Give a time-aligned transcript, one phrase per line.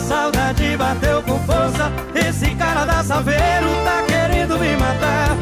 [0.00, 1.90] saudade bateu com força.
[2.14, 5.36] Esse cara da Saveiro tá querendo me matar.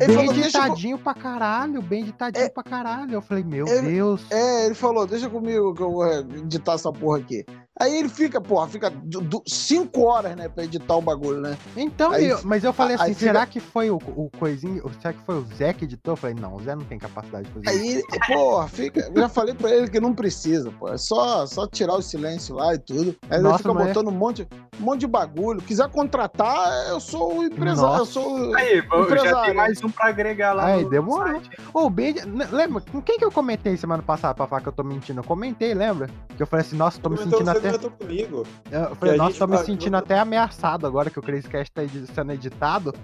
[0.00, 2.48] Editadinho pra caralho, bem editadinho É.
[2.48, 3.14] pra caralho.
[3.14, 4.24] Eu falei, meu Ele- Deus.
[4.30, 7.44] É, ele falou, deixa comigo que eu vou editar essa porra aqui.
[7.82, 11.56] Aí ele fica, porra, fica du- du- cinco horas, né, pra editar o bagulho, né?
[11.76, 14.82] Então, Aí- eu- mas eu falei aí assim, fica- será que foi o, o coisinho,
[15.00, 16.12] será que foi o Zé que editou?
[16.12, 18.06] Eu falei, não, o Zé não tem capacidade de fazer isso.
[18.12, 19.00] Aí, porra, fica.
[19.14, 20.88] Eu já falei pra ele que não precisa, pô.
[20.88, 23.16] É só, só tirar o silêncio lá e tudo.
[23.28, 24.48] Aí ele Nossa, fica mas é- botando um monte,
[24.80, 25.60] um monte de bagulho.
[25.62, 27.94] Quiser contratar, eu sou o empresário.
[27.94, 28.12] Eu Nossa.
[28.12, 29.44] sou o- Aí, eu já Empresário.
[29.46, 31.40] tem mais um pra agregar lá Aí, demorou.
[31.74, 34.72] Ô, bem, n- lembra, com quem que eu comentei semana passada pra falar que eu
[34.72, 35.20] tô mentindo?
[35.20, 36.08] Eu comentei, lembra?
[36.36, 37.71] Que eu falei assim, nossa, tô me sentindo até...
[37.78, 38.46] comentou comigo.
[38.70, 41.82] Eu falei, nossa, tô me fa- sentindo até ameaçado agora que o Crazy Cast tá
[42.14, 42.94] sendo editado.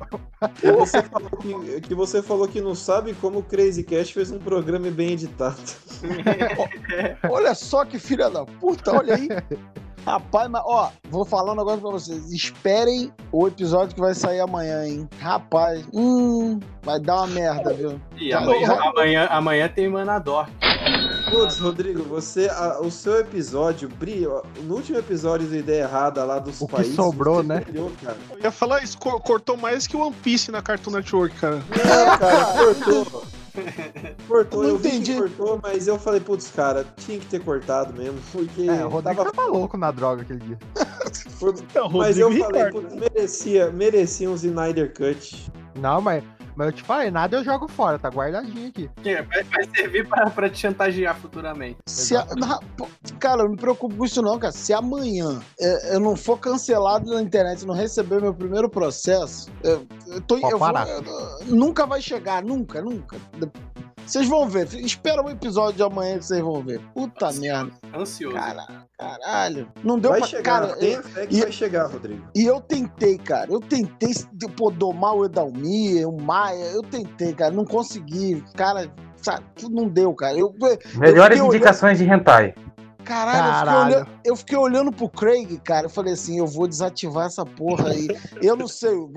[0.62, 4.30] E você falou que, que você falou que não sabe como o Crazy Cash fez
[4.30, 5.56] um programa bem editado.
[7.30, 9.28] Olha só que filha da puta, olha aí.
[10.06, 12.32] Rapaz, mas ó, vou falar um negócio pra vocês.
[12.32, 15.08] Esperem o episódio que vai sair amanhã, hein?
[15.20, 18.00] Rapaz, hum, vai dar uma merda, viu?
[18.16, 18.88] E Tá amanhã, bom.
[18.88, 20.48] amanhã, amanhã tem Manador.
[21.30, 26.24] Putz, Rodrigo, você, a- o seu episódio, Bri, ó, no último episódio do Ideia Errada
[26.24, 26.94] lá dos O que países.
[26.94, 27.60] sobrou, você né?
[27.60, 28.16] brilhou, cara.
[28.32, 31.56] Eu ia falar isso, co- cortou mais que One Piece na Cartoon Network, cara.
[31.56, 33.22] Não, cara, cortou.
[34.28, 35.14] Cortou, Não eu vi entendi.
[35.14, 38.88] que cortou, mas eu falei, putz, cara, tinha que ter cortado mesmo, porque É, o
[38.88, 39.32] Rodrigo tava...
[39.32, 40.58] tava louco na droga aquele dia.
[41.40, 45.50] foi- Não, Mas eu falei, putz, merecia, merecia um Snyder Cut.
[45.74, 46.22] Não, mas,
[46.58, 48.90] mas eu te falei, nada eu jogo fora, tá guardadinho aqui.
[49.00, 51.76] Que Vai, vai servir pra, pra te chantagear futuramente.
[51.86, 52.88] Se a- na- pô,
[53.20, 54.52] cara, eu não me preocupo com isso não, cara.
[54.52, 59.86] Se amanhã é, eu não for cancelado na internet, não receber meu primeiro processo, eu,
[60.08, 63.16] eu tô, eu vou- eu- nunca vai chegar, nunca, nunca.
[64.08, 64.66] Vocês vão ver.
[64.74, 66.80] Espera o episódio de amanhã que vocês vão ver.
[66.94, 67.70] Puta merda.
[67.94, 68.34] Ansioso.
[68.34, 68.66] Cara,
[68.98, 69.68] caralho.
[69.84, 70.28] Não deu Vai pra.
[70.28, 72.26] chegar, cara, tenha fé que e- vai chegar, Rodrigo.
[72.34, 73.52] E eu tentei, cara.
[73.52, 74.14] Eu tentei
[74.56, 76.64] pô, domar o Edalmir, o Maia.
[76.72, 77.52] Eu tentei, cara.
[77.52, 78.42] Não consegui.
[78.56, 80.38] Cara, sabe, não deu, cara.
[80.38, 80.54] Eu,
[80.96, 82.54] Melhores Eu fiquei indicações de hentai.
[83.08, 83.94] Caralho, Eu, fiquei Caralho.
[83.96, 85.86] olhando, eu fiquei olhando pro Craig, cara.
[85.86, 88.08] Eu falei assim: eu vou desativar essa porra aí.
[88.42, 88.90] eu não sei.
[88.92, 89.10] eu-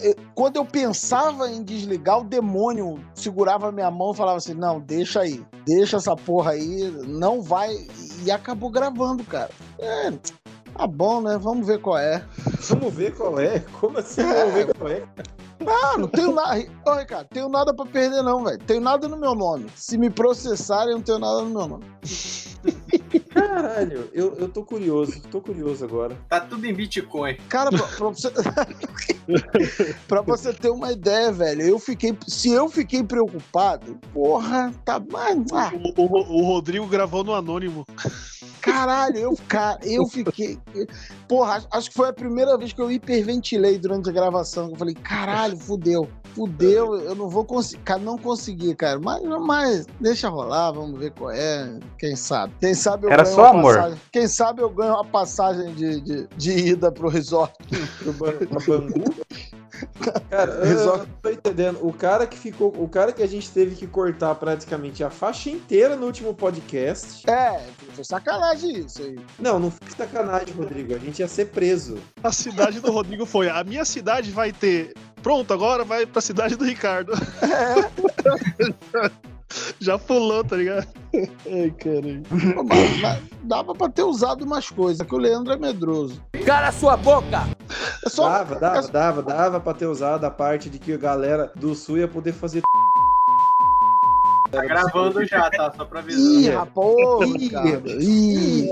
[0.00, 4.80] eu- quando eu pensava em desligar, o demônio segurava minha mão e falava assim: não,
[4.80, 5.44] deixa aí.
[5.64, 6.90] Deixa essa porra aí.
[7.06, 7.70] Não vai.
[8.24, 9.50] E acabou gravando, cara.
[9.78, 10.12] É.
[10.76, 11.38] Tá bom, né?
[11.38, 12.24] Vamos ver qual é.
[12.68, 13.60] Vamos ver qual é.
[13.80, 15.02] Como assim vamos ver qual é?
[15.66, 16.64] Ah, não tenho nada.
[16.86, 18.58] Ô, Ricardo, tenho nada pra perder, não, velho.
[18.58, 19.66] Tenho nada no meu nome.
[19.76, 21.84] Se me processarem, eu não tenho nada no meu nome.
[23.30, 26.16] Caralho, eu, eu tô curioso, tô curioso agora.
[26.28, 27.36] Tá tudo em Bitcoin.
[27.48, 28.30] Cara, pra, pra você.
[30.06, 32.16] pra você ter uma ideia, velho, eu fiquei.
[32.26, 35.38] Se eu fiquei preocupado, porra, tá mais.
[35.52, 37.86] Ah, O, o- o Rodrigo gravou no Anônimo.
[38.60, 40.58] caralho, eu, cara, eu fiquei.
[41.28, 44.70] Porra, acho- acho que foi a primeira vez que eu hiperventilei durante a gravação.
[44.70, 46.08] Eu falei, caralho, fudeu.
[46.34, 47.82] Fudeu, eu não vou conseguir.
[47.82, 48.98] Cara, não consegui, cara.
[48.98, 51.78] Mas, mas deixa rolar, vamos ver qual é.
[51.98, 52.54] Quem sabe?
[52.58, 53.74] Quem sabe eu Era ganho só uma amor.
[53.76, 57.52] passagem- Quem sabe eu ganho uma passagem de, de, de ida pro resort.
[58.02, 58.12] Pro
[58.66, 59.14] Bangu.
[60.30, 61.78] Cara, eu, eu não tô entendendo.
[61.86, 62.72] O cara que ficou.
[62.76, 67.28] O cara que a gente teve que cortar praticamente a faixa inteira no último podcast.
[67.30, 67.62] É,
[67.94, 69.18] foi sacanagem isso aí.
[69.38, 70.94] Não, não foi sacanagem, Rodrigo.
[70.94, 71.98] A gente ia ser preso.
[72.22, 74.94] A cidade do Rodrigo foi: a minha cidade vai ter.
[75.22, 77.12] Pronto, agora vai pra cidade do Ricardo.
[79.80, 80.86] Já pulou, tá ligado?
[81.46, 82.22] Ai, caralho.
[82.64, 86.22] Mas- mas dava pra ter usado umas coisas, que o Leandro é medroso.
[86.44, 87.46] Cala sua boca!
[88.04, 88.28] É só.
[88.28, 91.98] Dava, dava, dava, dava pra ter usado a parte de que a galera do sul
[91.98, 92.62] ia poder fazer.
[94.52, 95.72] Tá gravando já, tá?
[95.74, 96.20] Só pra avisar.
[96.20, 98.70] Ih, rapaz, ô, Ih,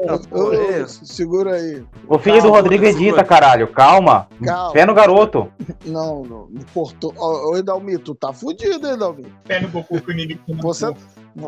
[0.55, 0.87] é.
[0.87, 1.83] segura aí.
[2.07, 3.25] O filho do Calma, Rodrigo edita, segura.
[3.25, 3.69] caralho.
[3.69, 4.29] Calma.
[4.45, 4.73] Calma.
[4.73, 5.51] Fé no garoto.
[5.87, 7.15] Não, não, não cortou.
[7.17, 9.33] Ô, Edalmir, tu tá fudido, hein, Edalmir.
[9.45, 10.95] Pé no Goku que o inimigo não Você,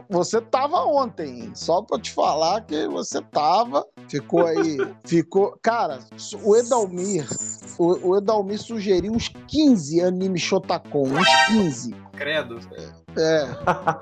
[0.09, 1.51] você tava ontem, hein?
[1.55, 3.85] Só pra te falar que você tava.
[4.09, 4.79] Ficou aí.
[5.05, 5.59] Ficou.
[5.61, 5.99] Cara,
[6.43, 7.27] o Edalmir.
[7.79, 11.09] O, o Edalmir sugeriu uns 15 anime Shotacon.
[11.09, 11.95] Uns 15.
[12.17, 12.59] Credo.
[13.17, 13.47] É.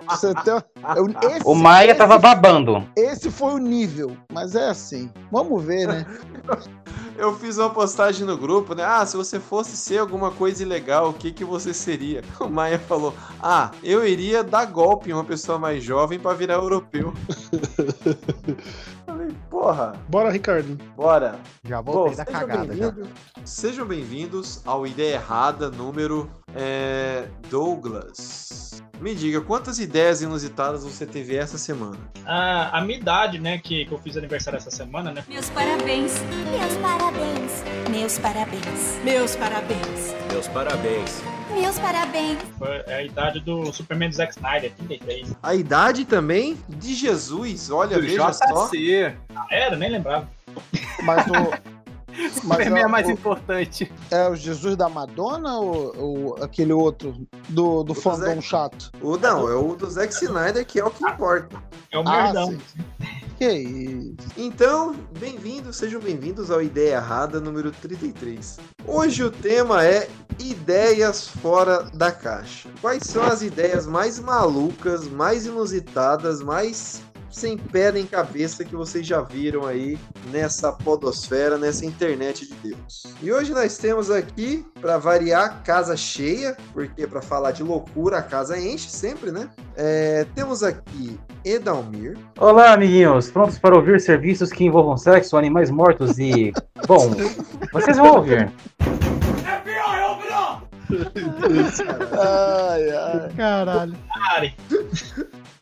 [0.08, 0.54] Você tem,
[0.96, 2.86] eu- esse, O Maia esse- tava babando.
[2.96, 4.16] Esse foi o nível.
[4.32, 5.10] Mas é assim.
[5.30, 6.06] Vamos ver, né?
[7.18, 8.82] Eu fiz uma postagem no grupo, né?
[8.82, 12.22] Ah, se você fosse ser alguma coisa ilegal, o que que você seria?
[12.40, 13.12] O Maia falou:
[13.42, 17.12] Ah, eu iria dar golpe em uma pessoa mais jovem pra virar europeu.
[19.50, 20.76] Porra, Bora, Ricardo.
[20.96, 21.38] bora.
[21.64, 22.90] Já Bom, voltei da sejam cagada já.
[22.90, 23.08] bem-vindos-
[23.44, 31.36] Sejam bem-vindos ao Ideia Errada número É, Douglas, me diga, quantas ideias inusitadas você teve
[31.36, 31.96] essa semana?
[32.26, 35.24] Ah, a minha idade, né, que, que eu fiz aniversário essa semana, né?
[35.28, 36.14] Meus parabéns.
[36.50, 37.62] Meus parabéns.
[37.88, 39.04] Meus parabéns.
[39.04, 39.74] Meus parabéns.
[39.84, 40.14] Meus parabéns.
[40.32, 41.39] Meus parabéns.
[42.58, 45.36] Foi a idade do Superman do Zack Snyder, 33.
[45.42, 48.68] A idade também de Jesus, olha, Do veja só.
[48.68, 49.14] JC.
[49.34, 50.28] Ah, era, nem lembrava.
[51.02, 51.30] Mas o.
[52.12, 53.90] Mas Superman é é, mais o, importante.
[54.10, 57.14] é o Jesus da Madonna ou, ou aquele outro
[57.48, 58.90] do, do O fandom Zé- chato?
[59.00, 61.56] O, não, é o do Zack Snyder que é o que importa.
[61.90, 62.48] É o Ah, merdão.
[62.50, 62.60] sim.
[63.40, 64.28] Que isso?
[64.36, 68.58] Então, bem-vindos, sejam bem-vindos ao Ideia Errada número 33.
[68.86, 72.68] Hoje o tema é ideias fora da caixa.
[72.82, 79.06] Quais são as ideias mais malucas, mais inusitadas, mais sem pé nem cabeça que vocês
[79.06, 79.98] já viram aí
[80.30, 83.04] nessa podosfera, nessa internet de Deus?
[83.22, 88.22] E hoje nós temos aqui, para variar, casa cheia, porque para falar de loucura a
[88.22, 89.48] casa enche sempre, né?
[89.76, 92.18] É, temos aqui Edalmir.
[92.38, 93.30] Olá, amiguinhos.
[93.30, 96.52] Prontos para ouvir serviços que envolvam sexo, animais mortos e.
[96.86, 97.10] Bom,
[97.72, 98.50] vocês vão ouvir.
[102.18, 103.30] Ai, ai.
[103.36, 103.96] Caralho.
[104.34, 104.56] Ari.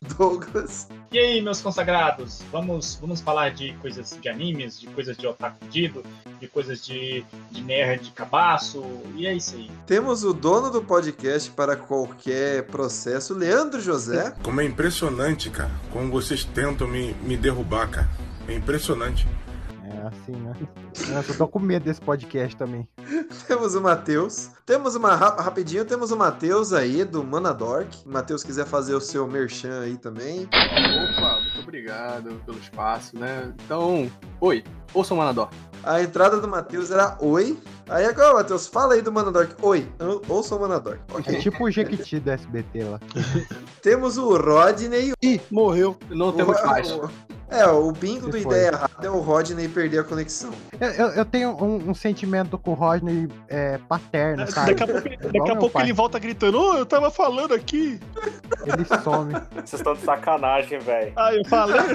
[0.17, 0.87] Douglas.
[1.11, 2.41] E aí, meus consagrados?
[2.51, 6.03] Vamos, vamos falar de coisas de animes, de coisas de otaku fudido,
[6.39, 8.83] de coisas de, de nerd de cabaço,
[9.15, 9.69] e é isso aí.
[9.85, 14.33] Temos o dono do podcast para qualquer processo, Leandro José.
[14.41, 15.71] Como é impressionante, cara.
[15.91, 18.09] Como vocês tentam me, me derrubar, cara.
[18.47, 19.27] É impressionante.
[19.99, 20.53] É assim, né?
[21.13, 22.87] Nossa, eu tô com medo desse podcast também.
[23.47, 24.49] Temos o Matheus.
[24.65, 28.07] Temos uma ra- rapidinho, temos o Matheus aí do Manadork.
[28.07, 30.43] Matheus quiser fazer o seu merchan aí também.
[30.45, 33.51] Opa, muito obrigado pelo espaço, né?
[33.65, 34.09] Então,
[34.39, 34.63] oi,
[34.93, 35.49] ouçam o Manador.
[35.83, 37.57] A entrada do Matheus era oi.
[37.89, 39.55] Aí agora, Matheus, fala aí do Manadork.
[39.61, 39.87] Oi,
[40.27, 40.99] ouça o Manadork.
[41.13, 41.39] É Ok.
[41.39, 42.99] tipo o Jequiti do SBT lá.
[43.81, 45.13] Temos o Rodney.
[45.23, 45.97] Ih, morreu.
[46.09, 46.91] Não temos mais.
[46.91, 47.09] o-
[47.49, 48.55] É, o bingo Se do foi.
[48.55, 50.51] Ideia Errada é o Rodney perder a conexão.
[50.79, 54.75] Eu, eu, eu tenho um, um sentimento com o Rodney é, paterno, sabe?
[54.75, 57.99] Daqui a pouco, daqui a pouco ele volta gritando: Ô, eu tava falando aqui.
[58.65, 59.33] Ele some.
[59.55, 61.13] Vocês estão de sacanagem, velho.
[61.15, 61.79] Ah, eu falei.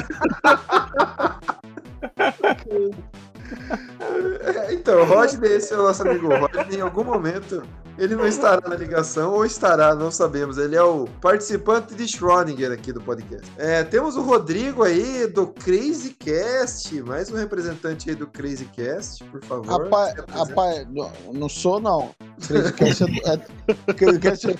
[4.41, 6.79] É, então, o Rodney, esse é o nosso amigo Rodney.
[6.79, 7.62] Em algum momento,
[7.96, 10.58] ele não estará na ligação, ou estará, não sabemos.
[10.58, 13.50] Ele é o participante de Schrödinger aqui do podcast.
[13.56, 17.00] É, temos o Rodrigo aí, do Crazy Cast.
[17.02, 19.85] Mais um representante aí do Crazy Cast, por favor.
[19.85, 22.11] Rapaz, rapaz, não, não sou não.
[22.47, 24.58] Crazycast é, é, Crazycast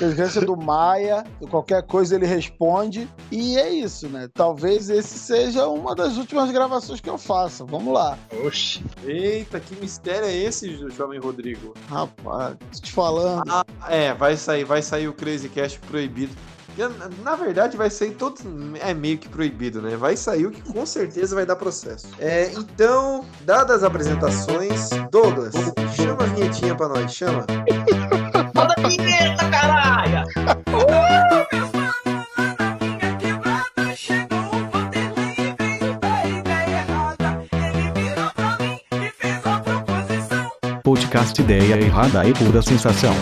[0.00, 3.08] é do Maia, qualquer coisa ele responde.
[3.30, 4.28] E é isso, né?
[4.32, 7.64] Talvez esse seja uma das últimas gravações que eu faça.
[7.64, 8.18] Vamos lá.
[8.44, 8.84] Oxi.
[9.04, 11.74] Eita, que mistério é esse, jo- jovem Rodrigo?
[11.88, 13.42] Rapaz, tô te falando.
[13.48, 16.34] Ah, é, vai sair, vai sair o Crazy Cast proibido.
[17.22, 18.36] Na verdade, vai sair todo.
[18.80, 19.96] É meio que proibido, né?
[19.96, 22.06] Vai sair o que com certeza vai dar processo.
[22.18, 25.52] É, então, dadas as apresentações, Douglas,
[25.94, 27.44] chama a vinhetinha pra nós, chama.
[28.90, 30.26] Vinheta, caralho!
[40.82, 43.14] Podcast Ideia Errada e Pura Sensação.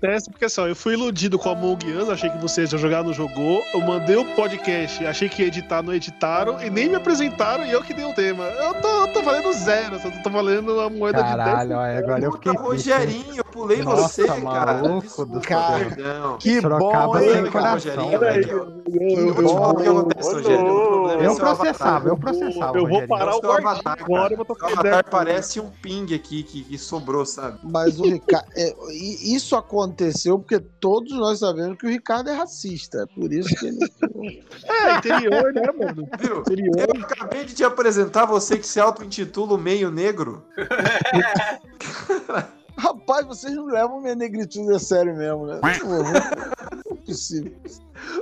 [0.00, 2.70] te um porque assim, ó, eu fui iludido com a Among Us, achei que vocês
[2.70, 3.62] já jogaram, não jogou.
[3.72, 7.70] Eu mandei o podcast, achei que ia editar, não editaram, e nem me apresentaram e
[7.70, 8.44] eu que dei o tema.
[8.44, 12.24] Eu tô, eu tô valendo zero, eu tô valendo uma moeda Caralho, de olha, agora
[12.24, 12.58] eu Puta, fiquei hein?
[12.58, 14.74] Rogerinho, eu pulei Nossa, você, cara.
[14.74, 15.60] maluco Desculpa, do céu.
[15.78, 16.38] Perdão.
[16.38, 17.70] Que bom, hein, cara?
[17.72, 21.56] Rogerinho, eu, Eu eu, vou te falar o que eu, acontece, é avatar.
[21.56, 22.78] processava, eu processava.
[22.78, 23.08] eu vou Rogerinho.
[23.08, 24.34] parar o avatar, agora, cara.
[24.34, 25.04] eu avatar ideia.
[25.04, 27.58] parece um ping aqui que, sobrou, sabe?
[27.62, 28.46] Mas o Ricardo.
[28.56, 33.02] é, isso aconteceu porque todos nós sabemos que o Ricardo é racista.
[33.02, 33.78] É por isso que ele.
[34.64, 36.08] É, interior, né, mano?
[36.18, 36.40] Viu?
[36.40, 36.78] Interior.
[36.78, 40.44] Eu acabei de te apresentar você que se auto-intitula o meio negro.
[42.76, 45.60] Rapaz, vocês não levam minha negritude a sério mesmo, né?
[45.62, 47.52] Não é possível.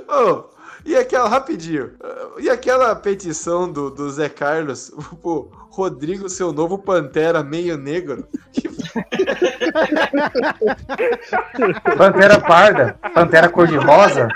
[0.07, 0.49] Ô,
[0.85, 1.91] E aquela, rapidinho,
[2.39, 4.91] e aquela petição do, do Zé Carlos,
[5.23, 8.27] o Rodrigo, seu novo Pantera meio negro?
[11.97, 14.27] Pantera parda, pantera cor-de-rosa.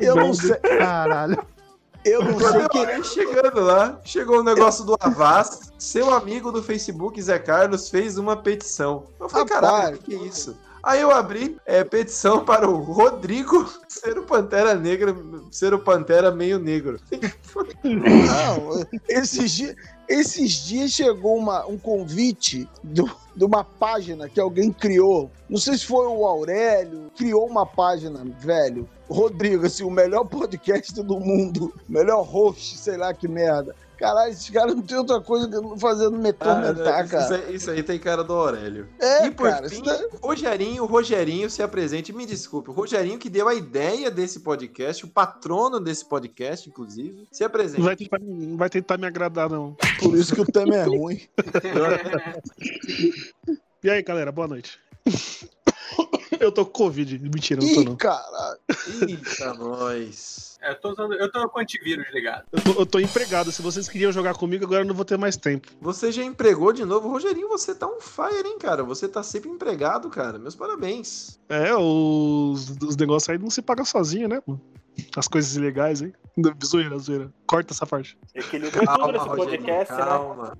[0.00, 0.56] Eu não sei.
[0.56, 1.38] Caralho.
[2.04, 3.04] Eu não sei que.
[3.04, 8.36] Chegando lá, chegou o negócio do Avaz, seu amigo do Facebook, Zé Carlos, fez uma
[8.36, 9.04] petição.
[9.18, 9.72] Eu falei, Rapaz.
[9.72, 10.56] caralho, que, que é isso?
[10.82, 15.14] Aí eu abri é, petição para o Rodrigo ser o Pantera Negra,
[15.50, 16.98] ser o Pantera meio negro.
[17.84, 19.76] Não, esses dias,
[20.08, 25.30] esses dias chegou uma, um convite do- de uma página que alguém criou.
[25.48, 28.88] Não sei se foi o Aurélio, criou uma página, velho.
[29.08, 33.74] Rodrigo, assim, o melhor podcast do mundo, melhor host, sei lá que merda.
[34.00, 37.36] Caralho, esses caras não tem outra coisa que não fazendo me atormentar, Ah, isso, cara.
[37.36, 38.88] aí- isso aí tem cara do Aurélio.
[38.98, 42.10] É, e por cara, fim, isso daí- Rogerinho, Rogerinho se apresente.
[42.10, 47.28] Me desculpe, o Rogerinho que deu a ideia desse podcast, o patrono desse podcast, inclusive,
[47.30, 47.82] se Não apresente.
[47.82, 49.76] vai tentar, não vai tentar me agradar, não.
[50.00, 51.20] Por isso que o tema é ruim.
[53.82, 54.78] E aí, galera, boa noite.
[56.44, 57.18] Eu tô com Covid.
[57.18, 57.96] Mentira, não tô Ih, não.
[57.96, 58.58] caralho.
[59.06, 60.58] Eita, nós.
[60.62, 62.44] É, eu, tô usando, eu tô com antivírus ligado.
[62.52, 63.50] Eu tô, eu tô empregado.
[63.50, 65.68] Se vocês queriam jogar comigo, agora eu não vou ter mais tempo.
[65.80, 67.08] Você já empregou de novo?
[67.08, 68.82] Rogerinho, você tá um fire, hein, cara?
[68.84, 70.38] Você tá sempre empregado, cara.
[70.38, 71.38] Meus parabéns.
[71.48, 74.40] É, os, os negócios aí não se pagam sozinho, né?
[74.40, 74.58] pô?
[75.16, 76.12] As coisas ilegais, hein?
[76.64, 77.32] Zoeira, zoeira.
[77.46, 78.16] Corta essa parte.
[78.34, 79.98] Equilíbrio é tudo nesse podcast, né?
[79.98, 80.58] calma.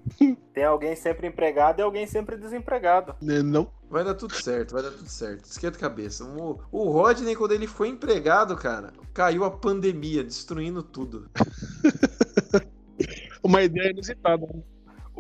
[0.53, 3.15] Tem alguém sempre empregado e alguém sempre desempregado.
[3.23, 3.71] Né, Não.
[3.89, 5.45] Vai dar tudo certo, vai dar tudo certo.
[5.45, 6.25] Esquenta a cabeça.
[6.25, 11.29] O, o Rodney, quando ele foi empregado, cara, caiu a pandemia, destruindo tudo.
[13.43, 14.47] Uma ideia inusitada.
[14.47, 14.63] né?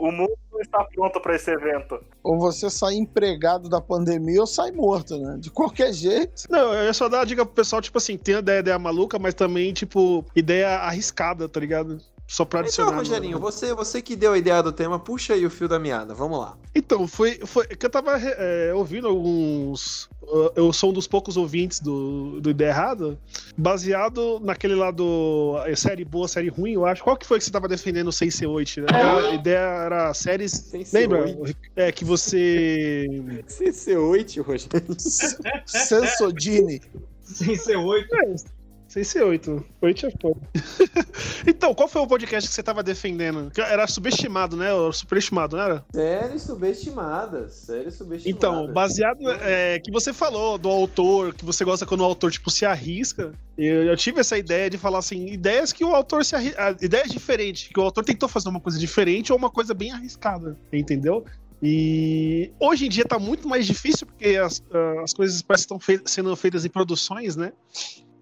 [0.00, 2.02] O mundo não está pronto para esse evento.
[2.22, 5.36] Ou você sai empregado da pandemia ou sai morto, né?
[5.38, 6.44] De qualquer jeito.
[6.48, 8.78] Não, eu ia só dar a dica pro pessoal, tipo assim, tem a ideia, ideia
[8.78, 11.98] maluca, mas também, tipo, ideia arriscada, tá ligado?
[12.30, 12.90] Só pra adicionar.
[12.92, 15.66] Então, no- Rogerinho, você, você que deu a ideia do tema, puxa aí o fio
[15.66, 16.14] da meada.
[16.14, 16.56] Vamos lá.
[16.72, 20.08] Então, foi, foi que eu tava é, ouvindo alguns.
[20.54, 23.18] Eu sou um dos poucos ouvintes do, do Ideia Errada,
[23.58, 27.02] baseado naquele lá do é, série boa, série ruim, eu acho.
[27.02, 28.86] Qual que foi que você tava defendendo sem ser 8, né?
[28.92, 30.52] A ideia era séries.
[30.52, 31.24] Sem ser Lembra?
[31.74, 33.08] É que você.
[33.48, 34.96] CC8, Rogério.
[35.66, 36.80] Sensodini.
[37.24, 38.14] Sem ser oito.
[38.14, 38.34] É,
[38.90, 39.64] sem ser 8.
[39.80, 40.40] 8 é foda.
[41.46, 43.48] então, qual foi o podcast que você tava defendendo?
[43.52, 44.74] Que Era subestimado, né?
[44.74, 45.84] Ou superestimado, não era?
[45.94, 47.48] Série subestimada.
[47.48, 48.28] Série subestimada.
[48.36, 52.50] Então, baseado é, que você falou do autor, que você gosta quando o autor tipo
[52.50, 53.32] se arrisca.
[53.56, 57.10] Eu, eu tive essa ideia de falar assim, ideias que o autor se arrisca, ideias
[57.12, 61.24] diferentes, que o autor tentou fazer uma coisa diferente ou uma coisa bem arriscada, entendeu?
[61.62, 65.74] E hoje em dia tá muito mais difícil porque as, ah, as coisas parecem que
[65.74, 67.52] estão fei- sendo feitas em produções, né?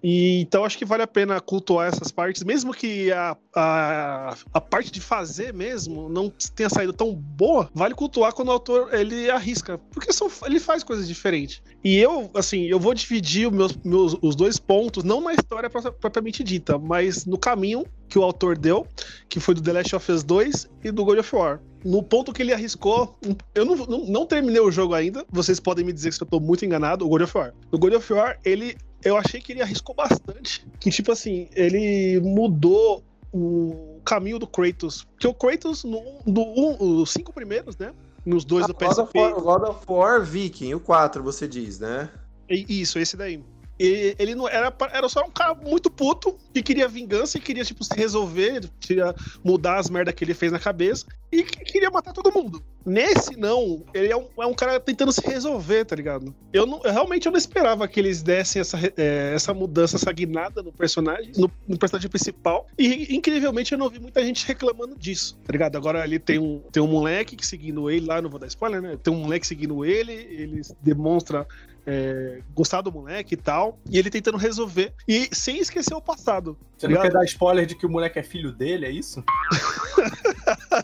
[0.03, 4.61] E, então acho que vale a pena cultuar essas partes, mesmo que a, a, a
[4.61, 9.29] parte de fazer mesmo não tenha saído tão boa, vale cultuar quando o autor ele
[9.29, 11.61] arrisca, porque são, ele faz coisas diferentes.
[11.83, 15.69] E eu, assim, eu vou dividir os meus, meus- os dois pontos, não na história
[15.69, 18.87] pro- propriamente dita, mas no caminho que o autor deu,
[19.27, 21.59] que foi do The Last of Us 2 e do God of War.
[21.85, 23.17] No ponto que ele arriscou,
[23.55, 26.39] eu não, não, não terminei o jogo ainda, vocês podem me dizer se eu tô
[26.39, 27.53] muito enganado, o God of War.
[27.71, 30.65] No God of War, ele eu achei que ele arriscou bastante.
[30.79, 35.03] Que, tipo assim, ele mudou o caminho do Kratos.
[35.03, 37.93] Porque o Kratos, no, no um, os cinco primeiros, né?
[38.25, 39.19] Nos dois do God of, PSP.
[39.19, 42.09] War, God of War Viking, o 4, você diz, né?
[42.49, 43.43] Isso, esse daí.
[43.79, 47.63] E ele não era, era só um cara muito puto que queria vingança e queria,
[47.63, 51.89] tipo, se resolver, queria mudar as merdas que ele fez na cabeça e que queria
[51.89, 52.61] matar todo mundo.
[52.85, 56.33] Nesse, não, ele é um, é um cara tentando se resolver, tá ligado?
[56.51, 60.11] Eu, não, eu realmente eu não esperava que eles dessem essa, é, essa mudança, essa
[60.11, 62.67] guinada no personagem, no, no personagem principal.
[62.77, 65.75] E, incrivelmente, eu não vi muita gente reclamando disso, tá ligado?
[65.75, 68.81] Agora ali tem um, tem um moleque que seguindo ele lá, não vou dar spoiler,
[68.81, 68.97] né?
[69.01, 71.45] Tem um moleque seguindo ele, ele demonstra
[71.85, 76.57] é, gostar do moleque e tal, e ele tentando resolver, e sem esquecer o passado.
[76.77, 77.19] Você tá não quer ligado?
[77.21, 79.23] dar spoiler de que o moleque é filho dele, é isso?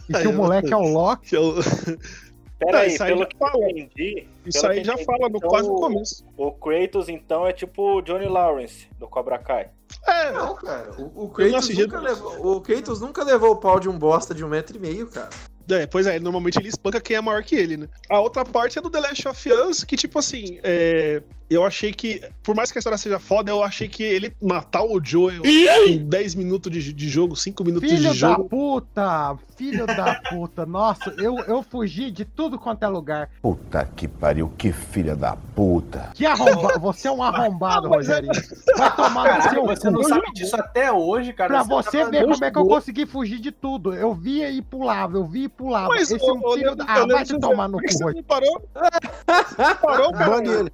[0.10, 1.36] E que o moleque é o Loki.
[1.36, 1.56] Eu-
[2.58, 3.64] Pera Não, aí, isso aí pelo já que fala.
[3.66, 4.28] eu entendi.
[4.46, 6.26] Isso aí já entendi, fala no, então, quase no começo.
[6.38, 9.68] O Kratos, então, é tipo o Johnny Lawrence, do Cobra Kai.
[10.08, 10.94] É, Não, cara.
[10.98, 14.42] O, o Kratos nunca levou, o Kratos nunca levou o pau de um bosta de
[14.44, 15.30] um metro e meio, cara.
[15.70, 17.88] É, pois é, normalmente ele espanca quem é maior que ele, né?
[18.10, 21.94] A outra parte é do The Last of Us, que, tipo assim, é, eu achei
[21.94, 25.46] que, por mais que a história seja foda, eu achei que ele matar o Joel
[25.46, 28.46] em 10 minutos de, de jogo, 5 minutos Filho de da jogo.
[28.46, 29.38] puta!
[29.56, 30.66] Filho da puta!
[30.66, 33.30] Nossa, eu, eu fugi de tudo quanto é lugar.
[33.42, 36.10] Puta que pariu, que filha da puta.
[36.16, 36.80] Que arrombado!
[36.80, 38.34] Você é um arrombado, Rogerinho.
[38.76, 41.50] Vai tomar no seu você não sabe disso até hoje, cara.
[41.50, 43.94] Pra tá você falando ver como é que eu consegui fugir de tudo.
[43.94, 45.90] Eu via e pulava, eu via e pulava.
[45.90, 46.86] Mas, Esse é um ô, ô, filho da...
[46.88, 48.70] Ah, vai te tomar no por que cu, você me parou?
[49.82, 50.30] Parou, cara.
[50.32, 50.74] Bane ele.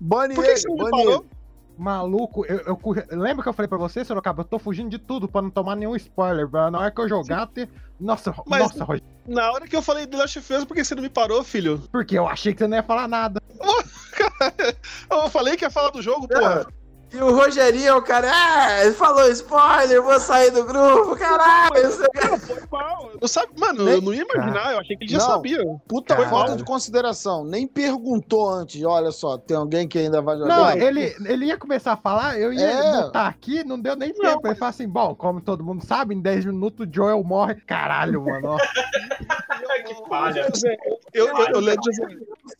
[0.00, 1.14] Bane Por que ele, me bane parou?
[1.14, 1.42] ele.
[1.78, 4.42] Maluco, eu, eu lembra que eu falei pra você, Sorocaba?
[4.42, 6.46] Eu tô fugindo de tudo pra não tomar nenhum spoiler.
[6.48, 7.68] pra Na hora que eu jogar, ter...
[7.98, 9.06] Nossa, Mas- nossa, Rogério.
[9.26, 11.42] Na hora que eu falei The Last of Us, por que você não me parou,
[11.42, 11.82] filho?
[11.90, 13.40] Porque eu achei que você não ia falar nada.
[15.10, 16.66] Eu falei que ia falar do jogo, porra.
[17.12, 21.70] E o Rogerinho, o cara, ah, ele falou spoiler, vou sair do grupo, caralho.
[21.74, 23.10] você- Foi mal.
[23.20, 25.26] Eu sabe, mano, Nem- eu não ia imaginar, eu achei que ele já Não.
[25.26, 25.58] sabia.
[25.86, 27.44] Puta falta de consideração.
[27.44, 28.82] Nem perguntou antes.
[28.82, 30.56] Olha só, tem alguém que ainda vai jogar.
[30.56, 33.02] Não, ele, ele ia começar a falar, eu ia É.
[33.02, 34.46] botar aqui, não deu nem tempo.
[34.46, 37.56] Ele falou assim: bom, como todo mundo sabe, em 10 minutos o Joel morre.
[37.66, 38.56] Caralho, mano.
[39.84, 40.48] que falha.
[40.52, 40.76] José,
[41.12, 41.82] Eu, eu, eu, lembro,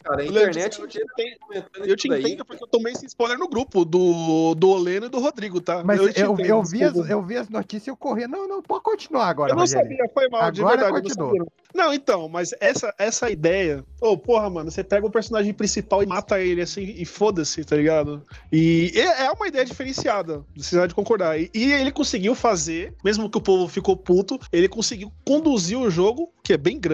[0.02, 3.48] Cara, a eu internet eu te entendo- eu te porque eu tomei esse spoiler no
[3.48, 5.82] grupo do, do Oleno e do Rodrigo, tá?
[5.84, 8.26] Mas eu, eu, entendo, vi as, eu vi as notícias e eu corri.
[8.26, 9.88] Não, não, pode continuar agora, Eu não Rogério.
[9.88, 10.96] sabia, foi mal, de Agora verdade.
[10.96, 11.46] eu continua.
[11.74, 13.84] Não, não, então, mas essa, essa ideia.
[14.00, 17.76] Ô, porra, mano, você pega o personagem principal e mata ele assim, e foda-se, tá
[17.76, 18.22] ligado?
[18.52, 21.38] E é é uma ideia diferenciada, vai de concordar.
[21.38, 25.90] E, e ele conseguiu fazer, mesmo que o povo ficou puto, ele conseguiu conduzir o
[25.90, 26.91] jogo, que é bem grande,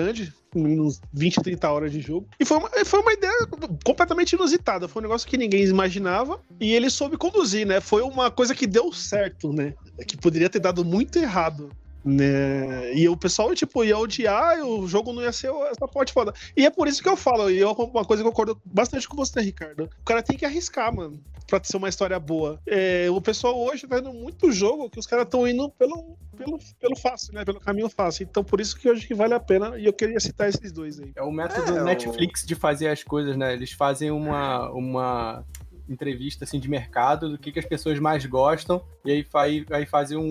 [0.55, 2.29] uns 20, 30 horas de jogo.
[2.39, 3.47] E foi uma, foi uma ideia
[3.85, 4.89] completamente inusitada.
[4.89, 6.41] Foi um negócio que ninguém imaginava.
[6.61, 7.81] E ele soube conduzir, né?
[7.81, 9.75] Foi uma coisa que deu certo, né?
[10.07, 11.71] Que poderia ter dado muito errado.
[12.05, 12.95] Né?
[12.95, 16.33] E o pessoal, tipo, ia odiar o jogo não ia ser essa parte foda.
[16.57, 19.09] E é por isso que eu falo, e é uma coisa que eu concordo bastante
[19.09, 19.91] com você, Ricardo.
[20.01, 22.59] O cara tem que arriscar, mano, pra ser uma história boa.
[22.67, 26.59] É, o pessoal hoje tá indo muito jogo que os caras estão indo pelo, pelo,
[26.81, 27.45] pelo fácil, né?
[27.45, 28.27] Pelo caminho fácil.
[28.29, 29.79] Então por isso que eu acho que vale a pena.
[29.79, 31.11] E eu queria citar esses dois aí.
[31.17, 33.53] É o método É, o- Netflix de fazer as coisas, né?
[33.53, 35.45] Eles fazem uma, uma
[35.89, 39.87] entrevista assim de mercado do que, que as pessoas mais gostam e aí, fa aí
[39.87, 40.23] fazem um,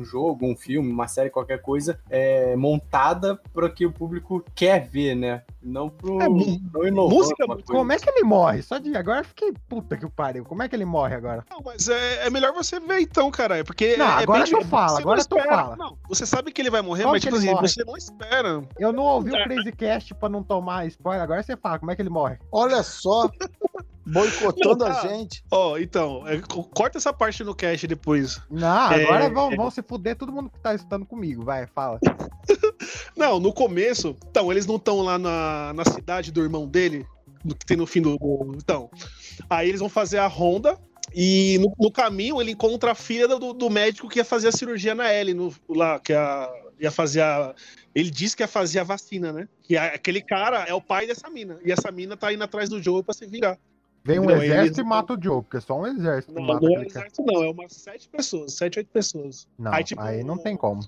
[0.00, 4.86] um jogo, um filme, uma série, qualquer coisa é, montada para que o público quer
[4.86, 5.42] ver, né?
[5.62, 7.46] Não pro É, não inovando música-.
[7.66, 8.62] Como é que ele morre?
[8.62, 10.44] Só de agora eu fiquei puta que pariu.
[10.44, 11.44] Como é que ele morre agora?
[11.50, 13.64] Não, mas é, é melhor você ver então, cara.
[13.64, 15.76] Porque Não, é agora bem tu fala, agora tu fala.
[15.76, 17.68] Não, você sabe que ele vai morrer, Como mas que tipo assim, morre?
[17.68, 18.62] você não espera.
[18.78, 21.22] Eu não ouvi o Crazy Cast pra não tomar spoiler.
[21.22, 22.38] Agora você fala, como é que ele morre?
[22.52, 23.28] Olha só,
[24.12, 25.02] boicotando Não, tá.
[25.02, 25.42] a gente.
[25.50, 28.40] Ó, então, é, co- corta essa parte no cast depois.
[28.50, 31.44] Não, É, agora vão, vão se fuder todo mundo que tá escutando comigo.
[31.44, 31.98] Vai, fala.
[33.16, 37.04] Não, no começo, então, eles não estão lá na, na cidade do irmão dele,
[37.44, 38.16] no que tem no fim do,
[38.56, 38.90] Então,
[39.50, 40.78] aí eles vão fazer a ronda.
[41.14, 44.52] E no, no caminho ele encontra a filha do, do médico que ia fazer a
[44.52, 47.54] cirurgia na Ellie, no, lá, que a, ia fazer a.
[47.94, 49.48] Ele disse que ia fazer a vacina, né?
[49.62, 51.58] Que aquele cara é o pai dessa mina.
[51.64, 53.58] E essa mina tá indo atrás do jogo pra se virar.
[54.08, 54.42] Vem um Entendeu?
[54.42, 56.86] exército Eles- e mata o Joe, porque só um exército Não, mata não é cara.
[56.86, 59.46] exército, não, é umas sete pessoas, sete, oito pessoas.
[59.58, 60.80] Não, Aí, aí, tipo, não tem como.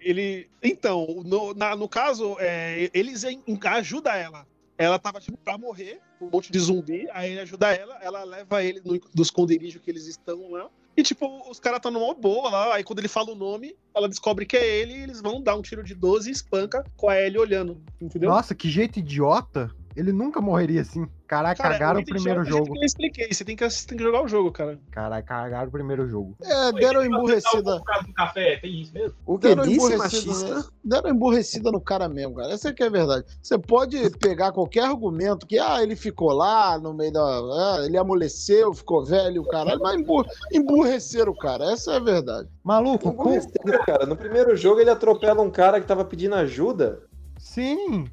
[0.00, 0.48] ele.
[0.62, 4.46] Então, no, na- no caso, é, eles em- ajudam ela.
[4.76, 8.62] Ela tava, tipo, pra morrer, um monte de zumbi, aí ele ajuda ela, ela leva
[8.64, 10.68] ele no, do esconderijo que eles estão lá.
[10.96, 14.08] E, tipo, os caras estão numa boa lá, aí quando ele fala o nome, ela
[14.08, 17.08] descobre que é ele e eles vão dar um tiro de 12 e espanca com
[17.08, 18.30] a Ellie olhando, entendeu?
[18.30, 19.70] Nossa, que jeito idiota.
[19.96, 21.06] Ele nunca morreria assim.
[21.26, 22.76] Caralho, Cara, cagaram o primeiro jogo.
[22.76, 24.78] Eu expliquei, você tem que, você tem que jogar o jogo, cara.
[24.90, 26.36] Caralho, cagaram o primeiro jogo.
[26.42, 27.78] É, deram emburrecida.
[27.78, 29.16] do café, tem isso mesmo?
[29.24, 30.54] O que Deram emburrecida, machista?
[30.54, 30.64] né?
[30.84, 32.52] deram emburrecida no cara mesmo, cara.
[32.52, 33.24] Essa é que é a verdade.
[33.40, 37.22] Você pode pegar qualquer argumento que, ah, ele ficou lá no meio da.
[37.22, 41.72] ah, ele amoleceu, ficou velho, o caralho, mas embur, emburreceram o cara.
[41.72, 42.48] Essa é a verdade.
[42.62, 43.08] Maluco.
[43.08, 44.06] Emburreceram, cara.
[44.06, 47.02] No primeiro jogo ele atropela um cara que tava pedindo ajuda.
[47.38, 48.06] Sim.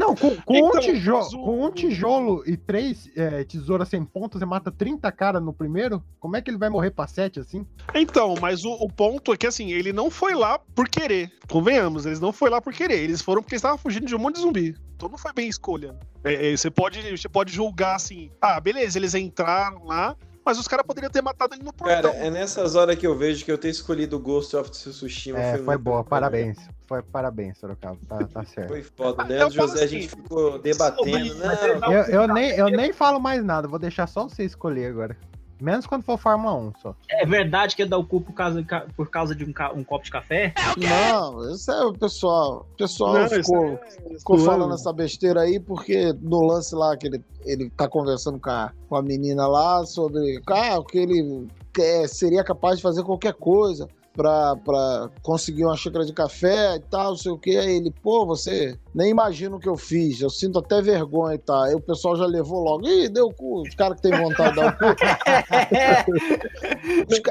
[0.00, 1.12] Não, com, com Então, um, tijo...
[1.12, 5.42] mas o- com um tijolo e três é, tesouras sem ponta, você mata 30 caras
[5.42, 6.02] no primeiro?
[6.18, 7.66] Como é que ele vai morrer pra 7 assim?
[7.94, 11.30] Então, mas o, o ponto é que assim, ele não foi lá por querer.
[11.48, 12.98] Convenhamos, eles não foram lá por querer.
[12.98, 14.74] Eles foram porque estavam fugindo de um monte de zumbi.
[14.96, 15.94] Então não foi bem escolha.
[16.24, 20.66] É, é, você, pode, você pode julgar assim, ah, beleza, eles entraram lá, mas os
[20.66, 22.12] caras poderiam ter matado ele no portão.
[22.12, 25.38] Cara, é nessas horas que eu vejo que eu ter escolhido o Ghost of Tsushima
[25.38, 26.58] É, foi, foi boa, parabéns.
[26.86, 27.98] Foi parabéns, Sorocaba.
[28.08, 28.68] Tá, tá certo.
[28.68, 29.22] Foi foda.
[29.22, 31.34] Eu Leandro falo José, a assim, gente ficou debatendo.
[31.36, 35.16] Não, Eu, eu, nem, eu nem falo mais nada, vou deixar só você escolher agora.
[35.60, 36.94] Menos quando for Fórmula 1 só.
[37.10, 38.64] É verdade que ele dá o cu por causa,
[38.96, 40.54] por causa de um, um copo de café?
[40.76, 42.66] Não, isso é o pessoal.
[42.72, 47.06] O pessoal Não, ficou, é- ficou falando essa besteira aí, porque no lance lá que
[47.06, 52.08] ele, ele tá conversando com a, com a menina lá sobre ah, que ele quer,
[52.08, 57.10] seria capaz de fazer qualquer coisa pra, pra conseguir uma xícara de café e tal,
[57.10, 57.56] não sei o que.
[57.56, 61.38] Aí ele, pô, você nem imagina o que eu fiz, eu sinto até vergonha e
[61.38, 61.62] tal.
[61.62, 63.62] Aí o pessoal já levou logo, ih, deu o cu.
[63.62, 64.84] Os caras que tem vontade de dar o cu.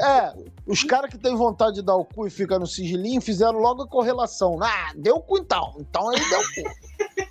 [0.00, 0.34] É,
[0.70, 3.82] os caras que têm vontade de dar o cu e fica no sigilinho fizeram logo
[3.82, 4.58] a correlação.
[4.62, 5.74] Ah, deu o cu então.
[5.78, 6.70] Então aí deu o cu.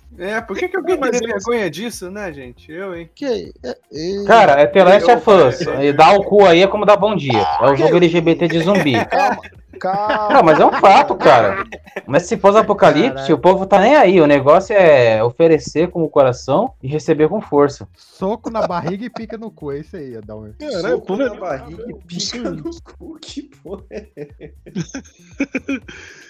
[0.18, 2.70] É, por que, que alguém eles- vergonha disso, né, gente?
[2.70, 3.08] Eu, hein?
[3.14, 5.60] Que, é, é, Cara, é The Last of Us.
[5.82, 7.40] E dar o cu aí é como dar bom dia.
[7.40, 9.02] É o jogo LGBT de zumbi.
[9.06, 9.40] calma,
[9.80, 10.34] calma.
[10.34, 11.64] Não, mas é um fato, cara.
[12.06, 13.34] Mas se fosse apocalipse, Caralho.
[13.34, 14.20] o povo tá nem aí.
[14.20, 17.88] O negócio é oferecer com o coração e receber com força.
[17.96, 19.72] Soco na barriga e pica no cu.
[19.72, 20.52] É isso aí, Adão.
[20.58, 24.52] Caralho, o Soco povo na é- barriga e pica no cu, que porra é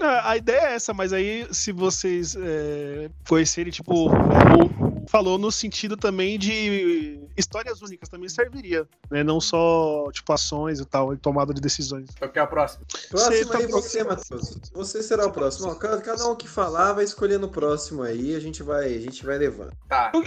[0.00, 5.52] É, A ideia é essa, mas aí se vocês é, conhecerem, tipo, o- falou no
[5.52, 9.22] sentido também de histórias únicas também serviria, né?
[9.22, 12.08] Não só, tipo, ações e tal, e tomada de decisões.
[12.18, 12.84] Qual que é a próxima?
[13.10, 14.58] Próximo Você tá aí você, Matheus.
[14.72, 15.68] Você será o próximo.
[15.68, 19.24] Ó, cada, um que falar vai escolher no próximo aí, a gente vai, a gente
[19.24, 19.72] vai levando.
[19.88, 20.10] Tá.
[20.14, 20.24] Eu-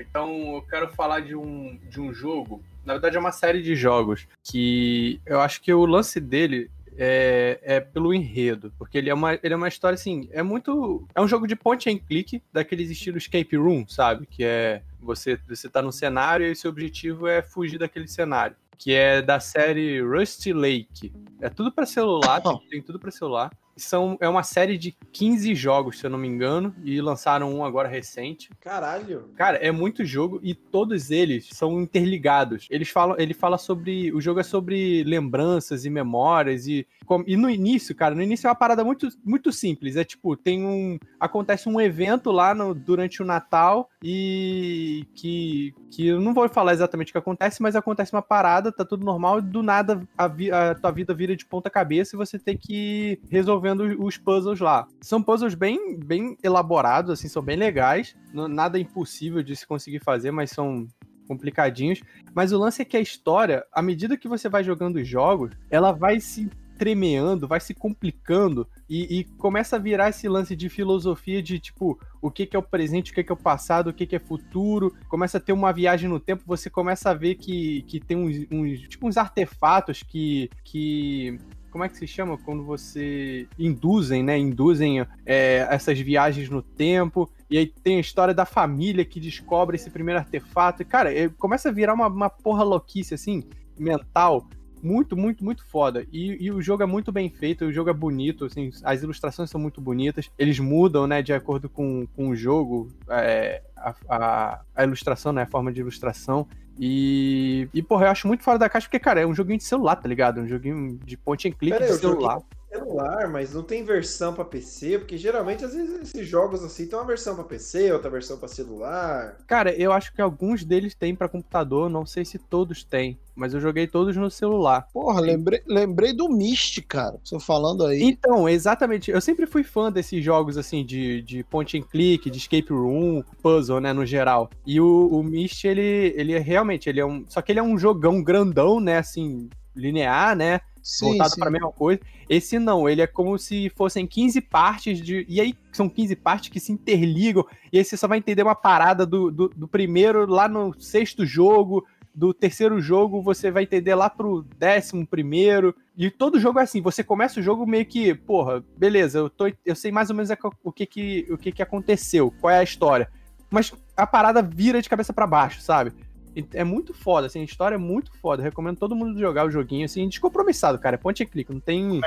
[0.00, 2.62] Então eu quero falar de um, de um jogo.
[2.84, 6.70] Na verdade, é uma série de jogos que eu acho que o lance dele
[7.04, 8.72] é, é pelo enredo.
[8.78, 10.28] Porque ele é, uma, ele é uma história assim.
[10.30, 11.04] É muito.
[11.14, 14.24] É um jogo de point and click, daqueles estilos escape room, sabe?
[14.26, 18.54] Que é você, você tá num cenário e seu objetivo é fugir daquele cenário.
[18.82, 21.12] Que é da série Rusty Lake.
[21.40, 23.50] É tudo pra celular, tem, tem tudo pra celular.
[23.74, 27.64] São, é uma série de 15 jogos, se eu não me engano, e lançaram um
[27.64, 28.50] agora recente.
[28.60, 29.30] Caralho.
[29.34, 32.66] Cara, é muito jogo e todos eles são interligados.
[32.70, 34.12] Eles falam, ele fala sobre.
[34.12, 36.86] O jogo é sobre lembranças e memórias e.
[37.06, 39.96] com- E no início, cara, no início é uma parada muito, muito simples.
[39.96, 40.98] É tipo, tem um.
[41.18, 45.74] Acontece um evento lá no- durante o Natal e que.
[45.90, 49.04] que eu não vou falar exatamente o que acontece, mas acontece uma parada, tá tudo
[49.04, 52.38] normal, e do nada a, vi- a tua vida vira de ponta cabeça e você
[52.38, 54.86] tem que ir resolvendo os puzzles lá.
[55.00, 58.16] São puzzles bem, bem elaborados, assim, são bem legais.
[58.32, 60.86] Nada impossível de se conseguir fazer, mas são
[61.28, 62.00] complicadinhos.
[62.34, 65.52] Mas o lance é que a história, à medida que você vai jogando os jogos,
[65.70, 66.50] ela vai se
[66.82, 71.96] tremeando, vai se complicando e, e começa a virar esse lance de filosofia de tipo
[72.20, 74.16] o que, que é o presente, o que, que é o passado, o que, que
[74.16, 74.92] é futuro.
[75.08, 78.48] Começa a ter uma viagem no tempo, você começa a ver que, que tem uns,
[78.50, 81.38] uns tipo uns artefatos que, que
[81.70, 84.36] como é que se chama quando você induzem, né?
[84.36, 87.30] Induzem é, essas viagens no tempo.
[87.48, 90.82] E aí tem a história da família que descobre esse primeiro artefato.
[90.82, 93.44] E, cara, é, começa a virar uma, uma porra louquice, assim,
[93.78, 94.48] mental.
[94.82, 96.04] Muito, muito, muito foda.
[96.12, 99.48] E, e o jogo é muito bem feito, o jogo é bonito, assim, as ilustrações
[99.48, 100.28] são muito bonitas.
[100.36, 105.42] Eles mudam, né, de acordo com, com o jogo, é, a, a, a ilustração, né,
[105.42, 106.48] a forma de ilustração.
[106.78, 109.64] E, e, porra, eu acho muito fora da caixa, porque, cara, é um joguinho de
[109.64, 110.40] celular, tá ligado?
[110.40, 112.40] Um joguinho de and click Pera aí, de celular.
[112.72, 116.98] Celular, mas não tem versão pra PC, porque geralmente às vezes esses jogos assim tem
[116.98, 119.36] uma versão pra PC, outra versão pra celular.
[119.46, 123.54] Cara, eu acho que alguns deles têm pra computador, não sei se todos têm, mas
[123.54, 124.88] eu joguei todos no celular.
[124.92, 127.18] Porra, lembrei, lembrei do Mist, cara.
[127.22, 128.02] Você falando aí.
[128.02, 129.10] Então, exatamente.
[129.10, 133.22] Eu sempre fui fã desses jogos, assim, de, de point and click, de escape room,
[133.42, 134.50] puzzle, né, no geral.
[134.66, 137.24] E o, o Myst, ele, ele é realmente, ele é um...
[137.28, 141.40] Só que ele é um jogão grandão, né, assim, linear, né, Sim, voltado sim.
[141.40, 142.00] pra mesma coisa.
[142.28, 145.24] Esse não, ele é como se fossem 15 partes de...
[145.28, 148.54] E aí, são 15 partes que se interligam, e aí você só vai entender uma
[148.54, 153.94] parada do, do, do primeiro lá no sexto jogo, do terceiro jogo você vai entender
[153.94, 155.74] lá pro décimo primeiro.
[155.96, 159.50] E todo jogo é assim, você começa o jogo meio que, porra, beleza, eu, tô,
[159.64, 160.30] eu sei mais ou menos
[160.62, 163.10] o que que, o que que aconteceu, qual é a história.
[163.50, 165.92] Mas a parada vira de cabeça para baixo, sabe?
[166.34, 168.40] E É muito foda, assim, a história é muito foda.
[168.42, 170.94] Eu recomendo todo mundo jogar o joguinho, assim, descompromissado, cara.
[170.94, 172.00] É point and click, não tem.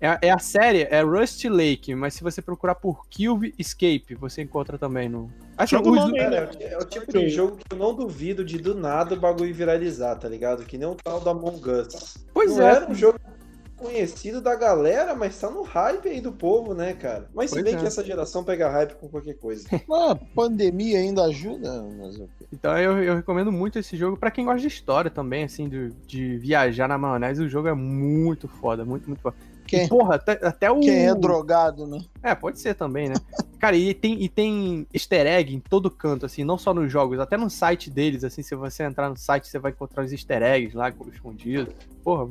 [0.00, 4.42] É, é a série, é Rust Lake, mas se você procurar por Kill Escape, você
[4.42, 5.30] encontra também no.
[5.56, 7.94] Assim, Joga o os- Cara, é, o- é o tipo de jogo que eu não
[7.94, 10.64] duvido de do nada o bagulho viralizar, tá ligado?
[10.66, 12.18] Que nem o tal do Among Us.
[12.34, 12.74] Pois não é.
[12.76, 13.15] era um jogo
[13.76, 17.28] conhecido da galera, mas tá no hype aí do povo, né, cara?
[17.34, 17.78] Mas se bem é.
[17.78, 19.66] que essa geração pega hype com qualquer coisa.
[19.98, 21.82] Ah, pandemia ainda ajuda.
[21.98, 22.16] Mas...
[22.16, 22.46] o quê?
[22.52, 25.90] Então eu, eu recomendo muito esse jogo pra quem gosta de história também, assim, de,
[26.06, 27.42] de viajar na maionese.
[27.42, 29.36] O jogo é muito foda, muito, muito foda.
[29.66, 29.84] Quem?
[29.84, 30.80] E, porra, até, até o.
[30.80, 32.00] Quem é drogado, né?
[32.22, 33.14] É, pode ser também, né?
[33.58, 37.18] Cara, e tem, e tem easter egg em todo canto, assim, não só nos jogos,
[37.18, 40.42] até no site deles, assim, se você entrar no site, você vai encontrar os easter
[40.42, 41.74] eggs lá escondidos.
[42.04, 42.28] Porra,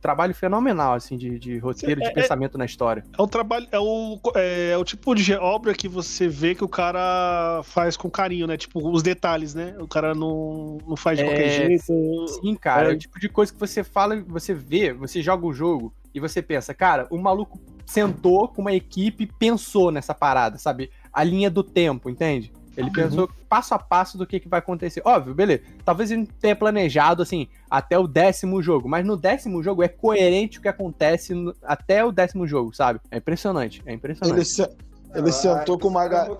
[0.00, 3.04] trabalho fenomenal, assim, de, de roteiro, É, de é- pensamento na história.
[3.16, 6.68] É um trabalho, é o, é, o tipo de obra que você vê que o
[6.68, 8.56] cara faz com carinho, né?
[8.56, 9.74] Tipo, os detalhes, né?
[9.78, 12.28] O cara não, não faz de qualquer É, jeito.
[12.40, 12.94] Sim, cara, é É.
[12.94, 16.40] o tipo de coisa que você fala, você vê, você joga o jogo e você
[16.42, 20.90] pensa, cara, o maluco sentou com uma equipe pensou nessa parada, sabe?
[21.12, 22.52] A linha do tempo, entende?
[22.76, 25.02] Ele pensou passo a passo do que, que vai acontecer.
[25.04, 25.62] Óbvio, beleza.
[25.84, 28.88] Talvez ele tenha planejado, assim, até o décimo jogo.
[28.88, 33.00] Mas no décimo jogo é coerente o que acontece no- até o décimo jogo, sabe?
[33.10, 33.82] É impressionante.
[33.84, 34.36] É impressionante.
[34.38, 34.70] Ele, se-
[35.14, 36.36] ele sentou com uma ga-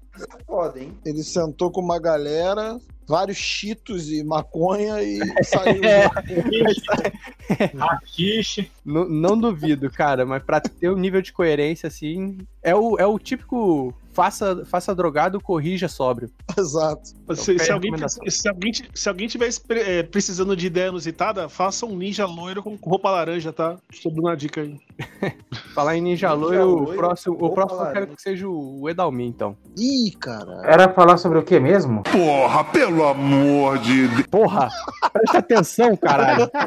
[0.46, 0.92] Foda, hein?
[1.04, 5.80] ele sentou com uma galera, vários cheetos e maconha e saiu.
[5.84, 7.66] É.
[7.76, 8.70] Rakishi.
[8.84, 13.04] Não, não duvido, cara, mas pra ter um nível de coerência, assim, é o, é
[13.06, 16.30] o típico faça, faça drogado, corrija sóbrio.
[16.56, 17.08] Exato.
[17.34, 17.92] Se, Então, se alguém,
[18.28, 22.76] se, alguém, se alguém tiver é, precisando de ideia inusitada, faça um ninja loiro com
[22.76, 23.76] roupa laranja, tá?
[23.92, 24.76] Estou dando uma dica aí.
[25.74, 28.00] Falar em Ninja Ninja Loiro, o Loiro, próximo, o próximo eu laranja.
[28.00, 29.56] quero que seja o Edalmin, então.
[29.76, 30.62] Ih, cara.
[30.64, 32.02] Era falar sobre o que mesmo?
[32.02, 34.26] Porra, pelo amor de Deus.
[34.26, 34.68] Porra!
[35.12, 36.50] Presta atenção, caralho!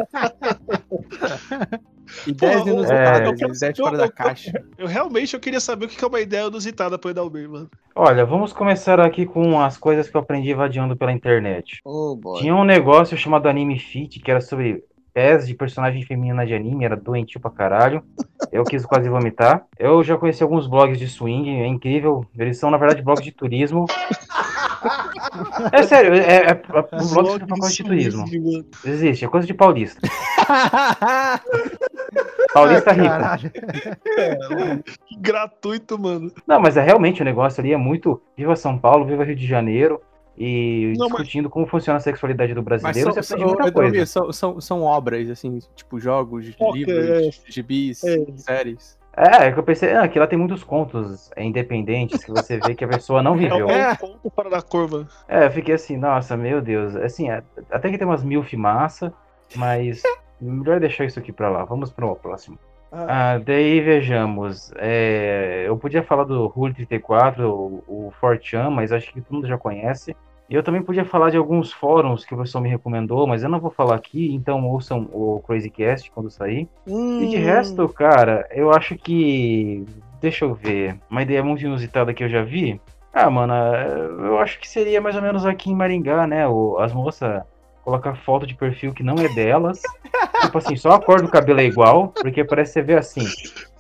[2.27, 2.71] Ideias Porra,
[3.25, 4.51] eu- quero- fora da caixa.
[4.77, 7.69] Eu realmente eu queria saber o que é uma ideia inusitada pro Edalmir, mano.
[7.95, 11.79] Olha, vamos começar aqui com as coisas que eu aprendi vadiando pela internet.
[11.85, 12.41] Oh, boy.
[12.41, 16.85] Tinha um negócio chamado Anime Fit, que era sobre pés de personagem feminina de anime,
[16.85, 18.03] era doentio pra caralho.
[18.51, 19.63] Eu quis quase vomitar.
[19.77, 22.25] Eu já conheci alguns blogs de swing, é incrível.
[22.37, 23.85] Eles são, na verdade, blogs de turismo.
[25.71, 28.25] É sério, é, é, é um blog de turismo.
[28.27, 28.65] mano.
[28.85, 29.99] Existe, é coisa de paulista.
[32.53, 34.83] Paulista Ai, rico.
[35.07, 36.31] Que gratuito, mano.
[36.47, 39.47] Não, mas é realmente o negócio ali é muito viva São Paulo, viva Rio de
[39.47, 39.99] Janeiro
[40.37, 43.61] e Não, mas- discutindo como funciona a sexualidade do Mas brasileiro, são, você são, aprende
[43.61, 44.05] muita coisa.
[44.05, 48.25] são, são, são obras, assim, tipo jogos, Ok, livros, gibis, é.
[48.37, 48.97] séries.
[49.15, 52.73] É, é que eu pensei, ah, que lá tem muitos contos independentes que você vê
[52.73, 53.67] que a pessoa não É viveu.
[53.67, 53.95] um É.
[53.95, 55.07] ponto fora da curva.
[55.27, 56.95] É, eu fiquei assim, nossa, meu Deus.
[56.95, 59.13] Assim, é- até que tem umas mil massa,
[59.55, 60.01] mas
[60.41, 61.63] melhor deixar isso aqui pra lá.
[61.63, 62.57] Vamos pro próximo.
[62.91, 64.71] Ah, daí vejamos.
[64.77, 69.47] é, eu podia falar do Rule 34, o, o Fortran, mas acho que todo mundo
[69.47, 70.15] já conhece.
[70.49, 73.59] Eu também podia falar de alguns fóruns que o pessoal me recomendou, mas eu não
[73.59, 76.67] vou falar aqui, então ouçam o Crazycast quando sair.
[76.85, 79.85] E de Hum, resto, cara, eu acho que.
[80.21, 80.97] Deixa eu ver.
[81.09, 82.79] Uma ideia muito inusitada que eu já vi.
[83.13, 86.47] Ah, mano, eu acho que seria mais ou menos aqui em Maringá, né?
[86.47, 87.43] O, as moças
[87.83, 89.81] colocar foto de perfil que não é delas.
[90.41, 93.33] tipo assim, só a cor do cabelo é igual, porque parece que você vê assim.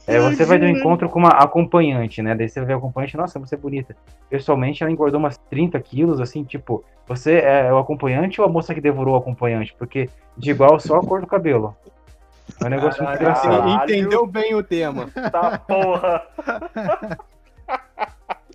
[0.05, 2.35] É, você vai do encontro com uma acompanhante, né?
[2.35, 3.95] Daí você vê a acompanhante, nossa, você é bonita.
[4.29, 8.73] Pessoalmente, ela engordou umas 30 quilos, assim, tipo, você é o acompanhante ou a moça
[8.73, 9.73] que devorou o acompanhante?
[9.79, 11.75] Porque de igual só a cor do cabelo.
[12.61, 13.21] É um negócio muito Caralho.
[13.39, 13.63] engraçado.
[13.71, 13.83] Caralho.
[13.91, 15.09] Entendeu bem o tema.
[15.31, 16.21] Tá porra.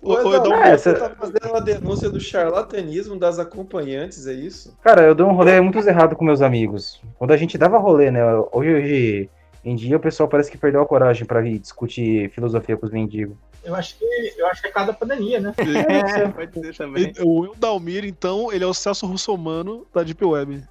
[0.01, 4.33] Ô, Ô, Edalmir, É, você cê- tá fazendo uma denúncia do charlatanismo das acompanhantes, é
[4.33, 4.77] isso?
[4.81, 7.01] Cara, eu dou um rolê muito errado com meus amigos.
[7.17, 8.21] Quando a gente dava rolê, né?
[8.53, 9.29] Hoje, hoje
[9.63, 12.91] em dia o pessoal parece que perdeu a coragem pra vir discutir filosofia com os
[12.91, 13.35] mendigos.
[13.63, 14.05] Eu acho que
[14.37, 15.53] eu acho que é cada pandemia, né?
[15.59, 17.13] É, pode ser também.
[17.21, 20.63] O Edalmir, então, ele é o Celso Russomano da Deep Web.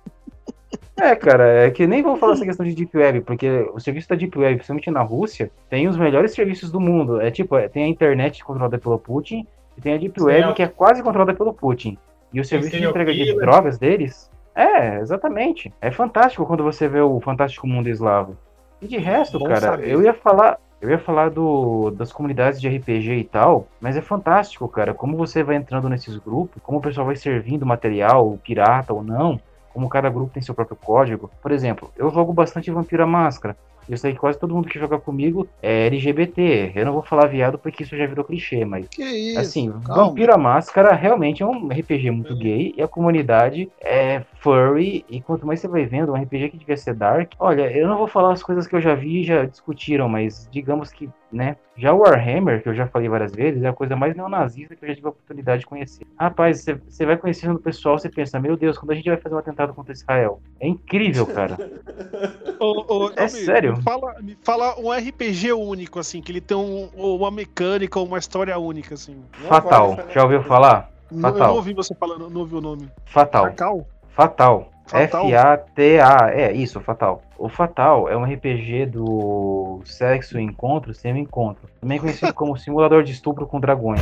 [0.96, 4.08] É, cara, é que nem vamos falar essa questão de Deep Web, porque o serviço
[4.08, 7.20] da Deep Web, principalmente na Rússia, tem os melhores serviços do mundo.
[7.20, 9.46] É tipo, é, tem a internet controlada pelo Putin
[9.76, 10.52] e tem a Deep Sim, Web é.
[10.54, 11.96] que é quase controlada pelo Putin.
[12.32, 15.72] E o serviço de serial entrega de drogas deles, é, exatamente.
[15.80, 18.36] É fantástico quando você vê o Fantástico Mundo Eslavo.
[18.80, 19.90] E de resto, Bom cara, saber.
[19.90, 24.00] eu ia falar, eu ia falar do, das comunidades de RPG e tal, mas é
[24.00, 28.92] fantástico, cara, como você vai entrando nesses grupos, como o pessoal vai servindo material, pirata
[28.92, 29.40] ou não,
[29.72, 31.30] como cada grupo tem seu próprio código.
[31.42, 33.56] Por exemplo, eu jogo bastante Vampira Máscara.
[33.88, 36.72] Eu sei que quase todo mundo que joga comigo é LGBT.
[36.74, 39.40] Eu não vou falar viado porque isso já virou clichê, mas Que isso?
[39.40, 40.04] Assim, calma.
[40.08, 45.04] Vampira Máscara realmente é um RPG muito gay e a comunidade é furry.
[45.08, 47.32] E quanto mais você vai vendo, um RPG que devia ser dark.
[47.38, 50.48] Olha, eu não vou falar as coisas que eu já vi e já discutiram, mas
[50.50, 51.56] digamos que, né?
[51.76, 54.84] Já o Warhammer, que eu já falei várias vezes, é a coisa mais neonazista que
[54.84, 56.04] eu já tive a oportunidade de conhecer.
[56.18, 59.16] Rapaz, você- você vai conhecendo o pessoal, você pensa, meu Deus, quando a gente vai
[59.18, 60.40] fazer um atentado contra Israel?
[60.60, 61.56] É incrível, cara.
[62.60, 63.76] Ô, ô, É Edalmir, sério?
[63.76, 68.18] Me fala, me fala um RPG único, assim, que ele tem um- uma mecânica, uma
[68.18, 69.22] história única, assim.
[69.48, 69.96] Fatal.
[70.12, 70.90] Já ouviu falar?
[71.10, 71.48] Não- Eu Fatal.
[71.48, 72.88] não ouvi você falando, não ouvi o nome.
[73.06, 73.44] Fatal.
[73.46, 73.86] Fatal?
[74.18, 74.68] Fatal.
[74.84, 75.26] Fatal?
[75.28, 76.30] F-A-T-A.
[76.32, 77.22] É, isso, fatal.
[77.38, 83.12] O Fatal é um RPG do sexo encontro sem encontro, também conhecido como simulador de
[83.12, 84.00] estupro com dragões.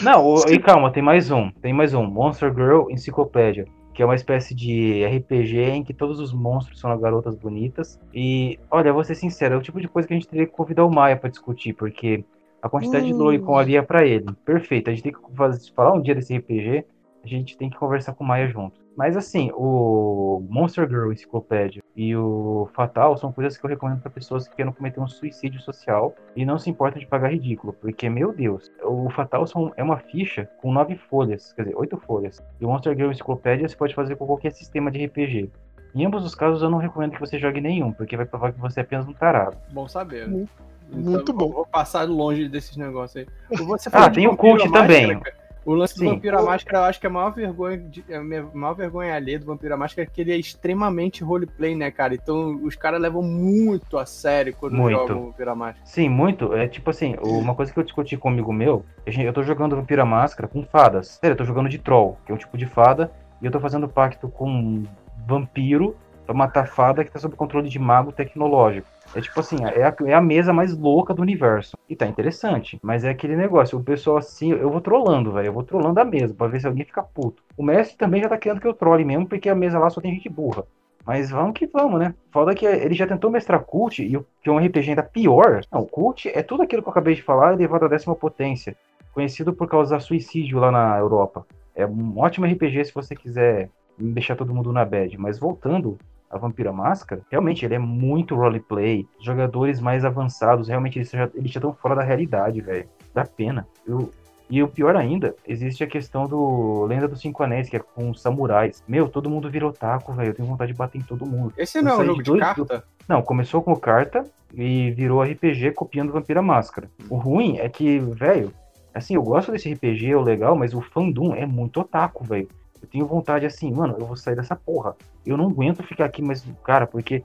[0.00, 1.50] Não, o- e calma, tem mais um.
[1.50, 2.04] Tem mais um.
[2.06, 3.66] Monster Girl Encyclopedia.
[3.92, 7.98] Que é uma espécie de RPG em que todos os monstros são garotas bonitas.
[8.14, 10.52] E, olha, vou ser sincero, é o tipo de coisa que a gente teria que
[10.52, 12.22] convidar o Maia pra discutir, porque
[12.66, 13.18] a quantidade de Hum.
[13.18, 14.32] lolicon ali é pra ele.
[14.44, 14.88] Perfeito.
[14.88, 16.84] A gente tem que fazer, falar um dia desse RPG,
[17.24, 18.84] a gente tem que conversar com o Maia junto.
[18.96, 24.10] Mas assim, o Monster Girl Encyclopedia e o Fatal são coisas que eu recomendo pra
[24.10, 28.08] pessoas que querem cometer um suicídio social e não se importam de pagar ridículo, porque,
[28.08, 32.42] meu Deus, o Fatal são- é uma ficha com nove folhas, quer dizer, oito folhas.
[32.58, 35.50] E o Monster Girl Encyclopedia você pode fazer com qualquer sistema de RPG.
[35.94, 38.60] Em ambos os casos, eu não recomendo que você jogue nenhum, porque vai provar que
[38.60, 39.58] você é apenas um tarado.
[39.72, 40.26] Bom saber.
[40.28, 40.50] Muito-
[40.88, 43.56] Então, muito eu Vou passar longe desses negócios aí.
[43.56, 45.22] Você Ah, tem o Vampiro Cult à Máscara, também.
[45.64, 46.04] O lance Sim.
[46.04, 48.46] do Vampiro à Máscara, eu acho que é a maior vergonha, de, é a minha
[48.54, 52.14] maior vergonha alheia do Vampiro à Máscara é que ele é extremamente roleplay, né, cara?
[52.14, 54.96] Então os caras levam muito a sério quando Muito.
[54.96, 55.84] jogam o Vampiro à Máscara.
[55.84, 56.54] Sim, muito.
[56.54, 59.74] É tipo assim, uma coisa que eu discuti com um amigo meu, eu tô jogando
[59.74, 61.18] Vampira Máscara com fadas.
[61.20, 63.10] Sério, eu tô jogando de troll, que é um tipo de fada,
[63.42, 64.84] e eu tô fazendo pacto com um
[65.26, 68.86] vampiro pra matar fada que tá sob controle de mago tecnológico.
[69.14, 71.76] É tipo assim, é a, é a mesa mais louca do universo.
[71.88, 75.52] E tá interessante, mas é aquele negócio, o pessoal assim, eu vou trolando, velho, eu
[75.52, 77.42] vou trolando a mesa pra ver se alguém fica puto.
[77.56, 80.00] O mestre também já tá querendo que eu trole mesmo, porque a mesa lá só
[80.00, 80.64] tem gente burra.
[81.06, 82.14] Mas vamos que vamos, né?
[82.32, 85.60] Foda que ele já tentou mestrar Cult, e o que é um RPG ainda pior.
[85.72, 88.76] Não, Cult é tudo aquilo que eu acabei de falar elevado à décima potência.
[89.14, 91.46] Conhecido por causar suicídio lá na Europa.
[91.76, 95.16] É um ótimo RPG se você quiser deixar todo mundo na bad.
[95.16, 95.96] Mas voltando
[96.30, 99.06] a Vampira Máscara, realmente ele é muito roleplay.
[99.20, 102.88] Jogadores mais avançados, realmente eles já eles já estão fora da realidade, velho.
[103.14, 103.66] Dá pena.
[103.86, 104.10] Eu,
[104.48, 108.10] e o pior ainda, existe a questão do Lenda dos Cinco Anéis, que é com
[108.10, 108.82] os samurais.
[108.86, 110.30] Meu, todo mundo vira otaku, velho.
[110.30, 111.52] Eu tenho vontade de bater em todo mundo.
[111.56, 112.84] Esse não é um jogo de dois carta?
[113.08, 116.88] Não, começou como carta e virou RPG copiando Vampira Máscara.
[117.10, 118.52] O ruim é que, velho,
[118.94, 122.48] assim, eu gosto desse RPG, é o legal, mas o fandom é muito otaku, velho.
[122.80, 124.96] Eu tenho vontade assim, mano, eu vou sair dessa porra.
[125.24, 127.22] Eu não aguento ficar aqui, mas, cara, porque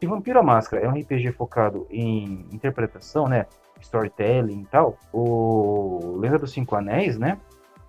[0.00, 3.46] se Vampira Máscara é um RPG focado em interpretação, né?
[3.80, 7.38] Storytelling e tal, o Lenda dos Cinco Anéis, né?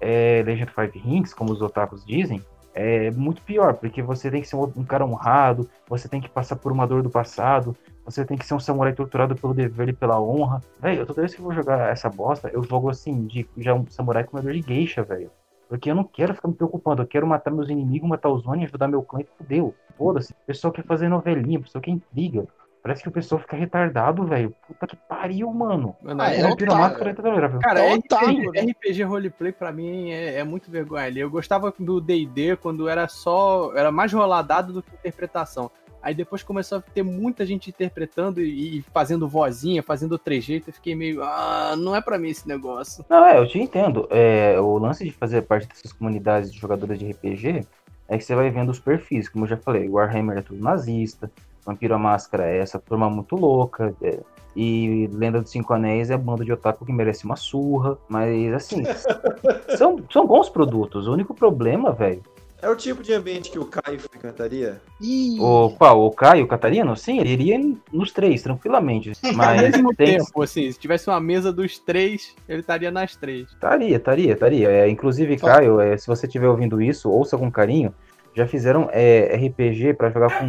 [0.02, 2.42] É Legend of Five Rings, como os otakus dizem,
[2.74, 6.56] é muito pior, porque você tem que ser um cara honrado, você tem que passar
[6.56, 9.94] por uma dor do passado, você tem que ser um samurai torturado pelo dever e
[9.94, 10.62] pela honra.
[10.80, 13.86] Velho, toda vez que eu vou jogar essa bosta, eu jogo assim, de já um
[13.88, 15.30] samurai comedor de geisha, velho.
[15.74, 18.66] Porque eu não quero ficar me preocupando, eu quero matar meus inimigos, matar os Oni,
[18.66, 19.74] ajudar meu clã e fudeu.
[19.98, 20.32] Foda-se.
[20.32, 22.48] O pessoal quer fazer novelinha, o pessoal quer intriga.
[22.84, 24.54] Parece que o pessoal fica retardado, velho.
[24.68, 25.96] Puta que pariu, mano.
[26.04, 27.60] Mano, Ah, é é é tolerável.
[27.60, 28.62] Cara, É RPG, otário, né?
[28.62, 31.20] RPG roleplay pra mim é, é muito vergonha ali.
[31.20, 33.76] Eu gostava do D&D quando era só...
[33.76, 35.72] Era mais roladado do que interpretação.
[36.04, 40.70] Aí depois começou a ter muita gente interpretando e, e fazendo vozinha, fazendo trejeito.
[40.70, 41.24] Eu fiquei meio...
[41.24, 43.06] Ah, não é pra mim esse negócio.
[43.10, 44.06] Não, é, eu te entendo.
[44.12, 47.66] É, o lance de fazer parte dessas comunidades de jogadores de RPG
[48.08, 51.32] é que você vai vendo os perfis, como eu já falei, Warhammer é tudo nazista,
[51.66, 54.20] Vampiro à Máscara é essa turma muito louca, é,
[54.56, 58.84] e Lenda dos Cinco Anéis é bando de otaku que merece uma surra, mas assim,
[59.78, 61.08] são, são bons produtos.
[61.08, 62.22] O único problema, velho,
[62.64, 64.82] É o tipo de ambiente que o Caio frequentaria?
[65.02, 66.06] Ih, o qual?
[66.06, 66.96] O Caio, o Catarino?
[66.96, 67.60] Sim, ele iria
[67.92, 69.12] nos três, tranquilamente.
[69.22, 73.18] Ao Mas mesmo tem, tempo, assim, se tivesse uma mesa dos três, ele estaria nas
[73.18, 73.50] três.
[73.50, 74.72] Estaria, estaria, estaria.
[74.72, 77.94] É, inclusive, Caio, é, se você estiver ouvindo isso, ouça com carinho.
[78.34, 80.48] Já fizeram é, RPG pra jogar com.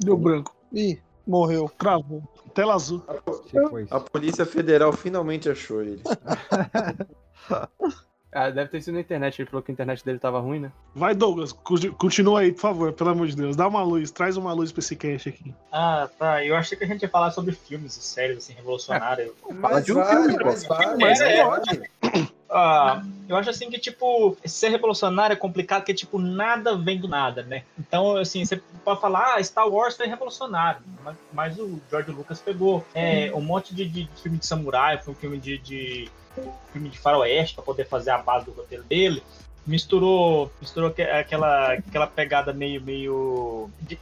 [0.00, 0.52] Deu branco.
[0.72, 1.70] ih, morreu.
[1.78, 2.24] Cravou.
[2.52, 3.04] Tela azul.
[3.46, 3.94] Isso.
[3.94, 6.02] A Polícia Federal finalmente achou ele.
[8.38, 10.70] Ah, deve ter sido na internet, ele falou que a internet dele tava ruim, né?
[10.94, 11.50] Vai, Douglas.
[11.52, 13.56] Continua aí, por favor, pelo amor de Deus.
[13.56, 15.52] Dá uma luz, traz uma luz pra esse cast aqui.
[15.72, 16.44] Ah, tá.
[16.44, 19.32] Eu achei que a gente ia falar sobre filmes e séries, assim, revolucionárias.
[19.50, 20.36] Mas de um filme,
[21.00, 21.44] mas é.
[21.44, 21.90] vale.
[22.48, 27.08] Ah, eu acho assim que, tipo, ser revolucionário é complicado porque, tipo, nada vem do
[27.08, 27.64] nada, né?
[27.76, 32.40] Então, assim, você pode falar, ah, Star Wars foi revolucionário, mas, mas o George Lucas
[32.40, 36.10] pegou é, um monte de, de filme de samurai, foi um filme de, de
[36.72, 39.22] filme de faroeste para poder fazer a base do roteiro dele.
[39.66, 43.98] Misturou, misturou que- aquela, aquela pegada meio, meio de-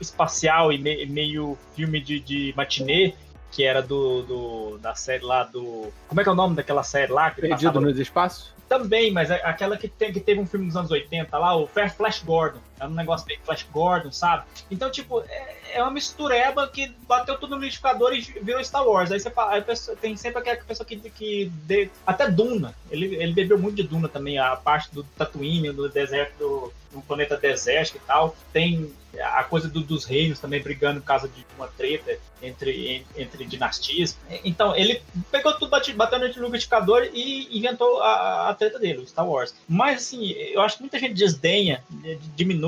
[0.00, 3.12] espacial e me- meio filme de, de matinê,
[3.52, 5.92] que era do, do da série lá do.
[6.08, 7.30] Como é que é o nome daquela série lá?
[7.30, 8.54] Que Perdido passava- nos espaços?
[8.68, 12.22] Também, mas aquela que, tem, que teve um filme nos anos 80 lá, o Flash
[12.24, 12.60] Gordon.
[12.80, 14.44] É um negócio meio Flash Gordon, sabe?
[14.70, 19.12] Então, tipo, é, é uma mistureba que bateu tudo no liquidificador e virou Star Wars.
[19.12, 20.96] Aí você aí pessoa- tem sempre aquela pessoa que.
[21.10, 22.74] que de- até Duna.
[22.90, 27.00] Ele, ele bebeu muito de Duna também, a parte do Tatooine, do deserto, do, do
[27.02, 28.34] planeta desértico e tal.
[28.52, 33.04] Tem a coisa do- dos reinos também brigando por causa de uma treta entre, en-
[33.22, 34.16] entre dinastias.
[34.44, 35.02] Então, ele
[35.32, 39.52] pegou tudo, bate- bateu no liquidificador e inventou a, a treta dele, o Star Wars.
[39.68, 42.18] Mas, assim, eu acho que muita gente desdenha, eh,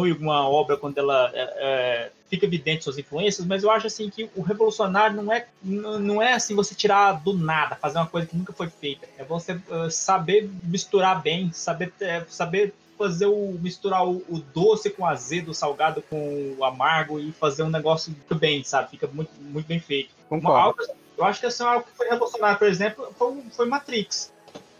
[0.02, 4.10] diminui uma obra quando ela é, é, fica evidente suas influências, mas eu acho, assim,
[4.10, 8.26] que o revolucionário não é, não é, assim, você tirar do nada, fazer uma coisa
[8.26, 9.06] que nunca foi feita.
[9.18, 14.88] É você eh, saber misturar bem, saber, eh, saber fazer o misturar o, o doce
[14.90, 18.90] com o azedo, o salgado com o amargo e fazer um negócio muito bem, sabe?
[18.90, 20.10] Fica muito, muito bem feito.
[20.28, 20.82] Concordo.
[20.82, 24.32] Uma- eu acho que assim, algo que foi revolucionário, por exemplo, foi, foi Matrix.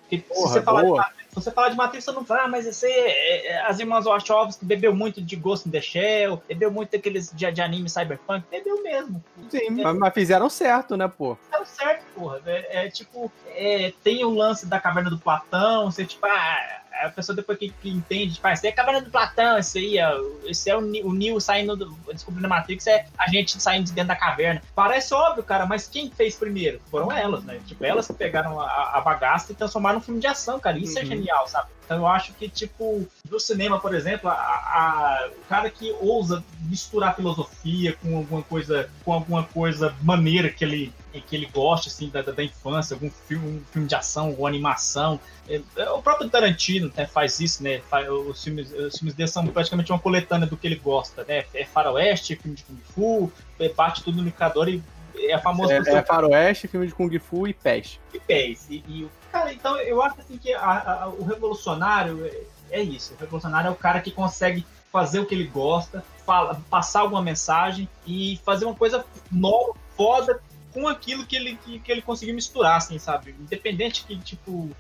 [0.09, 0.91] Que se, Porra, você falar de.
[0.91, 3.79] Matrix- se você falar de Matrix, você não fala, ah, mas esse, é, é, as
[3.79, 7.89] irmãs Wachowski bebeu muito de Ghost in the Shell, bebeu muito daqueles de, de anime
[7.89, 9.23] cyberpunk, bebeu mesmo.
[9.49, 11.37] Sim, mas, mas fizeram certo, né, pô?
[11.51, 12.41] Deu certo, porra.
[12.45, 17.09] É, é tipo, é, tem o lance da caverna do Platão, você, tipo, ah, a
[17.11, 20.21] pessoa depois que, que entende, tipo, ah, é a caverna do Platão, isso aí, ó,
[20.49, 23.93] esse é o, o Neo saindo, do, descobrindo a Matrix, é a gente saindo de
[23.93, 24.63] dentro da caverna.
[24.75, 26.81] Parece óbvio, cara, mas quem fez primeiro?
[26.91, 27.61] Foram elas, né?
[27.67, 30.79] Tipo, elas que pegaram a, a bagaça e transformaram num filme de ação, cara.
[30.79, 31.09] Isso é Uhum.
[31.09, 31.69] genial, sabe?
[31.93, 36.43] Então eu acho que, tipo, no cinema, por exemplo, a, a- o cara que ousa
[36.63, 40.93] misturar filosofia com alguma coisa, com alguma coisa maneira que ele,
[41.27, 45.21] que ele gosta, assim, da, da infância, algum filme, um filme de ação, alguma animação.
[45.47, 47.81] É, é, o próprio Tarantino né, faz isso, né?
[47.91, 51.45] Faz- os, filmes, os filmes dele são praticamente uma coletânea do que ele gosta, né?
[51.53, 54.83] É faroeste, filme de Kung Fu, é, bate tudo no indicador e
[55.15, 58.01] é a famosa É, é faroeste, filme de Kung Fu e pés.
[58.15, 58.67] e pés.
[58.71, 63.15] E, e, cara, então eu acho assim que a- a- o revolucionário é, é isso.
[63.15, 67.23] O revolucionário é o cara que consegue fazer o que ele gosta, fala, passar alguma
[67.23, 70.41] mensagem e fazer uma coisa nova, foda,
[70.73, 73.35] com aquilo que ele, que, que ele conseguiu misturar, assim, sabe?
[73.39, 74.71] Independente que, tipo,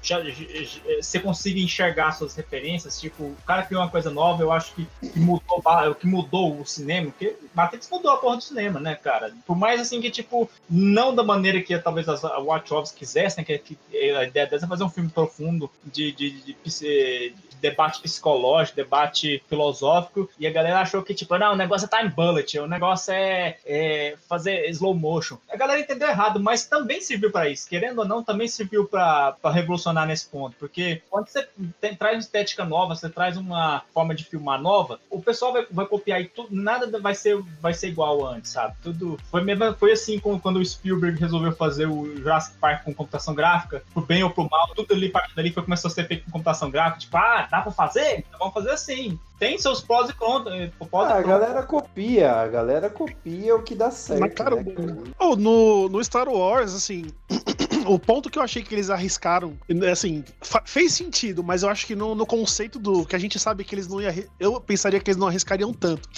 [1.01, 4.87] você consiga enxergar suas referências, tipo, o cara criou uma coisa nova, eu acho que,
[5.01, 5.63] que mudou,
[5.99, 9.35] que mudou o cinema, porque Matrix mudou a porra do cinema, né, cara?
[9.47, 13.79] Por mais, assim, que, tipo, não da maneira que talvez as Watchovs quisessem, que, que
[14.17, 18.77] a ideia dessa é fazer um filme profundo de, de, de, psi- de debate psicológico,
[18.77, 22.67] debate filosófico, e a galera achou que, tipo, não, o negócio é time bullet, o
[22.67, 25.39] negócio é, é fazer slow motion.
[25.49, 27.69] A galera entendeu errado, mas também serviu para isso.
[27.69, 31.49] Querendo ou não, também serviu para revolucionar nesse ponto, porque quando você
[31.81, 35.67] tem- traz uma estética nova, você traz uma forma de filmar nova, o pessoal vai,
[35.71, 38.75] vai copiar e tudo, nada vai ser, vai ser igual antes, sabe?
[38.83, 43.35] Tudo foi, mesmo, foi assim quando o Spielberg resolveu fazer o Jurassic Park com computação
[43.35, 46.25] gráfica, pro bem ou pro mal, tudo ali, parte dali foi, começou a ser feito
[46.25, 48.25] com computação gráfica, tipo, ah, dá pra fazer?
[48.27, 49.19] Então vamos fazer assim.
[49.39, 50.55] Tem seus prós e contras.
[50.55, 54.21] eh, prós e Ah, a galera copia, a galera copia o que dá certo.
[54.21, 54.99] Mas, cara, né, cara?
[55.21, 57.07] Oh, no, no Star Wars, assim,
[57.87, 59.59] o ponto que eu achei que eles arriscaram,
[59.91, 60.25] assim,
[60.65, 63.75] fez sentido, mas eu acho que no, no conceito do que a gente sabe que
[63.75, 64.11] eles não iam.
[64.11, 66.09] arri- Eu pensaria que eles não arriscariam tanto.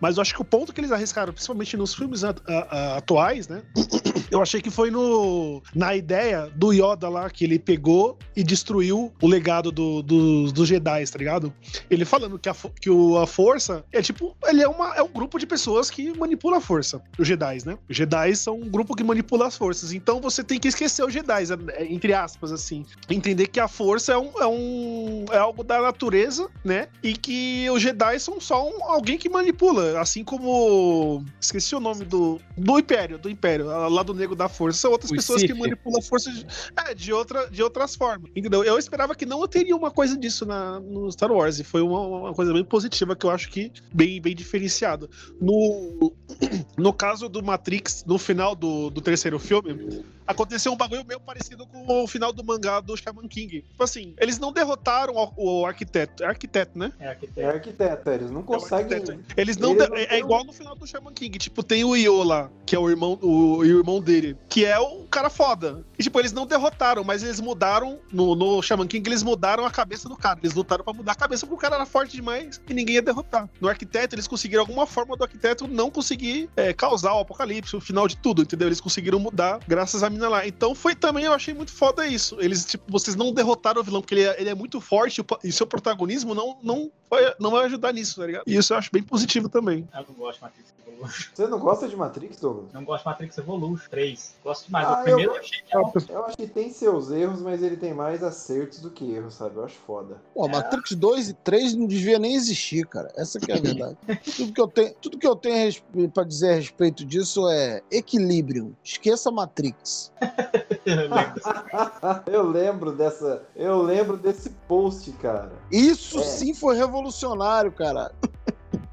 [0.00, 2.96] Mas eu acho que o ponto que eles arriscaram, principalmente nos filmes a- a- a-
[2.98, 3.62] atuais, né?
[4.34, 9.12] Eu achei que foi no na ideia do Yoda lá, que ele pegou e destruiu
[9.22, 11.54] o legado do, do- dos Jedi, tá ligado?
[11.88, 15.08] Ele falando que, a, que o- a força é tipo, ele é, uma, é um
[15.08, 17.00] grupo de pessoas que manipula a força.
[17.16, 17.78] Os Jedi, né?
[17.88, 19.92] Os Jedi são um grupo que manipula as forças.
[19.92, 21.44] Então você tem que esquecer os Jedi,
[21.76, 22.84] é- entre aspas, assim.
[23.08, 26.88] Entender que a força é, um, é, um, é algo da natureza, né?
[27.04, 30.00] E que os Jedi são só um- alguém que manipula.
[30.00, 31.24] Assim como.
[31.40, 32.40] Esqueci o nome do.
[32.56, 34.80] Do Império, do Império, lá do Nego da Força.
[34.80, 35.58] São outras Os pessoas que Sith.
[35.58, 36.46] manipulam a força de,
[36.76, 38.30] é, de, outra, de outras formas.
[38.34, 38.64] Entendeu?
[38.64, 41.58] Eu esperava que não teria uma coisa disso na, no Star Wars.
[41.60, 45.08] E foi uma, uma coisa bem positiva que eu acho que bem, bem diferenciada.
[45.40, 46.12] No,
[46.76, 51.66] no caso do Matrix, no final do, do terceiro filme, aconteceu um bagulho meio parecido
[51.66, 53.62] com o final do mangá do Shaman King.
[53.62, 56.22] Tipo assim, eles não derrotaram o, o arquiteto.
[56.22, 56.92] É arquiteto, né?
[56.98, 57.40] É, arquiteto.
[57.40, 59.02] É arquiteto, eles não conseguem.
[59.36, 59.74] Eles não.
[59.94, 61.38] É, é igual no final do Shaman King.
[61.38, 64.78] Tipo, tem o Io lá, que é o irmão, o, o irmão dele, que é
[64.78, 65.84] o cara foda.
[65.98, 67.98] E, tipo, eles não derrotaram, mas eles mudaram.
[68.12, 70.38] No, no Shaman King, eles mudaram a cabeça do cara.
[70.42, 73.02] Eles lutaram pra mudar a cabeça porque o cara era forte demais e ninguém ia
[73.02, 73.48] derrotar.
[73.60, 77.80] No arquiteto, eles conseguiram alguma forma do arquiteto não conseguir é, causar o apocalipse, o
[77.80, 78.68] final de tudo, entendeu?
[78.68, 80.46] Eles conseguiram mudar graças à mina lá.
[80.46, 82.36] Então foi também, eu achei muito foda isso.
[82.40, 85.48] Eles, tipo, vocês não derrotaram o vilão, porque ele é, ele é muito forte e
[85.48, 88.44] o seu protagonismo não, não, vai, não vai ajudar nisso, tá ligado?
[88.46, 89.86] E isso eu acho bem positivo também.
[89.94, 91.30] Eu não gosto de Matrix Evolution.
[91.34, 92.72] Você não gosta de Matrix, Douglas?
[92.72, 94.34] Não gosto de Matrix Evolution 3.
[94.44, 94.86] Gosto demais.
[94.88, 95.92] Ah, eu, primeiro eu achei que não.
[96.08, 99.56] eu acho que tem seus erros, mas ele tem mais acertos do que erros, sabe?
[99.56, 100.16] Eu acho foda.
[100.32, 103.12] Pô, Matrix 2 e 3 não devia nem existir, cara.
[103.16, 103.96] Essa que é a verdade.
[104.36, 107.48] tudo que eu tenho, tudo que eu tenho a respe- pra dizer a respeito disso
[107.48, 108.76] é equilíbrio.
[108.84, 110.03] Esqueça Matrix.
[112.26, 113.42] eu lembro dessa.
[113.56, 115.52] Eu lembro desse post, cara.
[115.70, 116.22] Isso É.
[116.22, 118.12] sim foi revolucionário, cara.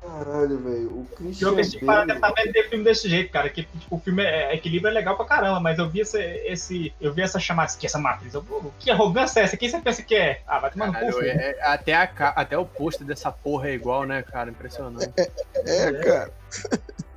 [0.01, 0.87] Caralho, velho.
[0.89, 2.13] O Christian Eu pensei que para Bale.
[2.13, 3.49] tentar vender filme desse jeito, cara.
[3.49, 6.19] Que tipo, o filme é equilíbrio é legal pra caramba, mas eu vi esse.
[6.19, 8.33] esse eu vi essa chamada, que essa matriz.
[8.33, 9.55] Eu, "Pô, que arrogância é essa?
[9.55, 10.41] Quem você pensa que é?
[10.45, 12.03] Ah, vai tomar no cu, é- é- até, a
[12.35, 14.49] até o post dessa porra é igual, né, cara?
[14.49, 15.09] Impressionante.
[15.65, 16.31] É, cara.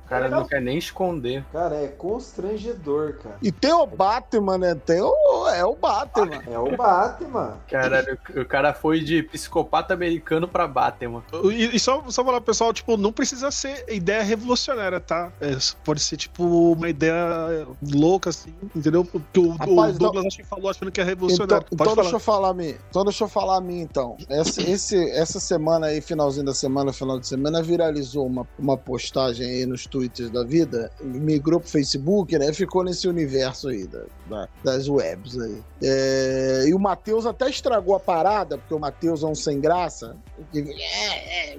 [0.05, 1.43] O cara não quer nem esconder.
[1.51, 3.37] Cara, é constrangedor, cara.
[3.41, 4.75] E tem o Batman, né?
[4.75, 6.43] Tem o, é o Batman.
[6.47, 7.57] É o Batman.
[7.67, 11.23] Caralho, o cara foi de psicopata americano pra Batman.
[11.51, 15.31] E, e só, só falar, pessoal, tipo, não precisa ser ideia revolucionária, tá?
[15.41, 19.03] É, pode ser, tipo, uma ideia louca, assim, entendeu?
[19.03, 21.65] Porque o, Rapaz, o Douglas acho que falou achando que é Então, revolucionário.
[21.71, 22.15] então pode deixa falar.
[22.15, 22.75] eu falar a mim.
[22.89, 24.17] Então deixa eu falar a mim, então.
[24.29, 29.47] Essa, esse, essa semana aí, finalzinho da semana, final de semana, viralizou uma, uma postagem
[29.47, 32.51] aí nos tweets da vida, migrou pro Facebook, né?
[32.51, 35.61] Ficou nesse universo aí da, da- das webs aí.
[35.81, 40.17] É, e o Matheus até estragou a parada, porque o Matheus é um sem graça.
[40.53, 41.57] É, é, é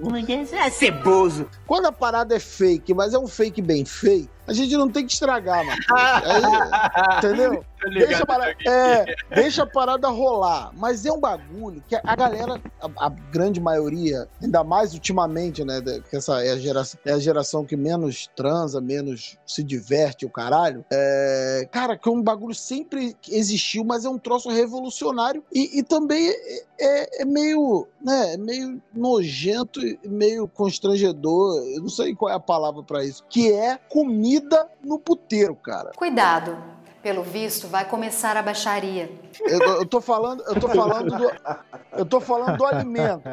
[0.55, 0.67] é?
[0.67, 1.47] É ceboso.
[1.65, 5.05] Quando a parada é fake, mas é um fake bem feito, a gente não tem
[5.05, 5.79] que estragar, mano.
[5.93, 6.41] Aí,
[7.17, 7.65] entendeu?
[7.79, 10.71] Tô ligado, Deixa a, parada, é, deixa a parada rolar.
[10.75, 15.79] Mas é um bagulho que a galera, a, a grande maioria, ainda mais ultimamente, né?
[16.09, 20.29] Que essa é a, geração, é a geração que menos transa, menos se diverte, o
[20.29, 20.83] caralho.
[20.91, 25.83] É, cara, que é um bagulho sempre existiu, mas é um troço revolucionário e, e
[25.83, 28.33] também é, é- é meio, né?
[28.33, 31.61] É meio nojento e meio constrangedor.
[31.75, 33.23] Eu não sei qual é a palavra pra isso.
[33.29, 34.36] Que é comida
[34.83, 35.91] no puteiro, cara.
[35.95, 36.57] Cuidado,
[37.01, 39.11] pelo visto vai começar a baixaria.
[39.45, 41.31] Eu, eu tô falando, eu tô falando do,
[41.97, 43.23] eu tô falando do alimento.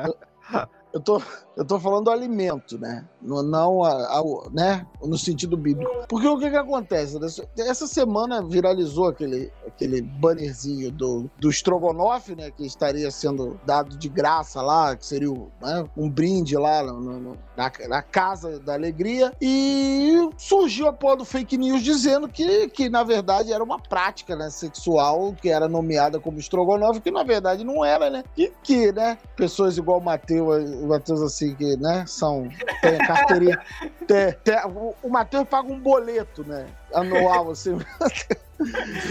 [0.93, 1.21] Eu tô,
[1.57, 3.05] eu tô falando do alimento, né?
[3.23, 4.87] No- Não, a- a- né?
[5.03, 5.91] No sentido bíblico.
[6.09, 7.19] Porque o que que acontece?
[7.59, 12.51] Essa- semana viralizou aquele, aquele bannerzinho do, do Strogonoff, né?
[12.51, 15.29] Que estaria sendo dado de graça lá, que seria
[15.63, 19.33] né, um brinde lá no- no- na, na Casa da Alegria.
[19.41, 24.35] E surgiu a porra do fake news dizendo que, que na verdade, era uma prática
[24.35, 28.25] né, sexual que era nomeada como Strogonoff, que na verdade não era, né?
[28.35, 32.49] Que, que né, pessoas igual o Matheus, Matheus assim, que, né, são.
[32.81, 33.59] Tem carteirinha.
[34.07, 34.59] tem- tem-
[35.03, 36.67] o Matheus paga um boleto, né?
[36.95, 37.79] Anual, assim.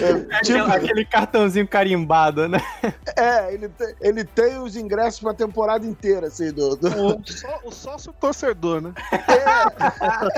[0.01, 2.59] É, Aquele, aquele cartãozinho carimbado, né?
[3.15, 6.75] É, ele tem, ele tem os ingressos pra temporada inteira, assim, do.
[6.77, 8.93] do- O, só- o sócio torcedor, né?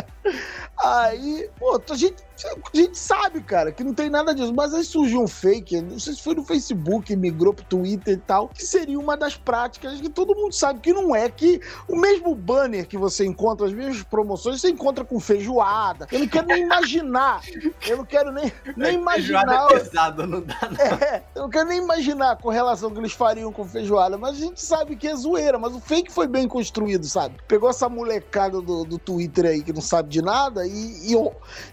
[0.84, 2.16] Aí, pô, a gente,
[2.46, 4.54] a gente sabe, cara, que não tem nada disso.
[4.54, 8.18] Mas aí surgiu um fake, não sei se foi no Facebook, migrou pro Twitter e
[8.18, 11.96] tal, que seria uma das práticas que todo mundo sabe que não é, que o
[11.96, 16.08] mesmo banner que você encontra, as mesmas promoções, você encontra com feijoada.
[16.12, 17.35] Eu não quero nem imaginar.
[17.88, 19.46] Eu não quero nem, nem imaginar.
[19.46, 23.14] Feijoada é pesado, não dá É, eu não quero nem imaginar a correlação que eles
[23.14, 26.48] fariam com feijoada, mas a gente sabe que é zoeira, mas o fake foi bem
[26.48, 27.38] construído, sabe?
[27.48, 31.16] Pegou essa molecada do, do Twitter aí que não sabe de nada e, e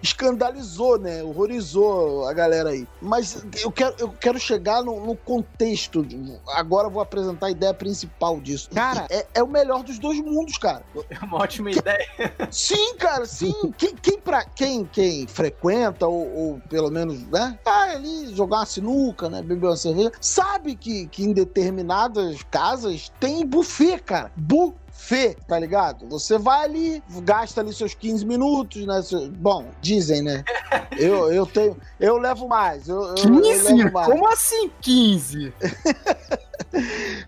[0.03, 1.23] escandalizou, né?
[1.23, 2.87] Horrorizou a galera aí.
[3.01, 6.07] Mas eu quero, eu quero chegar no, no contexto.
[6.49, 8.71] Agora eu vou apresentar a ideia principal disso.
[8.75, 10.83] Cara, é, é o melhor dos dois mundos, cara.
[11.11, 12.07] É uma ótima ideia.
[12.51, 13.73] Sim, cara, sim.
[13.77, 15.52] Quem, quem, pra, quem, quem frequenta,
[16.07, 17.59] ou, ou pelo menos, né?
[17.65, 19.43] Vai ali jogar uma sinuca, né?
[19.43, 24.31] Beber uma cerveja, sabe que, que em determinadas casas tem buffet, cara.
[24.37, 26.09] Buffet, tá ligado?
[26.09, 29.01] Você vai ali, gasta ali seus 15 minutos, né?
[29.39, 30.45] Bom, dizem, né?
[30.99, 31.75] Eu, eu tenho.
[31.99, 32.87] Eu levo mais.
[32.87, 33.73] Eu, eu, eu 15?
[33.73, 34.07] levo mais.
[34.07, 35.53] Como assim 15?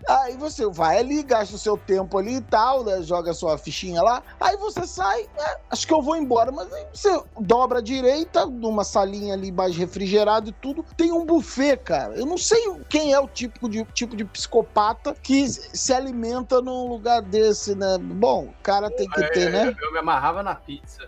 [0.07, 3.01] Aí você vai ali, gasta o seu tempo ali e tal, né?
[3.01, 4.21] Joga a sua fichinha lá.
[4.39, 6.51] Aí você sai, é, acho que eu vou embora.
[6.51, 10.85] Mas aí você dobra à direita, numa salinha ali mais refrigerada e tudo.
[10.97, 12.15] Tem um buffet, cara.
[12.15, 16.87] Eu não sei quem é o tipo de, tipo de psicopata que se alimenta num
[16.87, 17.97] lugar desse, né?
[17.99, 19.75] Bom, o cara tem que ter, né?
[19.81, 21.03] Eu, me amarrava na pizza.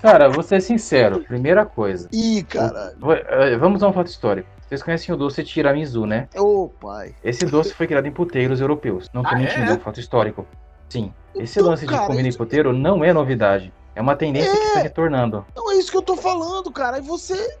[0.00, 2.08] Cara, vou ser sincero, primeira coisa.
[2.12, 4.53] Ih, eh, Vamos a um fato histórico.
[4.68, 6.28] Vocês conhecem o doce tiramisu, né?
[6.36, 7.14] Ô, pai.
[7.22, 9.10] Esse doce foi criado em puteiros europeus.
[9.12, 9.70] Não tô Ah, mentindo, é?
[9.70, 10.46] é um fato histórico.
[10.88, 11.12] Sim.
[11.34, 13.72] Esse lance de comida em puteiro não é novidade.
[13.94, 15.44] É uma tendência que está retornando.
[15.54, 16.98] Não é isso que eu tô falando, cara.
[16.98, 17.56] E você.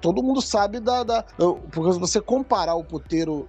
[0.00, 1.02] Todo mundo sabe da.
[1.02, 1.24] da
[1.72, 3.48] porque se você comparar o puteiro.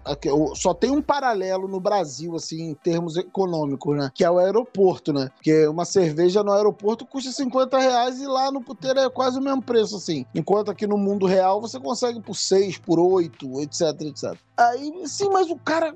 [0.56, 4.12] Só tem um paralelo no Brasil, assim, em termos econômicos, né?
[4.14, 5.30] Que é o aeroporto, né?
[5.36, 9.42] Porque uma cerveja no aeroporto custa 50 reais e lá no puteiro é quase o
[9.42, 10.26] mesmo preço, assim.
[10.34, 14.36] Enquanto aqui no mundo real você consegue por 6, por 8, etc, etc.
[14.58, 15.94] Aí, sim, mas o cara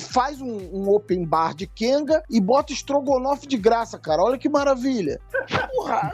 [0.00, 4.22] faz um, um open bar de Kenga e bota estrogonofe de graça, cara.
[4.22, 5.20] Olha que maravilha.
[5.74, 6.12] Porra.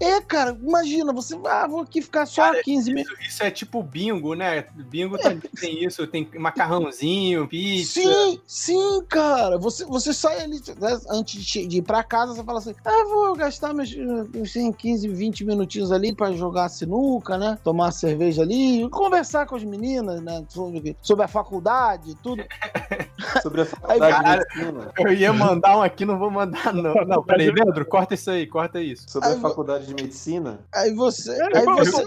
[0.00, 3.18] É, cara, imagina, você ah, vou aqui ficar só 15 minutos.
[3.18, 4.64] Isso, isso é tipo bingo, né?
[4.74, 8.00] Bingo também tem isso, tem macarrãozinho, pizza.
[8.00, 9.58] Sim, sim, cara.
[9.58, 13.34] Você, você sai ali, né, antes de ir pra casa, você fala assim: ah, vou
[13.34, 17.58] gastar meus, meus 15, 20 minutinhos ali pra jogar sinuca, né?
[17.64, 20.44] Tomar cerveja ali, conversar com as meninas, né?
[20.48, 22.37] Sobre, sobre a faculdade, tudo.
[23.42, 24.92] Sobre a Aí, faculdade cara, de medicina.
[24.98, 26.94] Eu ia mandar um aqui, não vou mandar, não.
[26.94, 29.08] Não, peraí, Leandro, corta isso aí, corta isso.
[29.08, 30.60] Sobre a faculdade de medicina.
[30.74, 31.32] Aí você.
[31.54, 32.02] Aí você.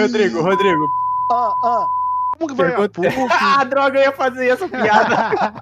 [0.00, 0.86] Rodrigo, Rodrigo.
[1.32, 1.86] Ah, ah.
[2.36, 3.34] Como que vai a Pergunta...
[3.40, 5.54] ah, droga, eu ia fazer essa piada.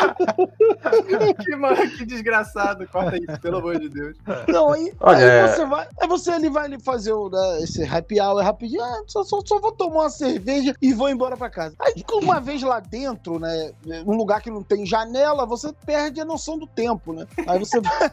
[1.44, 2.86] que, mano, que desgraçado.
[2.88, 4.16] Corta isso, pelo amor de Deus.
[4.48, 5.88] Não, aí, Olha, aí é- você vai.
[6.00, 8.82] Aí você ali vai ali fazer o, né, esse happy hour rapidinho.
[8.82, 11.74] Ah, só, só, só vou tomar uma cerveja e vou embora pra casa.
[11.80, 13.72] Aí, uma vez lá dentro, né?
[14.04, 17.26] Num lugar que não tem janela, você perde a noção do tempo, né?
[17.46, 18.10] Aí você vai.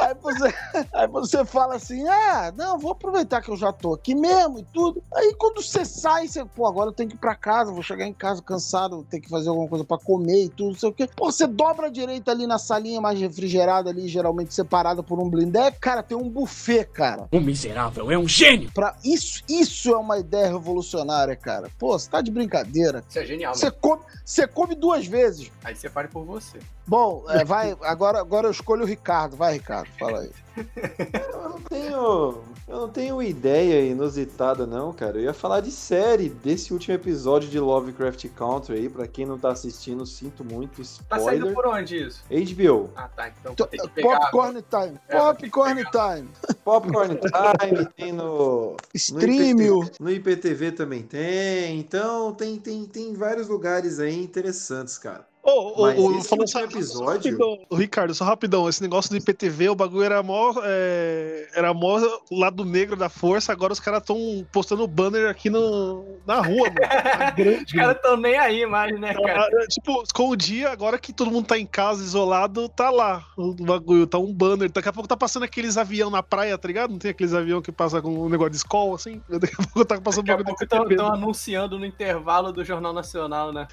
[0.00, 0.54] Aí você,
[0.92, 4.64] aí você fala assim: ah, não, vou aproveitar que eu já tô aqui mesmo e
[4.64, 5.02] tudo.
[5.14, 8.06] Aí quando você sai, você, pô, agora eu tenho que ir pra casa, vou chegar
[8.06, 10.88] em casa cansado, vou ter que fazer alguma coisa pra comer e tudo, não sei
[10.88, 11.08] o quê.
[11.14, 15.28] Pô, você dobra a direita ali na salinha mais refrigerada ali, geralmente separada por um
[15.28, 17.28] blindex, cara, tem um buffet, cara.
[17.30, 18.70] O miserável é um gênio!
[18.72, 18.96] Pra...
[19.04, 21.68] Isso, isso é uma ideia revolucionária, cara.
[21.78, 23.04] Pô, você tá de brincadeira.
[23.08, 23.76] Isso é genial, Você mano.
[23.80, 25.50] come, você come duas vezes.
[25.62, 26.58] Aí você fale por você.
[26.86, 29.36] Bom, é, vai, agora, agora eu escolho o Ricardo.
[29.36, 30.30] Vai, Ricardo, fala aí.
[30.56, 32.54] Eu não tenho.
[32.66, 35.18] Eu não tenho ideia inusitada, não, cara.
[35.18, 38.88] Eu ia falar de série desse último episódio de Lovecraft Country aí.
[38.88, 40.82] Pra quem não tá assistindo, sinto muito.
[41.08, 41.54] Tá saindo Spoiler.
[41.54, 42.22] por onde isso?
[42.30, 42.90] HBO.
[42.96, 43.28] Ah, tá.
[43.28, 44.20] Então que pegar.
[44.20, 45.00] Popcorn Time.
[45.08, 46.28] É, Popcorn Time.
[46.64, 48.76] Popcorn Time tem no.
[48.94, 49.80] Streamio.
[49.80, 51.78] No IPTV, no IPTV também tem.
[51.78, 55.26] Então tem, tem, tem vários lugares aí interessantes, cara.
[55.44, 59.16] Ô, Mas ô, esse falando só- episódio- rapidão, ô, Ricardo, só rapidão, esse negócio do
[59.18, 62.00] IPTV, o bagulho era mó, é, era mó
[62.32, 64.16] lado negro da força, agora os caras estão
[64.50, 66.74] postando banner aqui no, na rua, mano.
[67.24, 67.64] Tá grande.
[67.64, 69.42] Os caras tão nem aí mais, né, cara?
[69.42, 72.90] Ah, é, Tipo, com o dia, agora que todo mundo tá em casa, isolado, tá
[72.90, 74.70] lá o bagulho, tá um banner.
[74.72, 76.90] Daqui a pouco tá passando aqueles avião na praia, tá ligado?
[76.90, 79.20] Não tem aqueles avião que passa com um negócio de escola, assim?
[79.28, 82.92] Daqui a pouco tá passando Daqui a bagulho pouco estão anunciando no intervalo do Jornal
[82.92, 83.68] Nacional, né?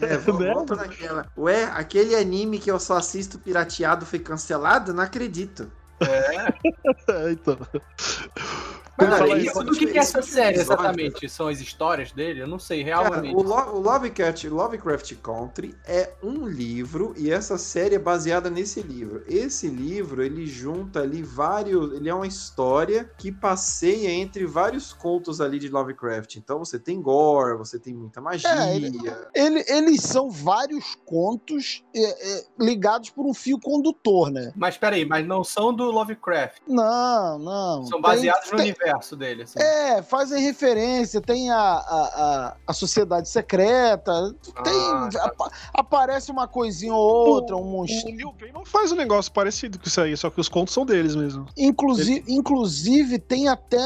[0.00, 0.76] É, volta
[1.14, 1.32] naquela.
[1.36, 4.94] Ué, aquele anime que eu só assisto pirateado foi cancelado?
[4.94, 5.70] Não acredito.
[6.00, 7.58] É, então.
[9.00, 11.28] Cara, isso, do que, que é essa série episódio, exatamente?
[11.28, 12.40] São as histórias dele?
[12.42, 13.34] Eu não sei, Cara, realmente.
[13.34, 18.80] o, Lo- o Lovecraft, Lovecraft Country é um livro e essa série é baseada nesse
[18.82, 19.22] livro.
[19.26, 21.92] Esse livro, ele junta ali vários...
[21.94, 26.36] Ele é uma história que passeia entre vários contos ali de Lovecraft.
[26.36, 28.48] Então você tem gore, você tem muita magia.
[28.50, 28.90] É, ele-
[29.34, 34.52] Ele- eles são vários contos é, é, ligados por um fio condutor, né?
[34.56, 36.58] Mas peraí, mas não são do Lovecraft.
[36.66, 37.84] Não, não.
[37.84, 39.42] São Tem- baseados no tem- universo dele.
[39.42, 39.58] Assim.
[39.60, 41.74] É, fazem referência, tem a, a,
[42.48, 44.34] a, a Sociedade Secreta,
[44.64, 45.24] tem, Ah, tá.
[45.26, 48.10] apa- aparece uma coisinha ou outra, um monstro.
[48.10, 50.84] O Neil Gaiman faz um negócio parecido com isso aí, só que os contos são
[50.84, 51.46] deles mesmo.
[51.56, 53.78] Inclusive, inclusive tem, até,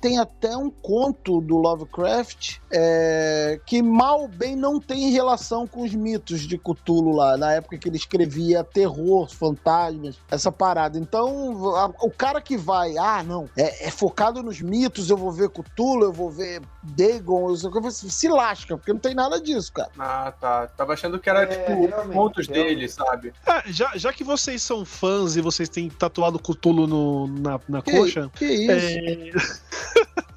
[0.00, 5.94] tem até um conto do Lovecraft é, que mal bem não tem relação com os
[5.94, 10.98] mitos de Cthulhu lá, na época que ele escrevia terror, fantasmas, essa parada.
[10.98, 15.30] Então, a- o cara que vai, ah, não, é, é focado nos mitos, eu vou
[15.32, 19.00] ver Cthulhu, eu vou ver Dagon, eu sei o que, você se lasca, porque não
[19.00, 19.90] tem nada disso, cara.
[19.98, 20.66] Ah, tá.
[20.68, 22.48] Tava achando que era, É, tipo, realmente.
[22.50, 23.32] dele, sabe?
[23.46, 27.82] Ah, já, já que vocês são fãs e vocês têm tatuado Cthulhu no, na, na
[27.82, 28.30] Que- coxa.
[28.34, 28.70] que isso?
[28.70, 29.30] É...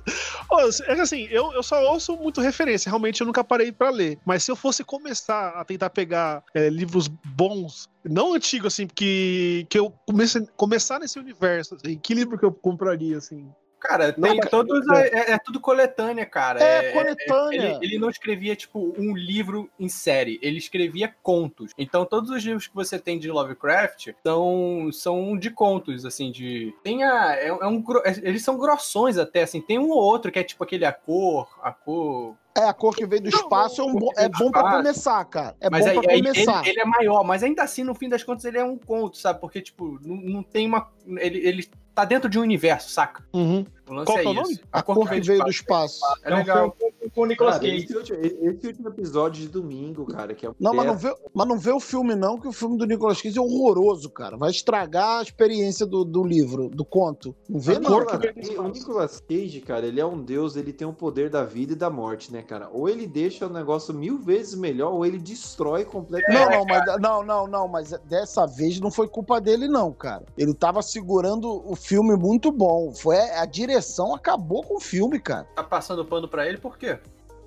[0.49, 3.89] Ô, É que assim, eu, eu só ouço muito referência, realmente eu nunca parei pra
[3.89, 4.17] ler.
[4.25, 9.67] Mas se eu fosse começar a tentar pegar é, livros bons, não antigos, assim, que,
[9.69, 13.49] que eu comece, começar nesse universo, assim, que livro que eu compraria, assim?
[13.79, 14.87] Cara, Não, tem mas- todos.
[14.89, 16.61] É, é tudo coletânea, cara.
[16.61, 17.75] É, coletânea.
[17.75, 20.39] ele, ele não escrevia, tipo, um livro em série.
[20.41, 21.71] Ele escrevia contos.
[21.77, 26.73] Então, todos os livros que você tem de Lovecraft são, são de contos, assim, de.
[26.83, 27.35] Tem a.
[27.35, 29.61] É, é um, é- eles são grossões até, assim.
[29.61, 32.35] Tem um ou outro que é tipo aquele a cor, a cor.
[32.57, 34.77] É, a cor que veio do espaço é, um bom, é bom pra espaço.
[34.77, 35.55] começar, cara.
[35.61, 36.61] É mas bom aí, pra aí começar.
[36.61, 39.17] ele, ele é maior, mas ainda assim, no fim das contas, ele é um conto,
[39.19, 39.39] sabe?
[39.39, 40.91] Porque, tipo, não, não tem uma.
[41.19, 43.23] Ele, ele tá dentro de um universo, saca?
[43.33, 43.65] Uhum.
[43.89, 44.41] O lance Qual é é o isso.
[44.41, 44.59] nome?
[44.71, 45.99] A cor que veio do espaço.
[46.23, 46.75] É legal.
[47.15, 47.85] Com o Nicolas Cara, Cage.
[47.85, 51.15] esse, último, esse último episódio de domingo, cara, que é Não, mas é- não, vê,
[51.33, 54.35] mas não vê o filme, não, que o filme do Nicolas Cage é horroroso, cara.
[54.37, 57.33] Vai estragar a experiência do, do livro, do conto.
[57.49, 57.99] Não vê, o não.
[57.99, 61.73] Nicolas, o Nicolas Cage, cara, ele é um deus, ele tem o poder da vida
[61.73, 62.69] e da morte, né, cara?
[62.71, 66.37] Ou ele deixa o negócio mil vezes melhor, ou ele destrói completamente.
[66.37, 70.25] Não, não, mas, não, não, não, mas dessa vez não foi culpa dele, não, cara.
[70.37, 72.91] Ele tava segurando o filme muito bom.
[72.93, 73.76] Foi a direção
[74.13, 75.45] acabou com o filme, cara.
[75.55, 76.99] Tá passando pano pra ele por quê?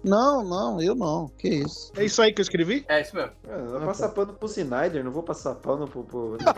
[0.03, 1.29] Não, não, eu não.
[1.39, 1.93] Que isso?
[1.97, 2.85] É isso aí que eu escrevi?
[2.89, 3.33] É isso mesmo.
[3.47, 6.03] Eu não vou passar pano pro Snyder, não vou passar pano pro.
[6.05, 6.39] pro...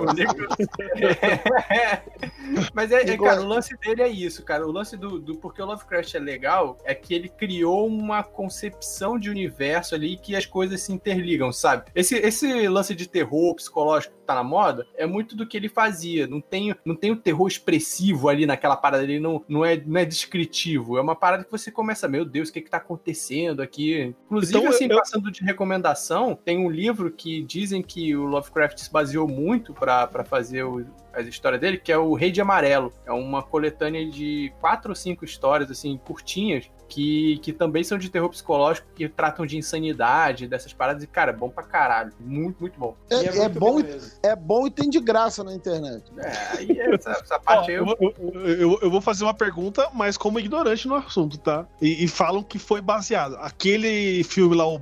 [2.72, 4.66] Mas é, é, cara, o lance dele é isso, cara.
[4.66, 9.18] O lance do, do porque o Lovecraft é legal é que ele criou uma concepção
[9.18, 11.90] de universo ali que as coisas se interligam, sabe?
[11.94, 15.68] Esse, esse lance de terror psicológico que tá na moda é muito do que ele
[15.68, 16.26] fazia.
[16.26, 20.00] Não tem, não tem o terror expressivo ali naquela parada, ele não, não, é, não
[20.00, 20.96] é descritivo.
[20.96, 23.31] É uma parada que você começa, meu Deus, o que que tá acontecendo
[23.62, 24.14] aqui?
[24.26, 28.78] Inclusive, Então, assim, eu- passando de recomendação, tem um livro que dizem que o Lovecraft
[28.78, 32.92] se baseou muito pra fazer o, as histórias dele, que é o Rei de Amarelo.
[33.06, 38.10] É uma coletânea de quatro ou cinco histórias, assim, curtinhas, que, que também são de
[38.10, 42.12] terror psicológico, que tratam de insanidade, dessas paradas, e, cara, é bom pra caralho.
[42.20, 42.94] Muito, muito bom.
[43.10, 46.04] É, E é muito bom, e- é bom e tem de graça na internet.
[46.18, 47.96] É, aí essa, essa Ó, parte aí eu, eu...
[47.96, 51.66] vou- eu, eu- vou fazer uma pergunta, mas como ignorante no assunto, tá?
[51.80, 53.36] E, e falam que foi baseado.
[53.36, 54.80] Aquele filme lá, o,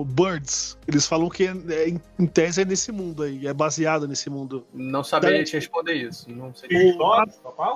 [0.00, 4.08] o Birds, eles falam que é- em, em tese é nesse mundo aí, é baseado
[4.08, 4.66] nesse mundo.
[4.72, 6.30] não saberia Daí- te responder isso.
[6.30, 6.94] Não sei.
[6.96, 7.24] Qual?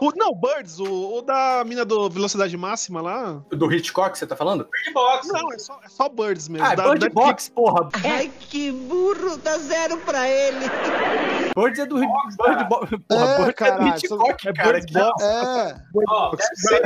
[0.02, 3.42] O- não, Birds, o, o da mina do Velocidade Máxima lá.
[3.51, 4.68] Do Hitchcock, você tá falando?
[4.70, 5.28] Bird Box.
[5.28, 6.66] Não, é só, é só Birds mesmo.
[6.66, 7.88] Ah, é da- Bird da- Box, porra.
[8.05, 10.66] Ai, que burro, dá zero pra ele.
[11.57, 12.36] Birds é do Bird Box.
[12.36, 14.72] Porra, É, Birds é do caralho, Hitchcock, é cara.
[14.72, 15.24] Bird que- Box.
[15.24, 15.76] É.
[16.09, 16.80] Ó, deve ser,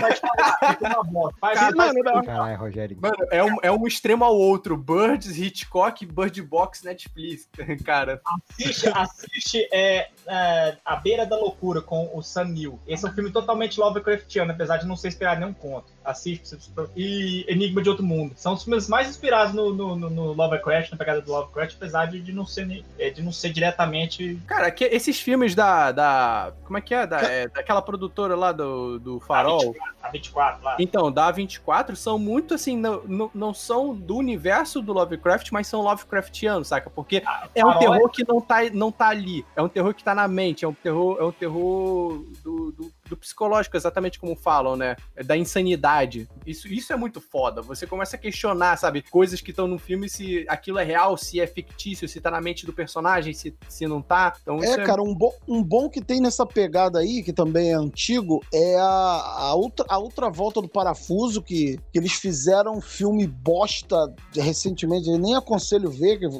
[1.74, 2.98] mano, da- Caralho, Rogério.
[3.00, 4.76] Mano, é um, é um extremo ao outro.
[4.76, 7.48] Birds, Hitchcock, Bird Box, Netflix,
[7.84, 8.20] cara.
[8.50, 12.78] Assiste, assiste é, é, A Beira da Loucura com o Sam Neill.
[12.86, 15.92] Esse é um filme totalmente Lovecraftiano, apesar de não ser inspirado em nenhum conto.
[16.04, 16.53] Assiste.
[16.96, 18.32] E Enigma de Outro Mundo.
[18.36, 22.20] São os filmes mais inspirados no, no, no- Lovecraft, na pegada do Lovecraft, apesar de,
[22.20, 24.38] de, não, ser, é, de não ser diretamente.
[24.46, 26.52] Cara, que, esses filmes da, da.
[26.64, 27.07] Como é que é?
[27.07, 29.74] Da, é, daquela produtora lá do, do Farol.
[30.02, 30.76] A 24 lá.
[30.78, 35.66] Então, da A24 são muito assim, não, não, não são do universo do Lovecraft, mas
[35.66, 36.90] são Lovecraftianos, saca?
[36.90, 37.22] Porque
[37.55, 39.44] é um Farol terror que não tá, não tá ali.
[39.57, 42.92] É um terror que tá na mente, é um terror, é um terror do, do,
[43.09, 44.96] do psicológico, exatamente como falam, né?
[45.14, 46.28] É da insanidade.
[46.46, 47.62] Isso, isso é muito foda.
[47.62, 49.02] Você começa a questionar, sabe?
[49.02, 52.40] Coisas que estão no filme, se aquilo é real, se é fictício, se tá na
[52.40, 54.34] mente do personagem, se, se não tá.
[54.42, 57.70] Então, isso É, cara, um bom, um bom que tem nessa pegada aí, que também
[57.70, 62.74] é antigo, é a, a, outra, a outra volta do parafuso, que, que eles fizeram
[62.76, 66.30] um filme bosta recentemente, eu nem aconselho ver, que eu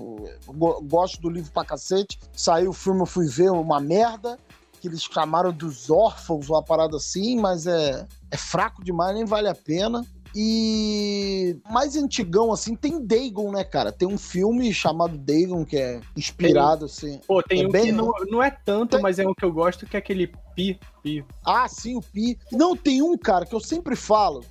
[0.49, 2.19] go- gosto do livro pra cacete.
[2.33, 4.39] Saiu o filme, eu fui ver uma merda,
[4.85, 9.49] que eles chamaram dos órfãos, uma parada assim, mas é, é fraco demais, nem vale
[9.49, 10.05] a pena.
[10.37, 13.91] E mais antigão, assim, tem Dagon, né, cara?
[13.91, 17.19] Tem um filme chamado Dagon, que é inspirado, assim.
[17.27, 19.53] Pô, tem É um bem- que não, não é tanto, mas é um que eu
[19.53, 21.25] gosto, que é aquele Pi, Pi.
[21.45, 22.39] Ah, sim, o Pi.
[22.53, 24.43] Não, tem um, cara, que eu sempre falo.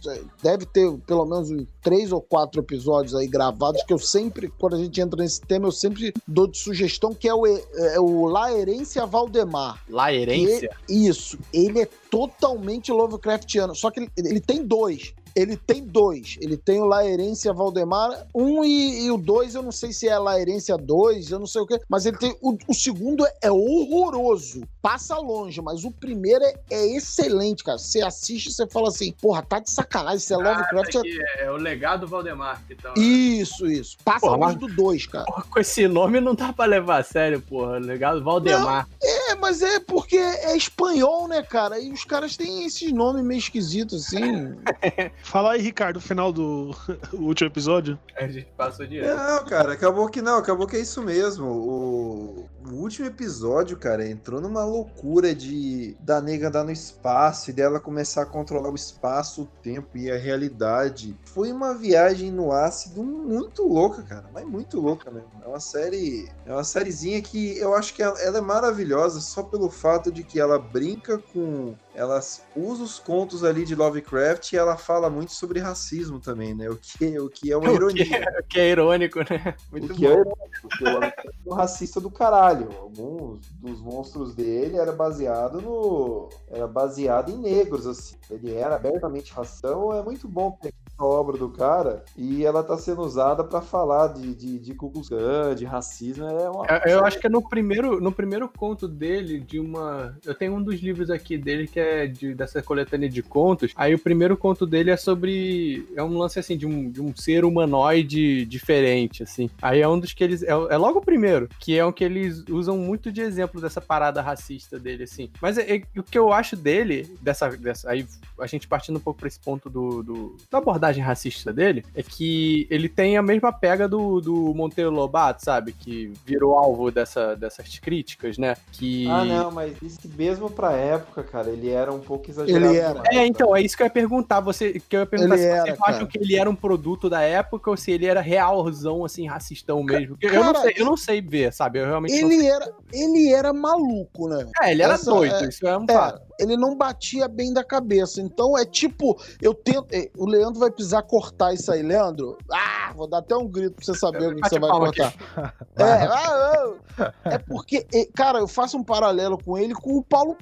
[0.42, 1.50] Deve ter pelo menos
[1.82, 5.68] três ou quatro episódios aí gravados, que eu sempre, quando a gente entra nesse tema,
[5.68, 9.82] eu sempre dou de sugestão, que é o, é o Laerência Valdemar.
[9.90, 10.70] Laerência?
[10.88, 11.38] Que- isso.
[11.54, 13.76] Ele é totalmente Lovecraftiano.
[13.76, 15.14] Só que ele, ele tem dois.
[15.36, 16.38] Ele tem dois.
[16.42, 20.18] Ele tem o Laerência Valdemar, um e, e o dois, eu não sei se é
[20.20, 21.80] Laerência 2, eu não sei o quê.
[21.90, 22.38] Mas ele tem.
[22.40, 24.62] O, o segundo é, é horroroso.
[24.84, 27.78] Passa longe, mas o primeiro é, é excelente, cara.
[27.78, 30.18] Você assiste e você fala assim, porra, tá de sacanagem.
[30.18, 30.96] Isso é Lovecraft.
[30.98, 32.62] Ah, é, é o legado Valdemar.
[32.70, 33.96] Então, Isso, isso.
[34.04, 35.24] Passa Porra, longe do dois, cara.
[35.24, 37.78] Porra, com esse nome não dá pra levar a sério, porra.
[37.78, 38.86] Legado Valdemar.
[39.02, 41.80] É, É, mas é porque é espanhol, né, cara?
[41.80, 44.56] E os caras têm esses nomes meio esquisitos, assim.
[45.24, 46.76] Fala aí, Ricardo, o final do
[47.14, 48.00] o último episódio.
[48.16, 49.16] A gente passou direto.
[49.16, 51.46] Não, cara, acabou que não, acabou que é isso mesmo.
[51.46, 57.54] O, o último episódio, cara, entrou numa loucura de da nega andar no espaço e
[57.54, 61.18] dela começar a controlar o espaço, o tempo e a realidade.
[61.26, 65.30] Foi uma viagem no ácido muito louca, cara, mas muito louca mesmo.
[65.44, 69.44] É uma série, é uma sériezinha que eu acho que ela, ela é maravilhosa só
[69.44, 72.20] pelo fato de que ela brinca com ela
[72.56, 76.70] usa os contos ali de Lovecraft e ela fala muito sobre racismo também, né?
[76.70, 78.06] O que, o que é uma O ironia.
[78.06, 79.56] que, é- o que é irônico, né?
[79.72, 80.22] Muito O que é bom.
[80.22, 82.70] irônico, porque o Lovecraft é um racista do caralho.
[82.80, 86.30] Alguns dos monstros dele era baseado no.
[86.50, 88.16] Era baseado em negros, assim.
[88.30, 89.94] Ele era abertamente ração.
[89.94, 94.10] É muito bom pegar a obra do cara e ela tá sendo usada pra falar
[94.10, 96.26] de, de, de Ku Klux Klan, de racismo.
[96.26, 96.66] É uma...
[96.86, 100.16] Eu, eu acho que é no primeiro, no primeiro conto dele, de uma.
[100.24, 103.72] Eu tenho um dos livros aqui dele que é de, dessa coletânea de contos.
[103.76, 105.86] Aí o primeiro conto dele é sobre.
[105.96, 109.50] É um lance assim, de um, de um ser humanoide diferente, assim.
[109.62, 110.44] Aí é um dos que eles.
[110.44, 113.82] É, é logo o primeiro, que é um que eles usam muito de exemplo dessa
[113.82, 115.30] parada racista dele, assim.
[115.42, 117.90] Mas é- é- o que eu acho dele, dessa, dessa.
[117.90, 118.06] Aí
[118.40, 122.02] a gente partindo um pouco pra esse ponto do, do- da abordagem racista dele, é
[122.04, 125.72] que ele tem a mesma pega do, do Monteiro Lobato, sabe?
[125.74, 128.56] Que virou alvo dessa, dessas críticas, né?
[128.72, 129.08] Que.
[129.10, 132.66] Ah, não, mas isso mesmo pra época, cara, ele era um pouco exagerado.
[132.66, 133.02] Ele era.
[133.12, 134.40] É, então, é isso que eu ia perguntar.
[134.40, 136.08] Você, que eu ia perguntar Ele se era, vocês acham cara.
[136.08, 140.18] que ele era um produto da época ou se ele era realzão, assim, racistão mesmo.
[140.18, 141.80] Porque eu, não cara, sei, eu não sei ver, sabe?
[141.80, 142.50] Eu realmente não Ele sei.
[142.50, 144.46] era, ele era maluco, né?
[144.62, 146.22] É, ele era Essa doido, é- isso é um É, fato.
[146.40, 148.22] Ele não batia bem da cabeça.
[148.22, 149.88] Então é tipo, eu tento.
[149.92, 152.38] é, O Leandro vai precisar cortar isso aí, Leandro.
[152.52, 155.14] Ah, vou dar até um grito pra você saber o que você vai cortar.
[155.76, 160.04] É, ah, ah, é porque, é, cara, eu faço um paralelo com ele com o
[160.04, 160.38] Paulo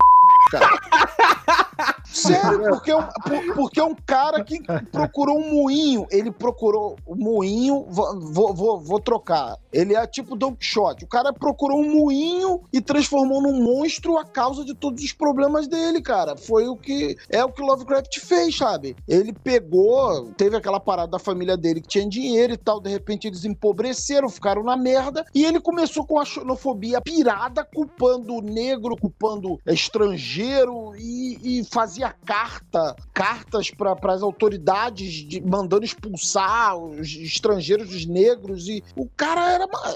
[0.50, 0.68] cara.
[2.06, 4.62] Sério, porque é, um, por- porque é um cara que
[4.92, 6.06] procurou um moinho.
[6.12, 7.86] Ele procurou o moinho.
[7.90, 9.58] Vou, vou, vou, vou trocar.
[9.72, 11.06] Ele é tipo Don Quixote.
[11.06, 15.68] O cara procurou um moinho e transformou num monstro a causa de todos os problemas
[15.68, 16.36] dele, cara.
[16.36, 17.16] Foi o que.
[17.30, 18.96] É o que Lovecraft fez, sabe?
[19.08, 20.32] Ele pegou.
[20.36, 22.80] Teve aquela parada da família dele que tinha dinheiro e tal.
[22.82, 25.26] De repente eles empobreceram, ficaram na merda.
[25.34, 32.14] E ele começou com a xenofobia pirada, culpando o negro, culpando estrangeiro e, e fazia
[32.26, 38.68] carta, cartas para as autoridades de- mandando expulsar os estrangeiros, os negros.
[38.68, 39.96] E o cara era, ma-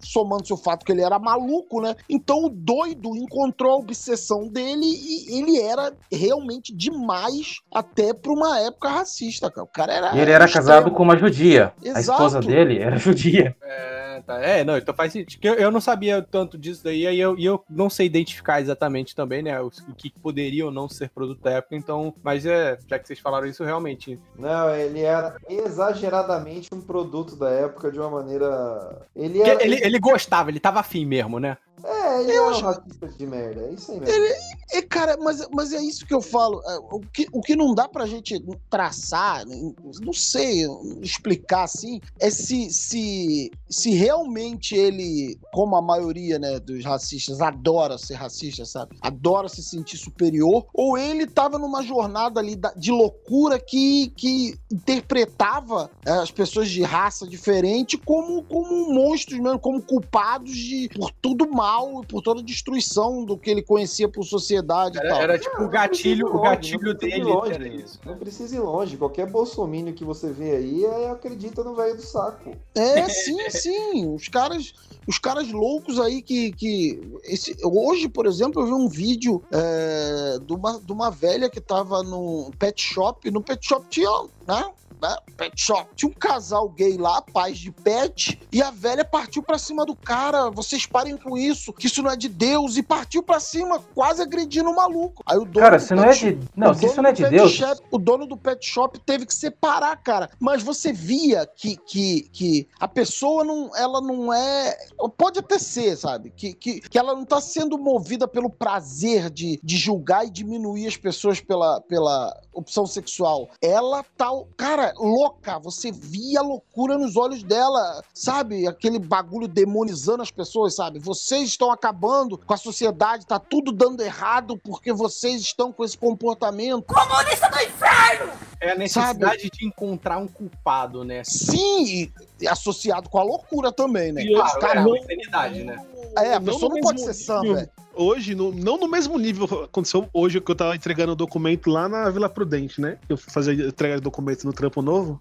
[0.00, 1.94] somando-se o fato que ele era maluco, né?
[2.08, 8.60] Então o doido encontrou a obsessão dele e ele era realmente demais até para uma
[8.60, 9.64] época racista, cara.
[9.64, 10.16] O cara era.
[10.16, 10.66] E ele era extremo.
[10.66, 11.72] casado com uma judia.
[11.84, 12.00] A Exato.
[12.12, 13.56] esposa dele era judia.
[13.62, 14.40] É, tá.
[14.40, 15.44] É, não, então faz sentido.
[15.44, 19.14] Eu, eu não sabia tanto disso daí, e eu, e eu não sei identificar exatamente
[19.14, 22.98] também, né, o, que poderia ou não ser produto da época, então, mas é, já
[22.98, 24.18] que vocês falaram isso, realmente.
[24.38, 29.02] Não, ele era exageradamente um produto da época de uma maneira.
[29.14, 29.62] Ele era.
[29.64, 31.56] Ele, ele gostava, ele tava afim mesmo, né?
[31.84, 33.60] É, ele Eu um acho- racista de merda.
[33.62, 34.14] É isso aí mesmo.
[34.14, 34.34] Ele,
[34.72, 36.60] é, cara, mas, mas é isso que eu falo.
[36.66, 39.56] é, O que, o que não dá pra gente traçar, né,
[40.02, 40.64] não sei
[41.02, 47.98] explicar assim, é se, se, se realmente ele, como a maioria né, dos racistas, adora
[47.98, 48.96] ser racista, sabe?
[49.00, 55.90] Adora se sentir superior, ou ele tava numa jornada ali de loucura que, que interpretava
[56.04, 61.48] é, as pessoas de raça diferente como, como monstros mesmo, como culpados de, por tudo
[61.50, 61.65] mal
[62.02, 65.20] e por toda a destruição do que ele conhecia por sociedade e Era, tal.
[65.20, 67.24] era tipo o gatilho, o Longe, gatilho não precisa ir dele.
[67.32, 68.00] longe, Era isso.
[68.04, 68.96] Não precisa ir longe.
[68.96, 72.52] Qualquer bolsomínio que você vê aí é, acredita no velho do saco.
[72.74, 74.14] É, sim, sim.
[74.14, 74.72] Os caras,
[75.06, 76.52] os caras loucos aí que.
[76.52, 81.50] que esse, hoje, por exemplo, eu vi um vídeo é, de, uma, de uma velha
[81.50, 83.30] que tava no pet shop.
[83.30, 84.08] No pet shop tinha,
[84.46, 84.64] né?
[85.00, 85.88] Né, Pet shop.
[85.94, 89.94] Tinha um casal gay lá, pais de pet, e a velha partiu pra cima do
[89.94, 90.50] cara.
[90.50, 94.22] Vocês parem com isso, que isso não é de Deus, e partiu pra cima, quase
[94.22, 95.22] agredindo o maluco.
[95.26, 96.38] Aí o dono Cara, do se não é de.
[96.56, 97.52] Não, o se dono isso não é do de pet Deus.
[97.52, 100.30] shop- o dono do pet shop teve que separar, cara.
[100.40, 104.76] Mas você via que, que, que a pessoa não, ela não é.
[105.16, 106.30] Pode até ser, sabe?
[106.30, 110.86] Que, que, que ela não tá sendo movida pelo prazer de, de julgar e diminuir
[110.86, 113.48] as pessoas pela, pela opção sexual.
[113.60, 115.58] Ela tá, cara, louca.
[115.58, 118.66] Você via loucura nos olhos dela, sabe?
[118.66, 120.98] Aquele bagulho demonizando as pessoas, sabe?
[120.98, 125.96] Vocês estão acabando com a sociedade, tá tudo dando errado porque vocês estão com esse
[125.96, 126.92] comportamento.
[126.92, 128.32] Comunista do inferno!
[128.60, 131.22] É a necessidade de encontrar um culpado, né?
[131.24, 134.22] Sim, e- associado com a loucura também, né?
[134.22, 135.76] E Os caras- é uma insanidade, né?
[136.18, 137.56] É, a Não pessoa no não pode mesmo ser sã, nível.
[137.56, 137.70] velho.
[137.98, 141.88] Hoje, no- não no mesmo nível aconteceu hoje que eu tava entregando o documento lá
[141.88, 142.98] na Vila Prudente, né?
[143.08, 145.18] Eu fui fazer entrega de documentos no trampo novo.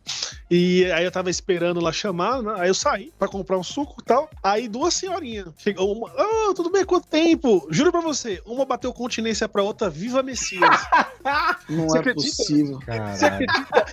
[0.52, 2.54] E aí eu tava esperando lá chamar, né?
[2.58, 4.30] Aí eu saí pra comprar um suco e tal.
[4.44, 5.48] Aí duas senhorinhas.
[5.58, 6.10] Chegou uma.
[6.18, 7.66] Ah, tudo bem, quanto tempo?
[7.72, 10.62] Juro pra você, uma bateu continência pra outra, viva Messias.
[11.70, 12.36] Não Você é acredita?
[12.38, 12.80] possível.
[13.16, 13.86] Você acredita?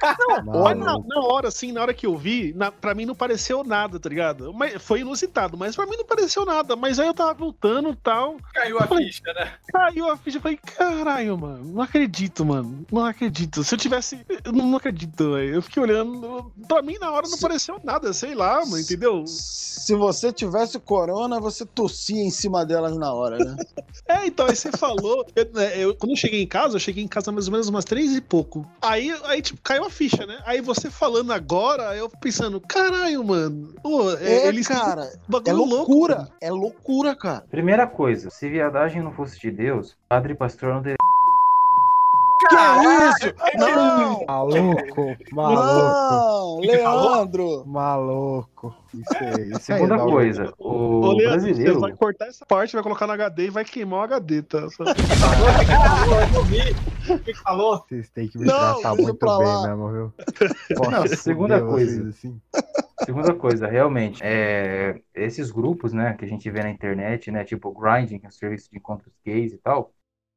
[0.44, 3.14] Não, olha, na, na hora, assim, na hora que eu vi, na, pra mim não
[3.14, 4.52] pareceu nada, tá ligado?
[4.52, 6.76] Mas, foi inusitado, mas pra mim não pareceu nada.
[6.76, 8.36] Mas aí eu tava voltando e tal.
[8.54, 9.52] Caiu a ficha, né?
[9.72, 12.84] Caiu a ficha, eu falei, caralho, mano, não acredito, mano.
[12.90, 13.62] Não acredito.
[13.64, 14.24] Se eu tivesse.
[14.44, 15.54] Eu não, não acredito, velho.
[15.54, 16.52] Eu fiquei olhando.
[16.68, 19.24] Pra mim, na hora, não pareceu nada, sei lá, mano, entendeu?
[19.26, 23.56] Se você tivesse corona, você tossia em cima delas na hora, né?
[24.08, 25.24] É, então, aí você falou.
[25.34, 27.68] eu- né, eu- quando eu cheguei em casa, eu cheguei em casa mais ou menos
[27.68, 28.66] umas três e pouco.
[28.82, 30.38] Aí, aí tipo, caiu a ficha, né?
[30.44, 33.74] Aí você falando agora, eu pensando, caralho, mano.
[33.82, 36.16] Pô, É, eles cara, bagulho é louco, loucura.
[36.16, 36.32] mano.
[36.40, 37.44] é loucura, cara.
[37.50, 40.96] Primeira coisa, se viadagem não fosse de Deus, padre e pastor não teria.
[42.48, 42.54] Que
[43.26, 43.34] isso?
[43.58, 44.24] Não!
[44.26, 45.62] Maluco, maluco.
[45.62, 47.64] Não, Leandro!
[47.66, 48.74] Maluco.
[48.92, 51.80] Isso aí, isso aí, Segunda coisa, o Leandro, você brasileiro.
[51.80, 54.66] vai cortar essa parte, vai colocar no HD e vai queimar o HD, tá?
[57.08, 57.78] O que que falou?
[57.88, 59.66] Vocês têm que me Não, tratar muito bem lá.
[59.68, 60.12] mesmo, viu?
[60.70, 62.08] Não, Posso segunda fuder coisa.
[62.08, 62.40] assim?
[63.04, 67.68] Segunda coisa, realmente, é, esses grupos, né, que a gente vê na internet, né, tipo
[67.68, 69.90] o Grinding, que é um serviço de encontros gays e tal,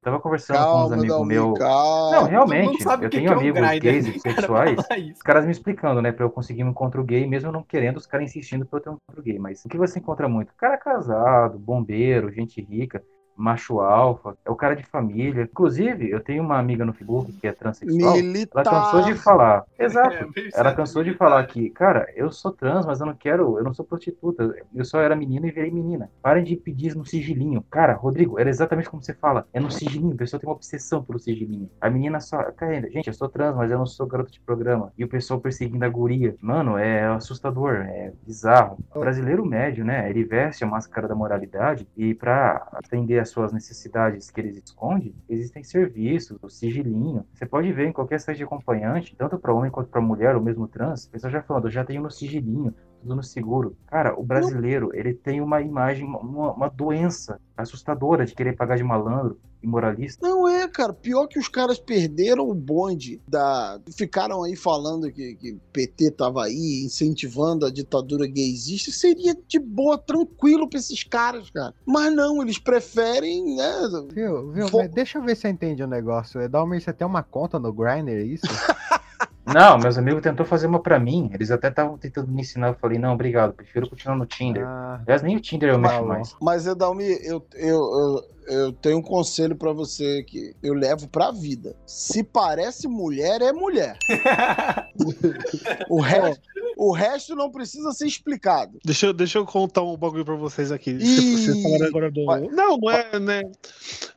[0.05, 1.57] tava conversando com uns Calma, amigos meus.
[1.57, 2.11] calma.
[2.11, 4.69] Não, Não realmente, sabe o eu tenho é um amigos grinder, gays e cara fala
[4.99, 5.13] isso.
[5.15, 7.97] os caras me explicando, né, pra eu conseguir um encontro gay, mesmo eu não querendo,
[7.97, 9.39] os caras insistindo pra eu ter um encontro gay.
[9.39, 10.53] Mas o que você encontra muito?
[10.55, 13.03] Cara casado, bombeiro, gente rica,
[13.35, 15.43] macho alfa, é o cara de família.
[15.43, 18.65] Inclusive, eu tenho uma amiga no Facebook que é transexual, Militar.
[18.65, 19.63] ela cansou de falar.
[19.77, 20.15] Exato.
[20.15, 23.63] É, Ela cansou de falar que, cara, eu sou trans, mas eu não quero, eu
[23.63, 24.55] não sou prostituta.
[24.73, 26.09] Eu só era menina e virei menina.
[26.21, 27.63] Parem de pedir no sigilinho.
[27.69, 29.47] Cara, Rodrigo, era exatamente como você fala.
[29.53, 30.13] É no sigilinho.
[30.13, 31.69] A pessoa tem uma obsessão pelo sigilinho.
[31.81, 32.37] A menina só.
[32.51, 34.91] Cara, gente, eu sou trans, mas eu não sou garota de programa.
[34.97, 36.35] E o pessoal perseguindo a guria.
[36.41, 38.77] Mano, é assustador, é bizarro.
[38.93, 40.09] O brasileiro médio, né?
[40.09, 45.13] Ele veste a máscara da moralidade e pra atender às suas necessidades que eles escondem,
[45.27, 47.25] existem serviços, o sigilinho.
[47.33, 50.41] Você pode ver em qualquer site de acompanhante, tanto para homem quanto para mulher, ou
[50.41, 52.73] mesmo trans, o pessoal já falando, eu já tenho no sigilinho,
[53.05, 53.77] tudo no seguro.
[53.87, 58.83] Cara, o brasileiro, ele tem uma imagem, uma, uma doença assustadora de querer pagar de
[58.83, 60.27] malandro e moralista.
[60.27, 60.91] Não é, cara.
[60.91, 63.79] Pior que os caras perderam o bonde da.
[63.95, 68.91] Ficaram aí falando que, que PT tava aí incentivando a ditadura gaysista.
[68.91, 71.73] Seria de boa, tranquilo pra esses caras, cara.
[71.85, 73.71] Mas não, eles preferem, né?
[74.11, 74.67] Viu, viu?
[74.67, 76.41] Fo- deixa eu ver se eu entendi o negócio.
[76.41, 78.45] Edalmir, você tem uma conta no Grindr, é isso?
[79.45, 82.73] Não, meus amigos tentou fazer uma pra mim, eles até estavam tentando me ensinar, eu
[82.75, 84.65] falei, não, obrigado, prefiro continuar no Tinder.
[84.65, 86.35] Ah, Aliás, nem o Tinder eu mexo mais.
[86.41, 91.29] Mas, Edalmi, eu, eu, eu, eu tenho um conselho pra você que eu levo pra
[91.31, 91.75] vida.
[91.85, 93.97] Se parece mulher, é mulher.
[95.89, 96.41] o, resto,
[96.77, 98.79] o resto não precisa ser explicado.
[98.83, 100.91] Deixa, eu- deixa eu contar um bagulho pra vocês aqui.
[100.91, 102.25] Ih, Vocês falaram agora do.
[102.51, 103.43] não, não é, né?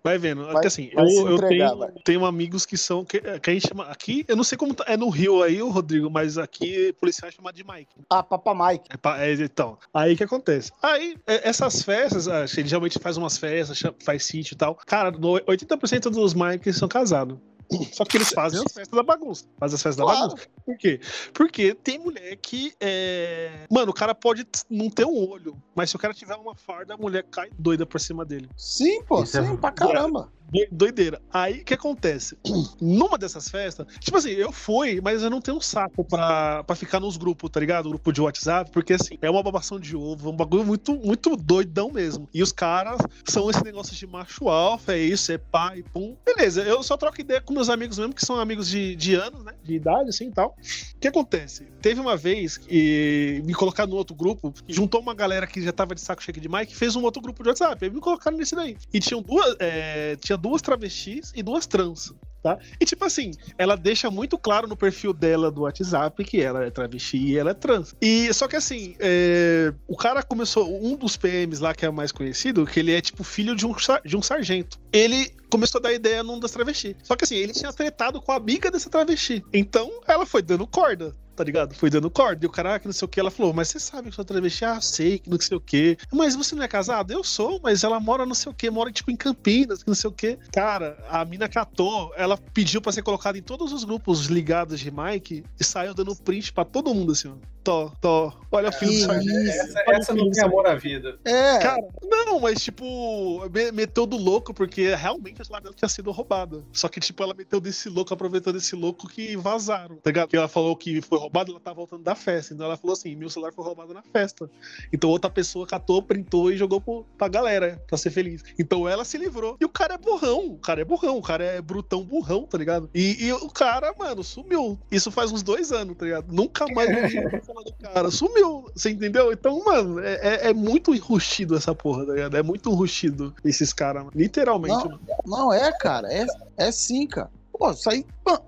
[0.02, 0.44] Vai vendo.
[0.44, 3.04] Vai- Porque assim, vai eu, eu tenho, tenho amigos que são.
[3.04, 3.84] Que, que a gente chama.
[3.84, 7.30] Aqui, eu não sei como tá- é no Rio aí, o Rodrigo, mas aqui policial
[7.30, 7.94] chama de Mike.
[8.10, 8.84] Ah, Papa Mike.
[8.90, 10.70] É é, então, aí que acontece?
[10.82, 14.74] Aí, é, essas festas, a gente geralmente faz umas festas, faz sítio e tal.
[14.74, 17.38] Cara, no- 80% dos Mikes são casados.
[17.92, 19.44] Só que eles fazem as festas da bagunça.
[19.58, 20.28] Fazem as festas da Claro.
[20.28, 20.48] bagunça.
[20.64, 21.00] Por quê?
[21.34, 23.66] Porque tem mulher que é.
[23.70, 26.94] Mano, o cara pode não ter um olho, mas se o cara tiver uma farda,
[26.94, 28.48] a mulher cai doida por cima dele.
[28.56, 30.32] Sim, pô, Isso é- sim, pra caramba.
[30.50, 31.20] Doi- Doideira.
[31.32, 32.36] Aí o que acontece?
[32.80, 36.74] Numa dessas festas, tipo assim, eu fui, mas eu não tenho um saco pra, pra
[36.76, 37.88] ficar nos grupos, tá ligado?
[37.88, 41.36] Grupo de WhatsApp, porque assim, é uma babação de ovo, é um bagulho muito, muito
[41.36, 42.28] doidão mesmo.
[42.32, 46.16] E os caras são esse negócio de macho alfa, é isso, é pai, pum.
[46.24, 49.44] Beleza, eu só troco ideia com meus amigos mesmo, que são amigos de, de anos,
[49.44, 49.52] né?
[49.62, 50.56] De idade, assim e tal.
[50.96, 51.64] O que acontece?
[51.82, 55.94] Teve uma vez que me colocaram no outro grupo, juntou uma galera que já tava
[55.94, 57.84] de saco cheio de Mike, fez um outro grupo de WhatsApp.
[57.84, 58.76] Aí me colocaram nesse daí.
[58.92, 62.14] E tinham duas, é, tinha duas travestis e duas trans.
[62.42, 62.56] Tá?
[62.80, 66.70] E tipo assim, ela deixa muito claro no perfil dela do WhatsApp que ela é
[66.70, 67.96] travesti e ela é trans.
[68.00, 72.12] E só que assim, é, o cara começou, um dos PMs lá que é mais
[72.12, 73.74] conhecido, que ele é tipo filho de um,
[74.04, 74.78] de um sargento.
[74.92, 76.94] Ele começou a dar ideia num das travestis.
[77.02, 79.44] Só que assim, ele tinha tretado com a amiga dessa travesti.
[79.52, 81.14] Então ela foi dando corda.
[81.38, 81.72] Tá ligado?
[81.74, 82.44] Foi dando corda.
[82.44, 84.16] E o cara, ah, que não sei o que, ela falou, mas você sabe que
[84.16, 84.64] sou travesti?
[84.64, 85.96] Ah, sei, que não sei o que.
[86.12, 87.12] Mas você não é casado?
[87.12, 89.94] Eu sou, mas ela mora não sei o que, mora tipo em Campinas, que não
[89.94, 90.36] sei o que.
[90.52, 94.90] Cara, a mina catou, ela pediu pra ser colocada em todos os grupos ligados de
[94.90, 97.57] Mike e saiu dando print pra todo mundo, assim, ó.
[97.68, 98.32] Tó, tó.
[98.50, 99.50] Olha o filho do sargento.
[99.50, 101.18] Essa, essa não tem amor à vida.
[101.22, 101.58] É.
[101.58, 106.10] Cara, não, mas tipo, me- meteu do louco, porque realmente a celular dela tinha sido
[106.10, 106.64] roubada.
[106.72, 110.28] Só que, tipo, ela meteu desse louco, aproveitou desse louco que vazaram, tá ligado?
[110.28, 112.54] Porque ela falou que foi roubado, ela tá voltando da festa.
[112.54, 114.48] Então ela falou assim: meu celular foi roubado na festa.
[114.90, 118.42] Então outra pessoa catou, printou e jogou pro, pra galera, pra ser feliz.
[118.58, 119.58] Então ela se livrou.
[119.60, 122.56] E o cara é burrão, o cara é burrão, o cara é brutão burrão, tá
[122.56, 122.88] ligado?
[122.94, 124.78] E, e o cara, mano, sumiu.
[124.90, 126.32] Isso faz uns dois anos, tá ligado?
[126.32, 126.88] Nunca mais
[127.62, 128.10] do cara.
[128.10, 129.32] Sumiu, você entendeu?
[129.32, 132.36] Então, mano, é, é, é muito enrustido essa porra, tá ligado?
[132.36, 134.76] É muito enrustido esses caras, literalmente.
[134.76, 135.00] Não, mano.
[135.26, 136.12] não é, cara.
[136.12, 137.30] É, é sim, cara.
[137.52, 138.04] Pô, isso aí.
[138.24, 138.38] pô,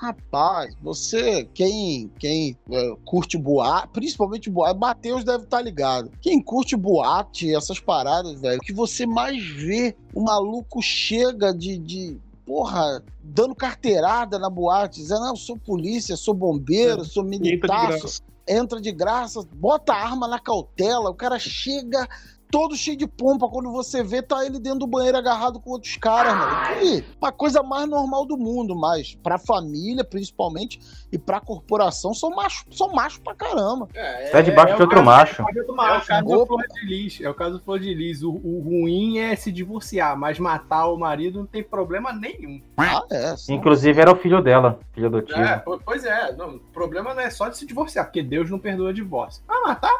[0.00, 6.12] Rapaz, você, quem, quem é, curte boate, principalmente boate, Matheus deve estar ligado.
[6.20, 11.76] Quem curte boate, essas paradas, velho, o que você mais vê, o maluco chega de,
[11.78, 12.16] de
[12.48, 17.46] porra, dando carteirada na boate, dizendo, não, eu sou polícia, sou bombeiro, sou Entra de
[17.46, 18.10] militar, sou-
[18.48, 22.08] entra de graça, bota a arma na cautela, o cara chega
[22.50, 25.96] todo cheio de pompa, quando você vê, tá ele dentro do banheiro agarrado com outros
[25.96, 26.82] caras, mano.
[26.84, 30.80] E uma coisa mais normal do mundo, mas pra família, principalmente,
[31.12, 33.88] e pra corporação, são macho, são macho pra caramba.
[34.30, 35.42] Tá debaixo de outro macho.
[35.42, 37.20] É o caso do Flor de Lis.
[37.20, 38.22] É o caso do Flor de Lis.
[38.22, 42.60] O, o ruim é se divorciar, mas matar o marido não tem problema nenhum.
[42.76, 43.34] Ah, é.
[43.50, 45.38] Inclusive era o filho dela, filho adotivo.
[45.38, 46.32] É, po- pois é.
[46.34, 49.42] Não, o problema não é só de se divorciar, porque Deus não perdoa divórcio.
[49.48, 49.98] Ah, matar?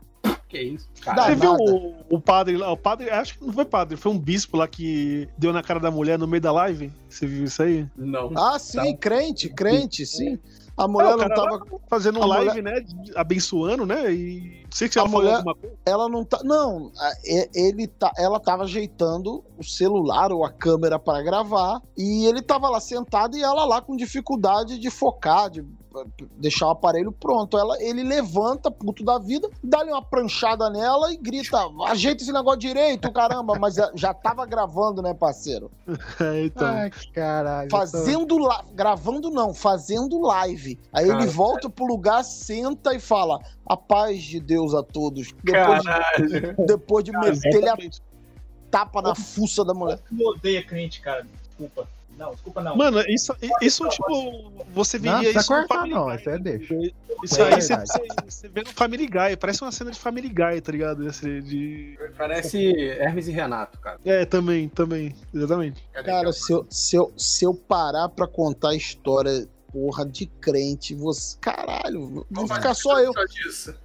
[0.48, 1.24] Que isso, cara.
[1.24, 2.72] Você viu o, o padre lá?
[2.72, 5.78] O padre, acho que não foi padre, foi um bispo lá que deu na cara
[5.78, 6.90] da mulher no meio da live.
[7.08, 7.86] Você viu isso aí?
[7.96, 8.30] Não.
[8.36, 10.38] Ah, sim, crente, crente, sim.
[10.74, 11.60] A mulher É, não tava.
[11.90, 12.86] fazendo a live, mulher- né?
[13.16, 14.14] Abençoando, né?
[14.14, 15.76] E não sei se A ela falou mulher, alguma coisa.
[15.84, 16.40] ela não tá.
[16.44, 17.12] Não, a-
[17.52, 22.70] ele tá, ela tava ajeitando o celular ou a câmera para gravar e ele tava
[22.70, 25.64] lá sentado e ela lá com dificuldade de focar, de
[26.36, 27.58] deixar o aparelho pronto.
[27.58, 32.60] Ela, ele levanta, puto da vida, dá-lhe uma pranchada nela e grita: ajeita esse negócio
[32.60, 33.58] direito, caramba.
[33.58, 35.70] Mas já- já tava gravando, né, parceiro?
[36.20, 36.66] É, então.
[36.66, 37.68] Ai, caralho.
[37.68, 38.64] tô- Fazendo la...
[38.74, 40.78] gravando não, fazendo live.
[40.92, 45.32] Aí Cara, ele volta pro lugar, senta e fala: A paz de Deus a todos.
[45.42, 46.54] Depois, de, Caralho.
[46.66, 48.02] depois de meter a Exatamente.
[48.70, 49.98] tapa na fuça da mulher.
[50.18, 51.26] Eu odeio crente, cara.
[51.48, 51.88] Desculpa.
[52.18, 52.76] Não, desculpa não.
[52.76, 56.06] Mano, isso, isso tipo, você Não, veria não isso no precisa cortar, Family não.
[56.06, 56.16] Guy.
[56.16, 56.74] Isso aí deixa.
[57.24, 60.28] Isso É aí você, você, você vê no Family Guy, parece uma cena de Family
[60.28, 61.06] Guy, tá ligado?
[61.06, 61.98] Esse de...
[62.16, 63.98] Parece Hermes e Renato, cara.
[64.04, 65.82] É, também, também, exatamente.
[66.04, 69.48] Cara, se eu, se, eu, se eu parar pra contar a história,
[69.78, 71.36] porra, de crente, você.
[71.40, 73.12] Caralho, vou ficar só eu.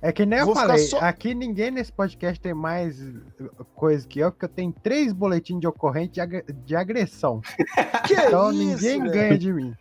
[0.01, 3.63] É que nem eu Vou ficar falei, só- aqui ninguém nesse podcast tem mais uh,
[3.75, 7.41] coisa que eu, porque eu tenho três boletins de ocorrente de, agre- de agressão.
[8.07, 9.11] Que então isso, ninguém velho?
[9.13, 9.73] ganha de mim.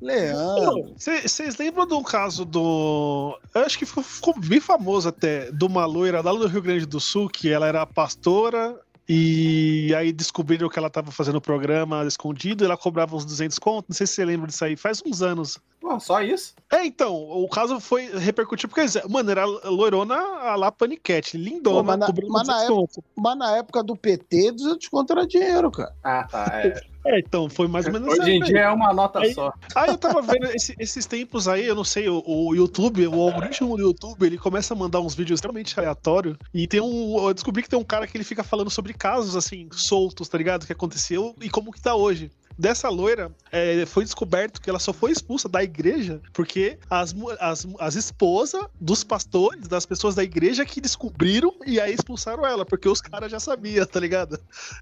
[0.00, 0.94] Leandro.
[0.96, 3.38] Vocês lembram de um caso do.
[3.54, 6.86] Eu acho que ficou, ficou bem famoso até, de uma loira lá no Rio Grande
[6.86, 8.78] do Sul, que ela era pastora.
[9.08, 13.88] E aí descobriram que ela tava fazendo o programa escondido, ela cobrava uns 200 contos,
[13.88, 15.58] não sei se você lembra disso aí, faz uns anos.
[15.80, 16.54] Pô, só isso?
[16.70, 21.82] É, então, o caso foi repercutir porque, mano, era loirona a lá paniquete, lindona, Pô,
[21.84, 22.98] mas, na, cobrando mas, na 200 época, contos.
[23.16, 25.94] mas na época do PT, 200 conto era dinheiro, cara.
[26.04, 26.44] Ah, tá.
[26.52, 26.80] É.
[27.10, 29.50] É, então, foi mais ou menos Hoje em dia é uma nota Aí- só.
[29.74, 33.14] Aí eu tava vendo esse- esses tempos aí, eu não sei, o, o YouTube, o
[33.22, 36.36] algoritmo do YouTube, ele começa a mandar uns vídeos extremamente aleatórios.
[36.52, 37.16] E tem um.
[37.26, 40.36] Eu descobri que tem um cara que ele fica falando sobre casos assim, soltos, tá
[40.36, 40.66] ligado?
[40.66, 42.30] Que aconteceu e como que tá hoje.
[42.58, 47.66] Dessa loira, é, foi descoberto que ela só foi expulsa da igreja porque as, as,
[47.78, 52.88] as esposas dos pastores, das pessoas da igreja que descobriram e aí expulsaram ela, porque
[52.88, 54.38] os caras já sabiam, tá ligado?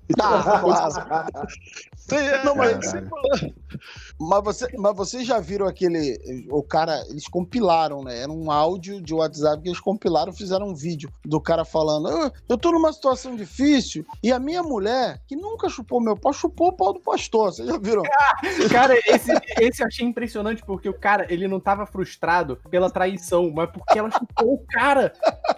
[0.09, 0.27] Então,
[2.13, 3.03] é, Não, mas, é,
[4.19, 6.47] mas, você, mas vocês já viram aquele.
[6.51, 8.21] O cara, eles compilaram, né?
[8.21, 12.33] Era um áudio de WhatsApp que eles compilaram, fizeram um vídeo do cara falando: "Ah,
[12.49, 16.69] Eu tô numa situação difícil e a minha mulher, que nunca chupou meu pau, chupou
[16.69, 17.53] o pau do pastor.
[17.53, 18.03] Vocês já viram?
[18.71, 23.51] Cara, esse, esse eu achei impressionante porque o cara, ele não tava frustrado pela traição,
[23.55, 25.13] mas porque ela chupou o cara.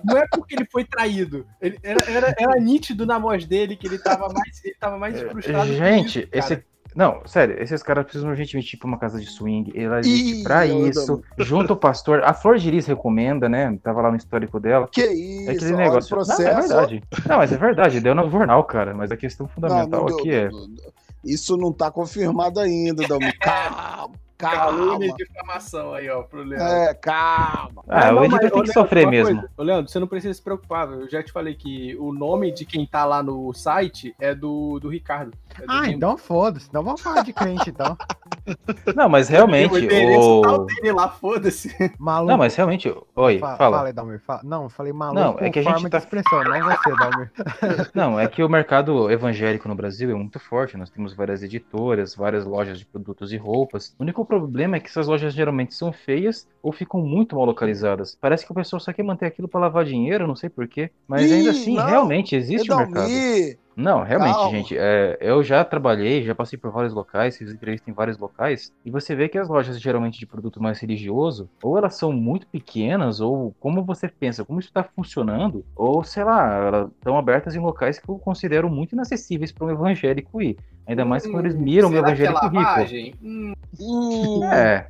[0.04, 1.46] Não é porque ele foi traído.
[1.60, 5.20] Ele, era, era, era nítido na voz dele que ele tava mais, ele tava mais
[5.20, 5.68] frustrado.
[5.68, 6.64] que Gente, isso, esse.
[6.94, 9.72] Não, sério, esses caras precisam urgentemente ir pra uma casa de swing.
[9.74, 11.22] Ela existe Ih, pra isso.
[11.38, 11.44] não.
[11.44, 12.24] Junto o pastor.
[12.24, 13.78] A Flor de Lis recomenda, né?
[13.82, 14.88] Tava lá no histórico dela.
[14.90, 16.16] Que É isso, aquele olha o negócio.
[16.16, 16.68] Não, é processo.
[16.68, 17.02] verdade.
[17.28, 18.00] Não, mas é verdade.
[18.00, 18.94] Deu no jornal, cara.
[18.94, 20.50] Mas a questão fundamental deu, aqui é.
[20.50, 20.97] não, não, não.
[21.28, 23.32] Isso não tá confirmado ainda, Dalmi.
[23.38, 24.10] Calma.
[24.38, 25.04] Calúnia calma.
[25.04, 26.66] e difamação aí, ó, pro Leandro.
[26.66, 27.82] É, calma.
[27.88, 29.44] Ah, não, o editor mas, tem que Leandro, sofrer mesmo.
[29.56, 30.88] Ô, Leandro, você não precisa se preocupar.
[30.92, 34.78] Eu já te falei que o nome de quem tá lá no site é do,
[34.78, 35.32] do Ricardo.
[35.60, 36.68] É do Ah, então foda-se.
[36.68, 37.96] Então vamos falar de crente, então.
[38.94, 39.74] Não, mas realmente.
[39.74, 40.62] O endereço tá O...
[40.62, 41.74] o dele lá, foda-se.
[41.98, 42.30] Maluco.
[42.30, 42.94] Não, mas realmente.
[43.16, 43.78] Oi, Fa- fala.
[43.78, 44.20] Fala Dalmir.
[44.20, 44.40] Fala.
[44.44, 46.90] Não, eu falei maluco Não, é que a gente forma tá- de expressão, não você,
[46.96, 47.32] Dalmir.
[47.94, 50.76] Não, é que o mercado evangélico no Brasil é muito forte.
[50.76, 53.94] Nós temos várias editoras, várias lojas de produtos e roupas.
[53.98, 58.16] O único problema é que essas lojas geralmente são feias ou ficam muito mal localizadas.
[58.20, 60.90] Parece que o pessoal só quer manter aquilo para lavar dinheiro, não sei porquê.
[61.08, 61.86] Mas Ih, ainda assim, não.
[61.86, 63.08] realmente existe o mercado.
[63.78, 64.50] Não, realmente, Calma.
[64.50, 68.72] gente, é, eu já trabalhei, já passei por vários locais, fiz entrevista em vários locais,
[68.84, 72.44] e você vê que as lojas geralmente de produto mais religioso, ou elas são muito
[72.48, 77.54] pequenas, ou como você pensa, como isso está funcionando, ou sei lá, elas estão abertas
[77.54, 80.56] em locais que eu considero muito inacessíveis para um evangélico ir.
[80.84, 82.56] Ainda mais quando eles miram o Será que é evangélico rico.
[82.56, 83.14] lavagem?
[83.22, 84.88] Hum, hum, É.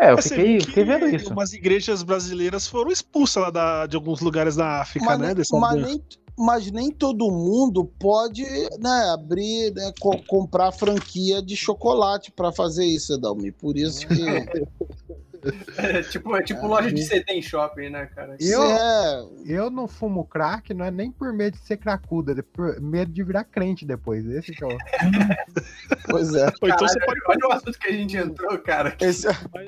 [0.00, 1.32] É, eu Mas fiquei, viu fiquei que vendo isso.
[1.32, 5.44] Umas igrejas brasileiras foram expulsas lá da- de alguns lugares da África, mas, né?
[5.52, 6.02] mas nem,
[6.38, 8.44] mas nem todo mundo pode
[8.78, 13.54] né, abrir, né, co- comprar franquia de chocolate para fazer isso, Edalmir.
[13.58, 14.14] Por isso que.
[15.76, 18.36] é tipo, é tipo loja de CD em shopping, né, cara?
[18.40, 22.42] Eu, É, eu não fumo crack, não é nem por medo de ser cracuda, é
[22.42, 24.26] por medo de virar crente depois.
[24.26, 24.70] Esse que é o...
[26.08, 26.46] pois é.
[26.60, 28.96] Ou então você Caralho, pode, olha o assunto que a gente entrou, cara.
[29.00, 29.26] Esse,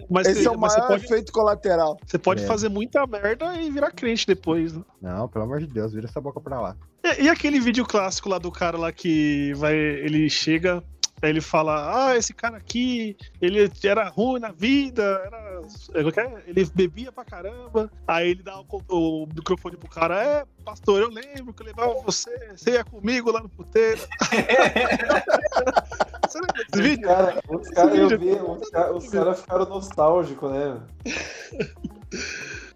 [0.08, 1.98] mas, esse é o maior pode, efeito colateral.
[2.04, 2.46] você pode É.
[2.46, 4.74] fazer muita merda e virar crente depois.
[4.76, 4.82] né?
[5.00, 6.76] Não, pelo amor de Deus, vira essa boca pra lá.
[7.02, 10.82] E, e aquele vídeo clássico lá do cara lá que vai, ele chega,
[11.22, 15.60] aí ele fala, ah, esse cara aqui, ele era ruim na vida, era,
[15.94, 16.42] é, é é?
[16.46, 21.10] ele bebia pra caramba, aí ele dá o, o microfone pro cara, é, pastor, eu
[21.10, 24.00] lembro que eu levava você, você ia comigo lá no puteiro.
[26.26, 27.06] você lembra desse vídeo?
[27.06, 30.80] Cara, os caras eu vi, os caras os caras ficaram nostálgicos, né?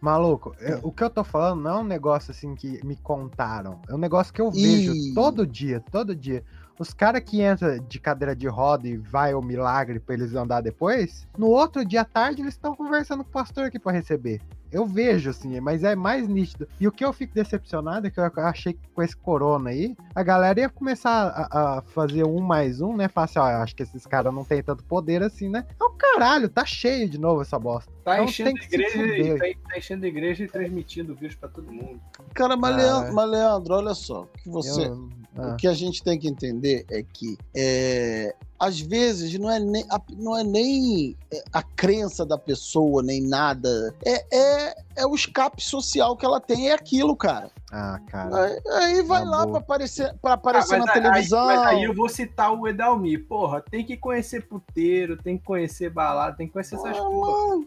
[0.00, 3.80] Maluco, eu- o que eu tô falando não é um negócio assim que me contaram.
[3.88, 5.14] É um negócio que eu vejo Ih.
[5.14, 6.44] todo dia, todo dia.
[6.78, 10.60] Os caras que entram de cadeira de roda e vai ao milagre pra eles andar
[10.60, 14.40] depois, no outro dia à tarde eles estão conversando com o pastor aqui pra receber.
[14.72, 16.66] Eu vejo, assim, mas é mais nítido.
[16.80, 19.94] E o que eu fico decepcionado é que eu achei que com esse corona aí,
[20.12, 23.06] a galera ia começar a, a fazer um mais um, né?
[23.06, 25.64] Falar assim, ó, eu acho que esses caras não têm tanto poder assim, né?
[25.80, 27.88] É o caralho, tá cheio de novo essa bosta.
[28.04, 31.14] Tá Então enchendo tem a igreja e tá, tá enchendo a igreja e transmitindo o
[31.14, 32.00] vírus pra todo mundo.
[32.34, 34.22] Cara, mas, Ah, Leandro, mas, Leandro, olha só.
[34.22, 35.52] o Que você, Eu- ah.
[35.52, 39.84] O que a gente tem que entender é que é, às vezes não é nem,
[39.90, 43.94] a, não é nem é, a crença da pessoa, nem nada.
[44.04, 47.50] É, é, é o escape social que ela tem, é aquilo, cara.
[47.72, 48.44] Ah, cara.
[48.44, 48.60] Aí,
[48.96, 49.50] aí vai Tá lá boa.
[49.50, 51.46] pra aparecer, pra aparecer Ah, na aí- televisão.
[51.46, 53.18] mas aí eu vou citar o Edalmi.
[53.18, 57.64] Porra, tem que conhecer puteiro, tem que conhecer balada, tem que conhecer essas Ah, porra.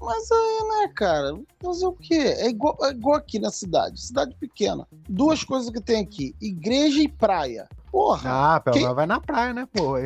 [0.00, 1.34] Mas aí, né, cara?
[1.62, 2.14] Fazer o quê?
[2.38, 4.86] É igual, é igual aqui na cidade, cidade pequena.
[5.08, 7.68] Duas coisas que tem aqui: igreja e praia.
[7.90, 8.54] Porra.
[8.54, 9.96] Ah, pelo Quem- menos vai na praia, né, pô?
[9.96, 10.04] É,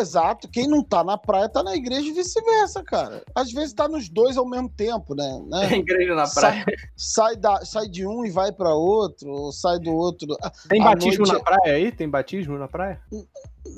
[0.00, 0.48] exato.
[0.48, 3.24] Quem não tá na praia tá na igreja e vice-versa, cara.
[3.34, 5.42] Às vezes tá nos dois ao mesmo tempo, né?
[5.48, 5.68] né?
[5.68, 6.78] Tem igreja na Sai, praia.
[6.96, 10.28] sai, da, sai de um e vai pra outro, ou sai do outro.
[10.68, 11.90] Tem batismo noite- na praia aí?
[11.92, 13.02] Tem batismo na praia?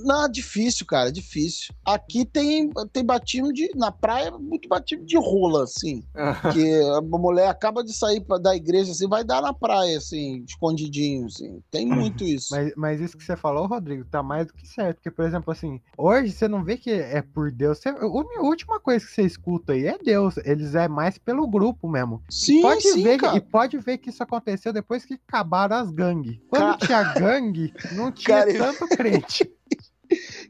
[0.04, 1.74] Não, difícil, cara, difícil.
[1.84, 3.70] Aqui tem, tem batismo de.
[3.74, 6.02] Na praia, muito batismo de rola, assim.
[6.52, 10.44] que a mulher acaba de sair pra, da igreja, assim, vai dar na praia, assim,
[10.46, 11.60] escondidinho, assim.
[11.70, 12.48] Tem muito isso.
[12.50, 14.96] Mas, mas isso que você falou, Rodrigo, tá mais do que certo.
[14.96, 17.78] Porque, por exemplo, assim, hoje você não vê que é por Deus.
[17.78, 18.06] Você- a
[18.42, 20.36] última coisa que você escuta aí é Deus.
[20.44, 22.22] Eles é mais pelo grupo mesmo.
[22.28, 23.36] Sim, e pode sim, ver, cara.
[23.36, 26.38] E pode ver que isso aconteceu depois que acabaram as gangues.
[26.48, 29.50] Quando tinha gangue, não tinha Cara, tanto crente.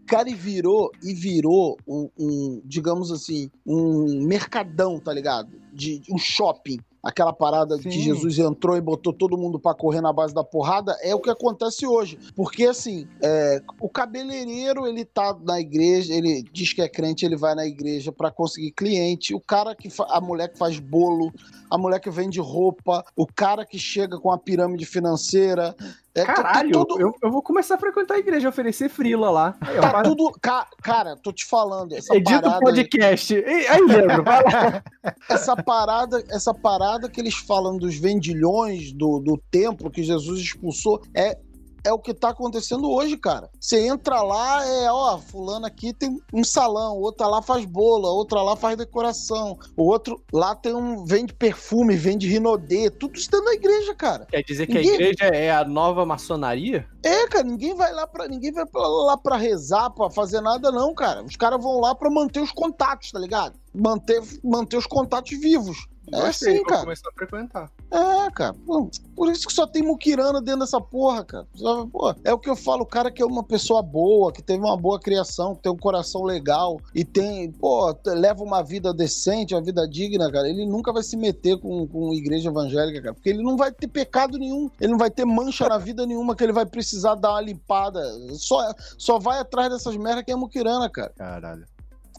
[0.06, 5.50] Cara, e virou, e virou um, um, digamos assim, um mercadão, tá ligado?
[5.72, 6.78] De um shopping.
[7.06, 8.02] Aquela parada que Sim.
[8.02, 11.30] Jesus entrou e botou todo mundo pra correr na base da porrada, é o que
[11.30, 12.18] acontece hoje.
[12.34, 17.36] Porque, assim, é, o cabeleireiro, ele tá na igreja, ele diz que é crente, ele
[17.36, 19.32] vai na igreja pra conseguir cliente.
[19.32, 21.32] O cara que, a mulher que faz bolo,
[21.70, 25.76] a mulher que vende roupa, o cara que chega com a pirâmide financeira.
[26.16, 29.30] É, tá- tá Caralho, tudo- eu, eu vou começar a frequentar a igreja, oferecer frila
[29.30, 29.54] lá.
[29.60, 30.32] Aí, Tá tudo.
[30.40, 31.92] ca- cara, tô te falando.
[31.94, 33.34] Essa Edita o parada, podcast.
[33.34, 34.82] Ei, Aí, Leandro, vai lá.
[35.30, 41.00] essa parada, essa parada que eles falam dos vendilhões do, do templo que Jesus expulsou
[41.14, 41.38] é
[41.86, 43.48] é o que tá acontecendo hoje, cara.
[43.60, 48.42] Você entra lá, é, ó, fulano aqui tem um salão, outra lá faz bola, outra
[48.42, 53.46] lá faz decoração, o outro lá tem um vende perfume, vende rinodê, tudo isso dentro
[53.46, 54.26] da igreja, cara.
[54.26, 56.86] Quer dizer que Ninguém- a igreja é a nova maçonaria?
[57.02, 60.72] É, cara, ninguém vai lá para ninguém vai pra lá para rezar, pra fazer nada
[60.72, 61.22] não, cara.
[61.22, 63.54] Os caras vão lá pra manter os contatos, tá ligado?
[63.74, 65.86] Manter manter os contatos vivos.
[66.12, 66.80] É Gostei, assim, vou cara.
[66.82, 67.70] começar a frequentar.
[67.90, 68.54] É, cara.
[68.64, 71.46] Pô, por isso que só tem muquirana dentro dessa porra, cara.
[71.90, 74.60] Pô, é o que eu falo, o cara que é uma pessoa boa, que teve
[74.60, 79.54] uma boa criação, que tem um coração legal e tem, pô, leva uma vida decente,
[79.54, 80.48] uma vida digna, cara.
[80.48, 83.14] Ele nunca vai se meter com, com igreja evangélica, cara.
[83.14, 86.36] Porque ele não vai ter pecado nenhum, ele não vai ter mancha na vida nenhuma
[86.36, 88.02] que ele vai precisar dar uma limpada.
[88.34, 91.12] Só, só vai atrás dessas merdas que é muquirana, cara.
[91.16, 91.64] Caralho.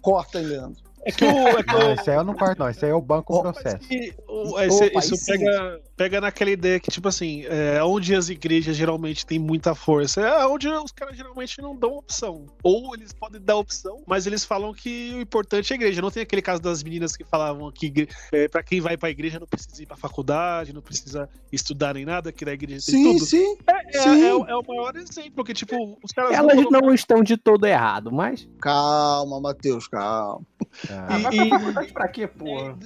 [0.02, 0.87] Corta aí, Leandro.
[1.08, 1.48] É que o.
[1.60, 1.92] É que Não, o...
[1.94, 2.70] esse aí eu não corto, não.
[2.70, 3.78] Esse aí é o banco processo.
[3.92, 8.30] E o- esse- Opa, isso pega, pega naquela ideia que, tipo assim, é, onde as
[8.30, 12.46] igrejas geralmente têm muita força, é onde os caras geralmente não dão opção.
[12.62, 16.00] Ou eles podem dar opção, mas eles falam que o importante é a igreja.
[16.02, 19.40] Não tem aquele caso das meninas que falavam que é, pra quem vai pra igreja
[19.40, 23.14] não precisa ir pra faculdade, não precisa estudar nem nada, que na igreja tem Sim,
[23.14, 23.26] tudo.
[23.26, 23.58] sim.
[23.68, 24.24] É, é- sim.
[24.24, 27.36] é o- é o maior exemplo, que, tipo, os caras Elas vão não estão de
[27.38, 28.48] todo errado, mas.
[28.62, 30.46] Calma, Matheus, calma.
[30.92, 32.78] Ah, vai E- pra faculdade pra quê, porra?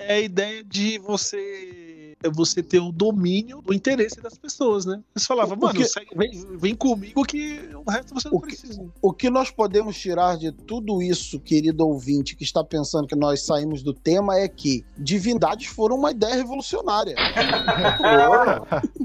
[0.00, 1.87] é a ideia de você
[2.32, 5.00] você ter o domínio do interesse das pessoas, né?
[5.14, 8.48] Você falava, mano, Porque- segue- vem, vem comigo que o resto você não O que-
[8.48, 8.84] precisa.
[9.00, 13.42] O que nós podemos tirar de tudo isso, querido ouvinte, que está pensando que nós
[13.44, 17.14] saímos do tema, é que divindades foram uma ideia revolucionária.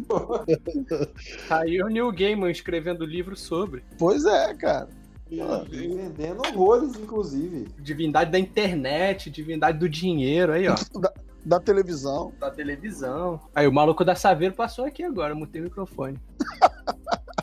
[1.50, 4.88] Aí o Neil Gaiman escrevendo livro sobre Pois é, cara.
[5.70, 7.68] Vendendo horrores, inclusive.
[7.80, 10.76] divindade da internet, divindade do dinheiro, aí, ó.
[11.46, 12.32] Da, televisão.
[12.40, 13.40] Da televisão.
[13.54, 16.18] Aí o maluco da Saveiro passou aqui agora, mutei o microfone.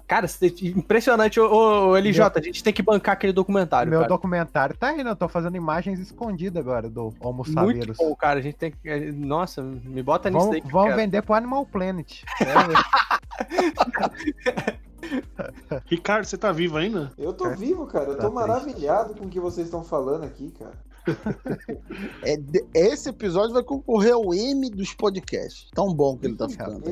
[0.09, 0.27] Cara,
[0.63, 4.09] impressionante, ô, ô, LJ, a gente tem que bancar aquele documentário, Meu cara.
[4.09, 5.11] documentário tá aí, né?
[5.11, 7.97] Eu tô fazendo imagens escondidas agora do Homo Muito Saverus.
[7.97, 8.41] bom, cara.
[8.41, 9.13] A gente tem que.
[9.13, 10.61] Nossa, me bota nisso Vão, daí.
[10.63, 10.97] que eu vão quero.
[10.97, 12.25] vender pro Animal Planet.
[15.87, 17.13] Ricardo, você tá vivo ainda?
[17.17, 18.07] Eu tô vivo, cara.
[18.11, 18.35] Eu Tá tô triste.
[18.49, 20.75] maravilhado com o que vocês estão falando aqui, cara.
[22.23, 22.39] É,
[22.75, 25.69] esse episódio vai concorrer ao M dos podcasts.
[25.75, 26.83] Tão bom que ele tá ficando.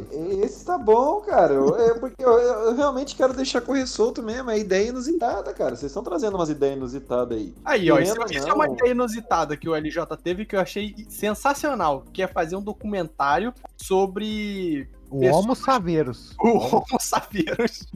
[0.43, 1.55] Esse tá bom, cara.
[1.55, 4.51] Eu, é porque eu, eu- realmente quero deixar correr solto mesmo.
[4.51, 5.77] É ideia inusitada, cara.
[5.77, 7.55] Vocês estão trazendo umas ideias inusitadas aí.
[7.65, 8.15] Aí, ó, isso,
[8.49, 12.57] é uma ideia inusitada que o LJ teve que eu achei sensacional, que é fazer
[12.57, 16.35] um documentário sobre O Pessoas- Homo Saverus.
[16.41, 17.87] o Homo sapiens.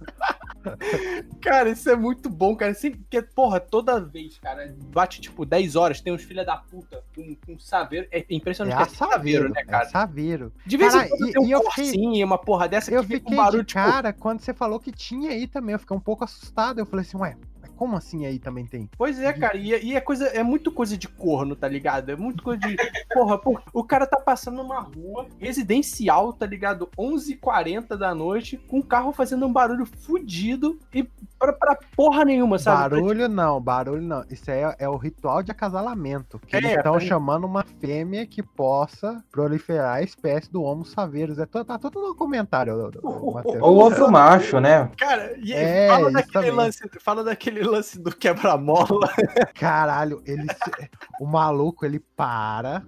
[1.40, 2.74] cara, isso é muito bom, cara.
[2.74, 7.34] Porque, porra, toda vez, cara, bate tipo 10 horas, tem uns filha da puta com,
[7.46, 8.06] com saveiro.
[8.10, 9.88] É É impressionante que é saveiro, né, É cara?
[9.88, 10.52] Saveiro.
[10.66, 13.08] De vez Cara, em quando e- tem um eu fiquei- uma porra dessa Eu que
[13.08, 15.72] fica fiquei um barulho, de tipo, cara quando você falou que tinha aí também.
[15.72, 16.78] Eu fiquei um pouco assustado.
[16.78, 17.36] Eu falei assim, ué,
[17.80, 18.90] como assim aí também tem?
[18.98, 22.10] Pois é, cara, e, é- e é coisa, é muito coisa de corno, tá ligado?
[22.10, 22.76] É muito coisa de.
[23.14, 26.90] Porra, porra, o cara tá passando numa rua residencial, tá ligado?
[26.98, 31.08] 11h40 da noite, com o carro fazendo um barulho fudido e
[31.38, 32.96] pra, pra porra nenhuma, sabe?
[32.96, 34.24] Barulho não, barulho não.
[34.30, 36.38] Isso aí é, é o ritual de acasalamento.
[36.46, 40.84] Que É, eles estão tá- chamando uma fêmea que possa proliferar a espécie do Homo
[40.84, 41.38] saverus.
[41.38, 43.62] É, tá tudo no comentário, Matheus.
[43.62, 44.90] Ou outro macho, né?
[44.98, 49.08] Cara, e É, fala, daquele lance, fala daquele lance do quebra-mola.
[49.54, 50.46] Caralho, ele
[51.20, 52.82] o maluco ele para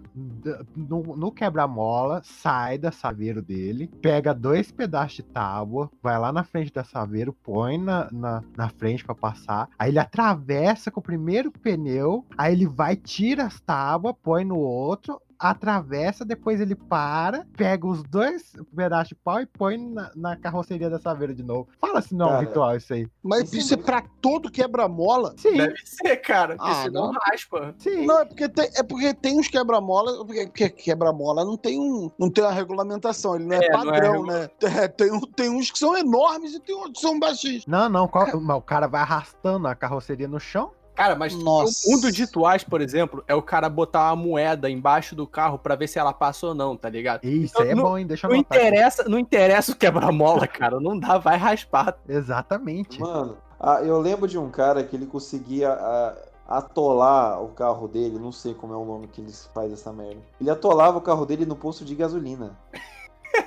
[0.75, 6.43] no, no quebra-mola, sai da saveiro dele, pega dois pedaços de tábua, vai lá na
[6.45, 11.03] frente da saveiro, põe na, na, na frente pra passar, aí ele atravessa com o
[11.03, 17.45] primeiro pneu, aí ele vai, tira as tábuas, põe no outro, atravessa, depois ele para,
[17.57, 21.69] pega os dois pedaços de pau e põe na, na carroceria da saveiro de novo.
[21.81, 23.09] Fala se não é um ritual isso aí.
[23.23, 25.35] Mas isso é pra todo quebra-mola?
[25.37, 27.19] Sim, Deve ser, cara, porque Ah, senão não.
[27.27, 27.75] raspa.
[27.79, 28.07] sim.
[28.07, 32.31] Não, é porque tem, é porque tem uns quebra-mola, porque, quebra-mola não tem um, não
[32.31, 34.49] tem uma regulamentação, ele não é, É, não é padrão, né?
[34.83, 37.67] É, tem, tem uns que são enormes e tem outros que são baixinhos.
[37.67, 40.73] Não, não, qual- mas o cara vai arrastando a carroceria no chão.
[40.95, 41.89] Cara, mas Nossa.
[41.91, 45.75] um dos rituais, por exemplo, é o cara botar uma moeda embaixo do carro pra
[45.75, 47.25] ver se ela passa ou não, tá ligado?
[47.25, 48.07] Isso aí é não- bom, hein?
[48.07, 48.47] Deixa eu Não aqui.
[48.55, 50.79] interessa, não interessa o quebra-mola, cara.
[50.79, 51.97] Não dá, vai raspar.
[52.07, 53.01] Exatamente.
[53.01, 56.15] Mano, ah, eu lembro de um cara que ele conseguia ah,
[56.47, 60.21] atolar o carro dele, não sei como é o nome que eles faz essa merda.
[60.41, 62.59] Ele atolava o carro dele no posto de gasolina.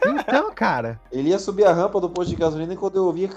[0.06, 3.30] Então, cara, Ele ia subir a rampa do posto de gasolina e quando eu ouvia.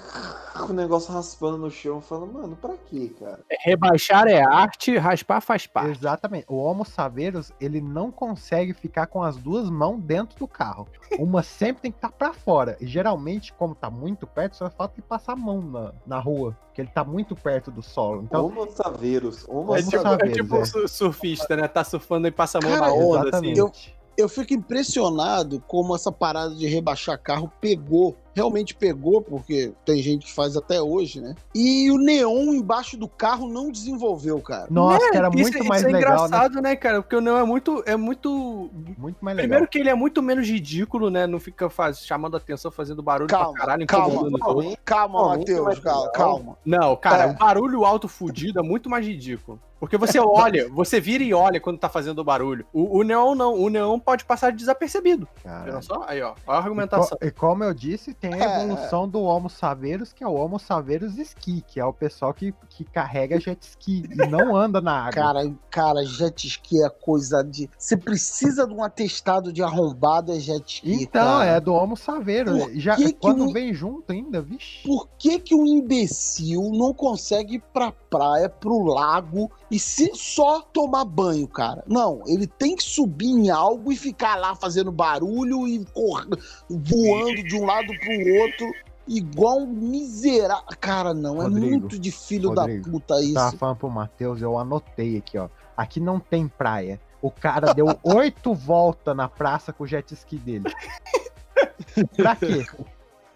[0.67, 3.39] o negócio raspando no chão, falando, mano, pra quê, cara?
[3.63, 5.91] Rebaixar é arte, raspar faz parte.
[5.91, 6.45] Exatamente.
[6.49, 10.87] O Homo Saveiros, ele não consegue ficar com as duas mãos dentro do carro.
[11.17, 12.77] Uma sempre tem que estar pra fora.
[12.81, 16.57] E geralmente, como tá muito perto, só falta que passar a mão na, na rua.
[16.67, 18.23] Porque ele tá muito perto do solo.
[18.23, 19.45] Então, Homo Saveiros.
[19.47, 20.59] Homo É tipo, é Saveiros, tipo é.
[20.59, 21.67] um su- surfista, né?
[21.67, 23.59] Tá surfando e passa a mão Cara, na onda, exatamente.
[23.61, 23.91] assim.
[23.91, 28.15] Eu, eu fico impressionado como essa parada de rebaixar carro pegou.
[28.33, 31.35] Realmente pegou, porque tem gente que faz até hoje, né?
[31.53, 34.67] E o neon embaixo do carro não desenvolveu, cara.
[34.69, 36.25] nossa, que era Isso- muito isso mais é legal, né?
[36.27, 36.75] engraçado, né?
[36.75, 37.01] cara?
[37.01, 38.69] Porque o Neo é muito, é muito.
[38.97, 39.47] Muito mais legal.
[39.49, 41.25] Primeiro que ele é muito menos ridículo, né?
[41.27, 42.05] Não fica faz...
[42.05, 44.39] chamando atenção, fazendo barulho Calma, pra caralho, calma.
[44.85, 46.57] Calma, Não, muito Matheus, calma, calma.
[46.65, 47.27] Não, cara, É.
[47.31, 49.59] o barulho alto fudido é muito mais ridículo.
[49.79, 52.65] Porque você olha, você vira e olha quando tá fazendo barulho.
[52.73, 55.25] O, o neon não, o neon pode passar desapercebido.
[55.41, 55.81] Cara.
[55.81, 56.03] Só?
[56.05, 56.33] Aí, ó.
[56.45, 57.17] Olha a E, argumentação.
[57.17, 58.63] co- e como eu disse, tem a É.
[58.63, 62.53] evolução do Homo Saveiros, que é o Homo Saveiros Ski, que é o pessoal que,
[62.69, 65.11] que carrega jet ski e não anda na água.
[65.13, 67.69] Cara, cara, jet ski é coisa de.
[67.77, 71.03] Você precisa de um atestado de arrombado é jet ski.
[71.03, 71.45] então, cara.
[71.45, 72.61] é do Homo Saveiros.
[72.63, 74.83] Por Já, que que quando um- vem junto ainda, vixe.
[74.83, 80.61] Por que que um imbecil não consegue ir pra praia, pro lago e se só
[80.61, 81.83] tomar banho, cara?
[81.87, 86.27] Não, ele tem que subir em algo e ficar lá fazendo barulho e cor...
[86.69, 88.08] voando de um lado pro
[88.41, 88.71] outro.
[89.07, 90.65] Igual um miserável.
[90.79, 93.33] Cara, não, Rodrigo, é muito de filho Rodrigo, da puta isso.
[93.33, 95.49] Tava falando pro Matheus, eu anotei aqui, ó.
[95.75, 96.99] Aqui não tem praia.
[97.21, 100.65] O cara deu oito voltas na praça com o jet ski dele.
[102.15, 102.65] pra quê?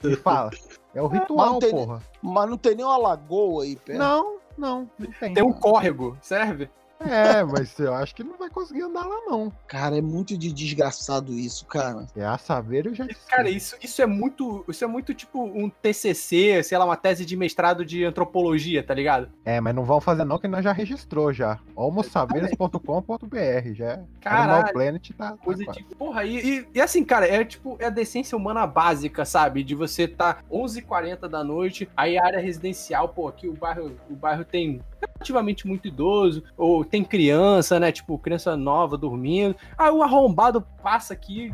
[0.03, 0.51] Me fala.
[0.93, 2.01] É o Mas ritual, tem- porra.
[2.21, 3.97] Mas não tem nem uma lagoa aí perto.
[3.99, 5.33] Não, não, não tem.
[5.33, 6.69] Tem um córrego, serve?
[7.09, 9.51] É, mas eu acho que não vai conseguir andar lá, não.
[9.67, 12.05] Cara, é muito de desgraçado isso, cara.
[12.15, 13.25] É a saber eu já disse.
[13.27, 14.63] Cara, isso, isso é muito.
[14.67, 18.93] Isso é muito tipo um TCC, sei lá, uma tese de mestrado de antropologia, tá
[18.93, 19.30] ligado?
[19.45, 21.59] É, mas não vão fazer não, que nós já registrou já.
[21.75, 23.85] homosaveiros.com.br já.
[23.85, 24.03] é.
[24.21, 24.73] Caralho.
[24.73, 25.35] Planet tá...
[25.38, 25.84] Coisa tá de.
[25.95, 29.63] Porra, e, e, e assim, cara, é tipo, é a decência humana básica, sabe?
[29.63, 34.15] De você tá 11h40 da noite, aí a área residencial, pô, aqui o bairro, o
[34.15, 34.81] bairro tem
[35.13, 37.91] relativamente muito idoso, ou tem criança, né?
[37.91, 39.55] Tipo, criança nova dormindo.
[39.77, 41.53] Aí o arrombado passa aqui,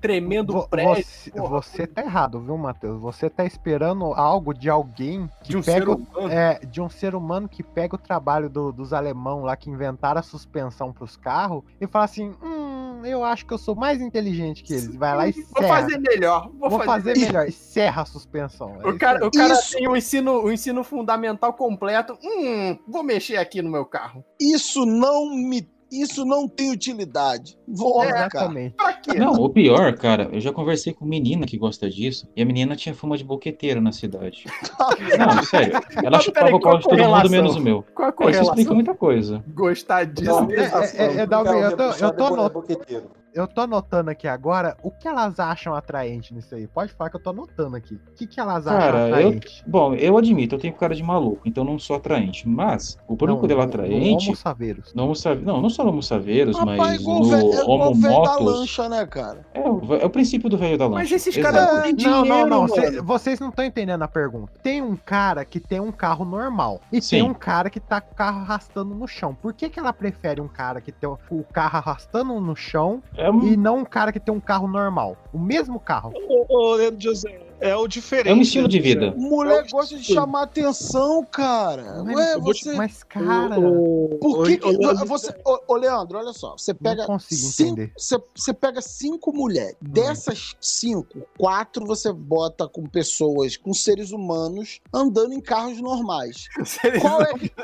[0.00, 1.04] tremendo Vo- prédio.
[1.04, 1.48] Você, porra.
[1.48, 3.00] você tá errado, viu, Matheus?
[3.00, 6.32] Você tá esperando algo de alguém que De um pega ser humano.
[6.32, 10.20] é, de um ser humano que pega o trabalho do- dos alemão lá que inventaram
[10.20, 14.62] a suspensão pros carros e fala assim: hum, eu acho que eu sou mais inteligente
[14.62, 14.94] que eles.
[14.96, 15.68] Vai lá e Vou serra.
[15.80, 16.50] fazer melhor.
[16.58, 17.48] Vou, Vou fazer, fazer melhor.
[17.48, 18.76] E serra a suspensão.
[18.82, 22.18] É O isso cara, o cara Isso- tem o ensino, o ensino fundamental completo.
[22.22, 24.24] Hum, vou mexer aqui no meu carro.
[24.40, 25.68] Isso não me.
[25.90, 27.56] Isso não tem utilidade.
[27.66, 28.26] Vou É, cara.
[28.26, 28.74] Exatamente.
[28.76, 29.14] Pra quê?
[29.18, 32.76] Não, o pior, cara, eu já conversei com menina que gosta disso, e a menina
[32.76, 34.44] tinha fama de boqueteira na cidade.
[35.18, 35.80] Não, sério.
[36.04, 37.84] Ela chupava o pau de todo mundo menos o meu.
[37.94, 39.42] Qual a Isso explica muita coisa.
[39.54, 40.30] Gostar disso.
[40.30, 43.10] Não, É, é, é, Dalvin, eu tô- eu tô no- boqueteiro.
[43.38, 46.66] Eu tô anotando aqui agora o que elas acham atraente nisso aí.
[46.66, 47.94] Pode falar que eu tô anotando aqui.
[47.94, 49.62] O que, que elas acham Cara, eu, atraente?
[49.64, 52.48] bom, eu admito, eu tenho cara de maluco, então não sou atraente.
[52.48, 54.92] Mas o Não, dela atraente, Homo Saveiros.
[54.92, 57.52] no Homo Sav- não, não só no Homo Saveiros, Rapaz, mas igual o no velho
[57.52, 58.44] é igual Homo o velho da Motos.
[58.58, 59.46] lancha, né, cara?
[59.54, 60.98] É, o- é o princípio do velho da lancha.
[60.98, 62.68] Mas esses caras não têm Não, dinheiro, não, não.
[62.68, 64.52] cê- vocês não estão entendendo a pergunta.
[64.64, 67.10] Tem um cara que tem um carro normal e Sim.
[67.18, 69.32] tem um cara que tá com o carro arrastando no chão.
[69.32, 73.00] Por que, que ela prefere um cara que tem o o carro arrastando no chão
[73.14, 75.16] É, um- e não um cara que tem um carro normal?
[75.32, 76.12] O mesmo carro.
[76.28, 78.28] Ô, ô, Leandro José, é o diferente.
[78.28, 79.14] é um estilo de né, vida.
[79.16, 82.02] O moleque Eu- gosta de chamar atenção, cara.
[82.04, 82.72] Mas- Ué, você.
[82.74, 83.58] Mas, cara.
[83.58, 85.34] O- o- Por que, que o você,
[85.66, 87.92] ô, Leandro, olha só, você pega consigo cinco, entender.
[87.96, 94.80] você, você pega cinco mulheres, dessas cinco, quatro você bota com pessoas, com seres humanos
[94.92, 96.48] andando em carros normais.
[97.00, 97.48] Qual é que,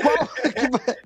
[0.00, 0.96] qual é que vai,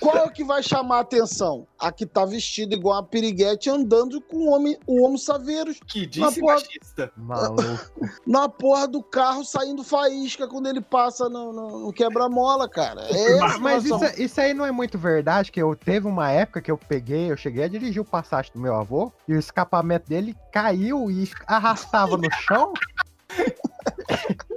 [0.00, 1.66] qual é que vai chamar a atenção?
[1.78, 6.18] A que tá vestida igual uma piriguete andando com o homem, o Homo Saveiros Que
[6.20, 7.12] Na disse porra- machista.
[7.16, 7.62] Maluco.
[8.26, 13.02] na porra do carro saindo faísca quando ele passa no, no- no quebra-mola, cara.
[13.02, 14.08] É Mas situação.
[14.08, 17.30] isso, isso aí não é muito verdade, que eu teve uma época que eu peguei,
[17.30, 21.30] eu cheguei a dirigir o Passat do meu avô, e o escapamento dele caiu e
[21.46, 22.72] arrastava no chão.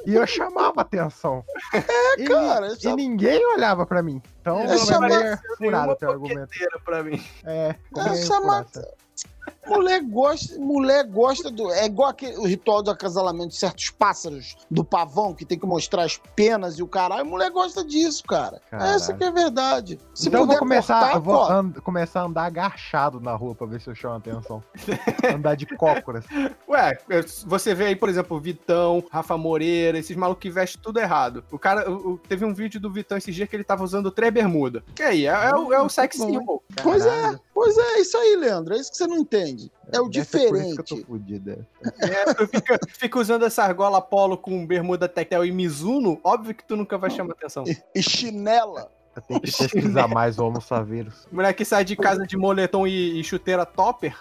[0.07, 1.43] e eu chamava atenção.
[1.71, 4.19] É, e, cara, e ninguém olhava pra mim.
[4.41, 6.49] Então É foi chamar- meio furado teu argumento.
[6.83, 7.23] pra mim.
[7.45, 8.81] É, É furado.
[9.67, 11.71] Mulher gosta, mulher gosta do.
[11.71, 15.65] É igual aquele, o ritual do acasalamento de certos pássaros do pavão que tem que
[15.65, 17.25] mostrar as penas e o caralho.
[17.25, 18.61] Mulher gosta disso, cara.
[18.69, 18.91] Caralho.
[18.95, 19.99] Essa que é a verdade.
[20.13, 23.33] Se então eu vou puder começar, cortar, eu vou and- começar a andar agachado na
[23.35, 24.63] rua pra ver se eu chamo a atenção.
[25.35, 26.25] andar de cócoras.
[26.69, 26.97] Ué,
[27.45, 31.43] você vê aí, por exemplo, o Vitão, Rafa Moreira, esses malucos que vestem tudo errado.
[31.51, 34.33] O cara, o- teve um vídeo do Vitão esses dias que ele tava usando três
[34.33, 34.83] bermuda.
[34.95, 35.25] Que aí?
[35.25, 36.63] É, é o, é o sex symbol.
[36.83, 38.73] Pois é, pois é, isso aí, Leandro.
[38.73, 39.56] É isso que você não entende.
[39.91, 40.83] É o isso que eu diferente.
[40.83, 41.15] tô
[42.05, 42.09] é.
[42.09, 46.63] É, tu fica, fica usando essa argola polo com bermuda Tectel e Mizuno, óbvio que
[46.63, 47.63] tu nunca vai chamar atenção.
[47.95, 48.91] E chinela.
[49.15, 51.27] Eu tenho que pesquisar mais o Homo Saveiros.
[51.31, 54.15] Mulher que sai de casa de moletom e, e chuteira topper.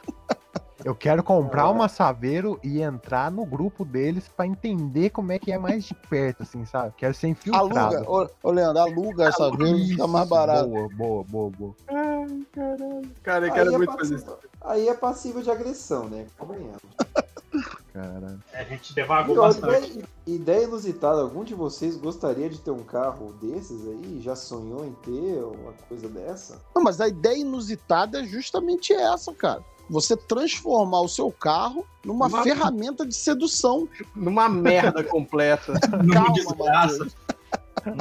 [0.84, 5.50] Eu quero comprar uma Saveiro e entrar no grupo deles pra entender como é que
[5.50, 6.94] é mais de perto, assim, sabe?
[6.96, 7.76] Quero ser infiltrado.
[7.76, 8.10] Aluga.
[8.10, 10.68] Ô, ô, Leandro, aluga essa vez, fica mais barato.
[10.68, 11.74] Boa, boa, boa, boa.
[11.88, 13.10] Ai, caralho.
[13.22, 14.38] Cara, eu Aí quero é muito fazer isso.
[14.66, 16.26] Aí é passivo de agressão, né?
[16.36, 16.80] Convenhamos.
[17.92, 18.42] Caralho.
[18.52, 19.90] A gente devagou bastante.
[19.90, 24.20] ideia, ideia inusitada, algum de vocês gostaria de ter um carro desses aí?
[24.20, 26.60] Já sonhou em ter uma coisa dessa?
[26.74, 29.64] Não, mas a ideia inusitada é justamente essa, cara.
[29.88, 33.88] Você transformar o seu carro numa Uma- ferramenta de sedução.
[34.14, 35.72] Numa merda completa.
[36.12, 37.14] Calma, Matheus.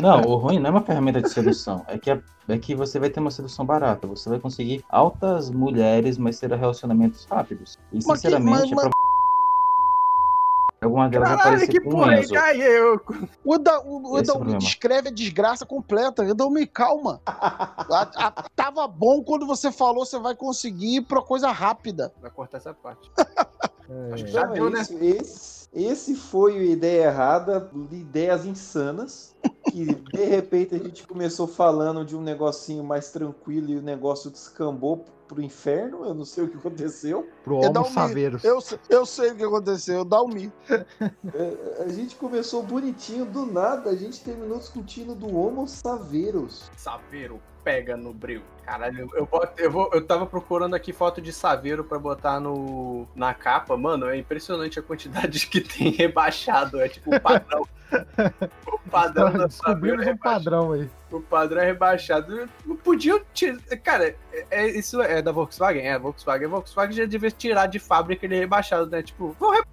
[0.01, 1.83] Não, o ruim não é uma ferramenta de sedução.
[1.87, 4.07] É que, a- é que você vai ter uma sedução barata.
[4.07, 7.77] Você vai conseguir altas mulheres, mas será relacionamentos rápidos.
[7.91, 8.95] E Mas que- sinceramente, mas- é pra...
[10.81, 12.35] alguma delas Caralho, aparecer que com o porra é Enzo.
[12.35, 13.01] Ai, eu...
[13.43, 14.59] O Eda- o- o Esse é problema.
[14.59, 16.23] descreve a desgraça completa.
[16.25, 17.21] Edalmi, calma.
[17.25, 17.85] A-
[18.15, 22.13] a- tava bom quando você falou você vai conseguir ir pra coisa rápida.
[22.21, 23.09] Vai cortar essa parte.
[23.87, 24.17] É.
[24.17, 24.81] Já Então é deu, né?
[24.81, 24.97] isso.
[24.99, 29.35] Esse, esse foi o Ideia Errada, ideias insanas.
[29.71, 34.31] Que de repente a gente começou falando de um negocinho mais tranquilo e o negócio
[34.31, 36.05] descambou pro inferno.
[36.05, 37.29] Eu não sei o que aconteceu.
[37.43, 38.43] Pro Homo Edalmi, Saveiros.
[38.43, 40.51] Eu, eu sei o que aconteceu, Dalmi.
[41.33, 46.69] É, A gente começou bonitinho, do nada a gente terminou discutindo do Homo Saveiros.
[46.77, 48.43] Saveiro pega no breu.
[48.63, 52.39] Caralho, eu, eu, boto- eu, vou, eu tava procurando aqui foto de Saveiro pra botar
[52.39, 53.75] no, na capa.
[53.75, 56.79] Mano, é impressionante a quantidade que tem rebaixado.
[56.79, 57.63] É tipo o padrão.
[58.85, 60.89] o padrão da Saveiro Descobrimos é um padrão aí.
[61.11, 62.49] O padrão é rebaixado.
[62.65, 63.59] Não podiam tirar.
[63.83, 65.87] Cara, é, é- isso é da Volkswagen?
[65.87, 66.47] É, Volkswagen.
[66.47, 69.01] A Volkswagen já devia tirar de fábrica ele rebaixado, né?
[69.01, 69.63] Tipo, vou re...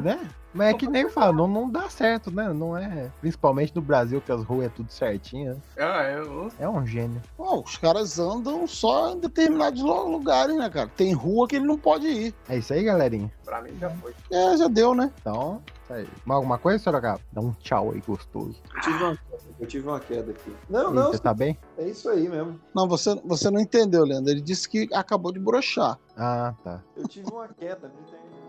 [0.00, 0.18] Né?
[0.54, 2.52] Mas é que nem eu falo, não, não dá certo, né?
[2.52, 3.10] Não é.
[3.20, 5.54] Principalmente no Brasil, que as ruas é tudo certinho.
[5.54, 5.60] né?
[5.78, 6.50] Ah, eu...
[6.58, 7.20] É um gênio.
[7.36, 10.90] Pô, os caras andam só em determinados lugares, né, cara?
[10.96, 12.34] Tem rua que ele não pode ir.
[12.48, 13.32] É isso aí, galerinha.
[13.44, 14.14] Pra mim já foi.
[14.30, 15.10] É, já deu, né?
[15.20, 16.08] Então, isso aí.
[16.24, 17.20] Mais alguma coisa, Sorocaba?
[17.32, 18.60] Dá um tchau aí gostoso.
[18.74, 19.18] Eu tive uma,
[19.60, 20.54] eu tive uma queda aqui.
[20.68, 21.58] Não, não, Você tá bem?
[21.78, 22.58] é isso aí mesmo.
[22.74, 24.30] Não, você, você não entendeu, Leandro.
[24.30, 25.98] Ele disse que acabou de brochar.
[26.16, 26.82] Ah, tá.
[26.96, 28.41] Eu tive uma queda, minha internet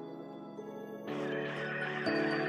[2.06, 2.43] thank you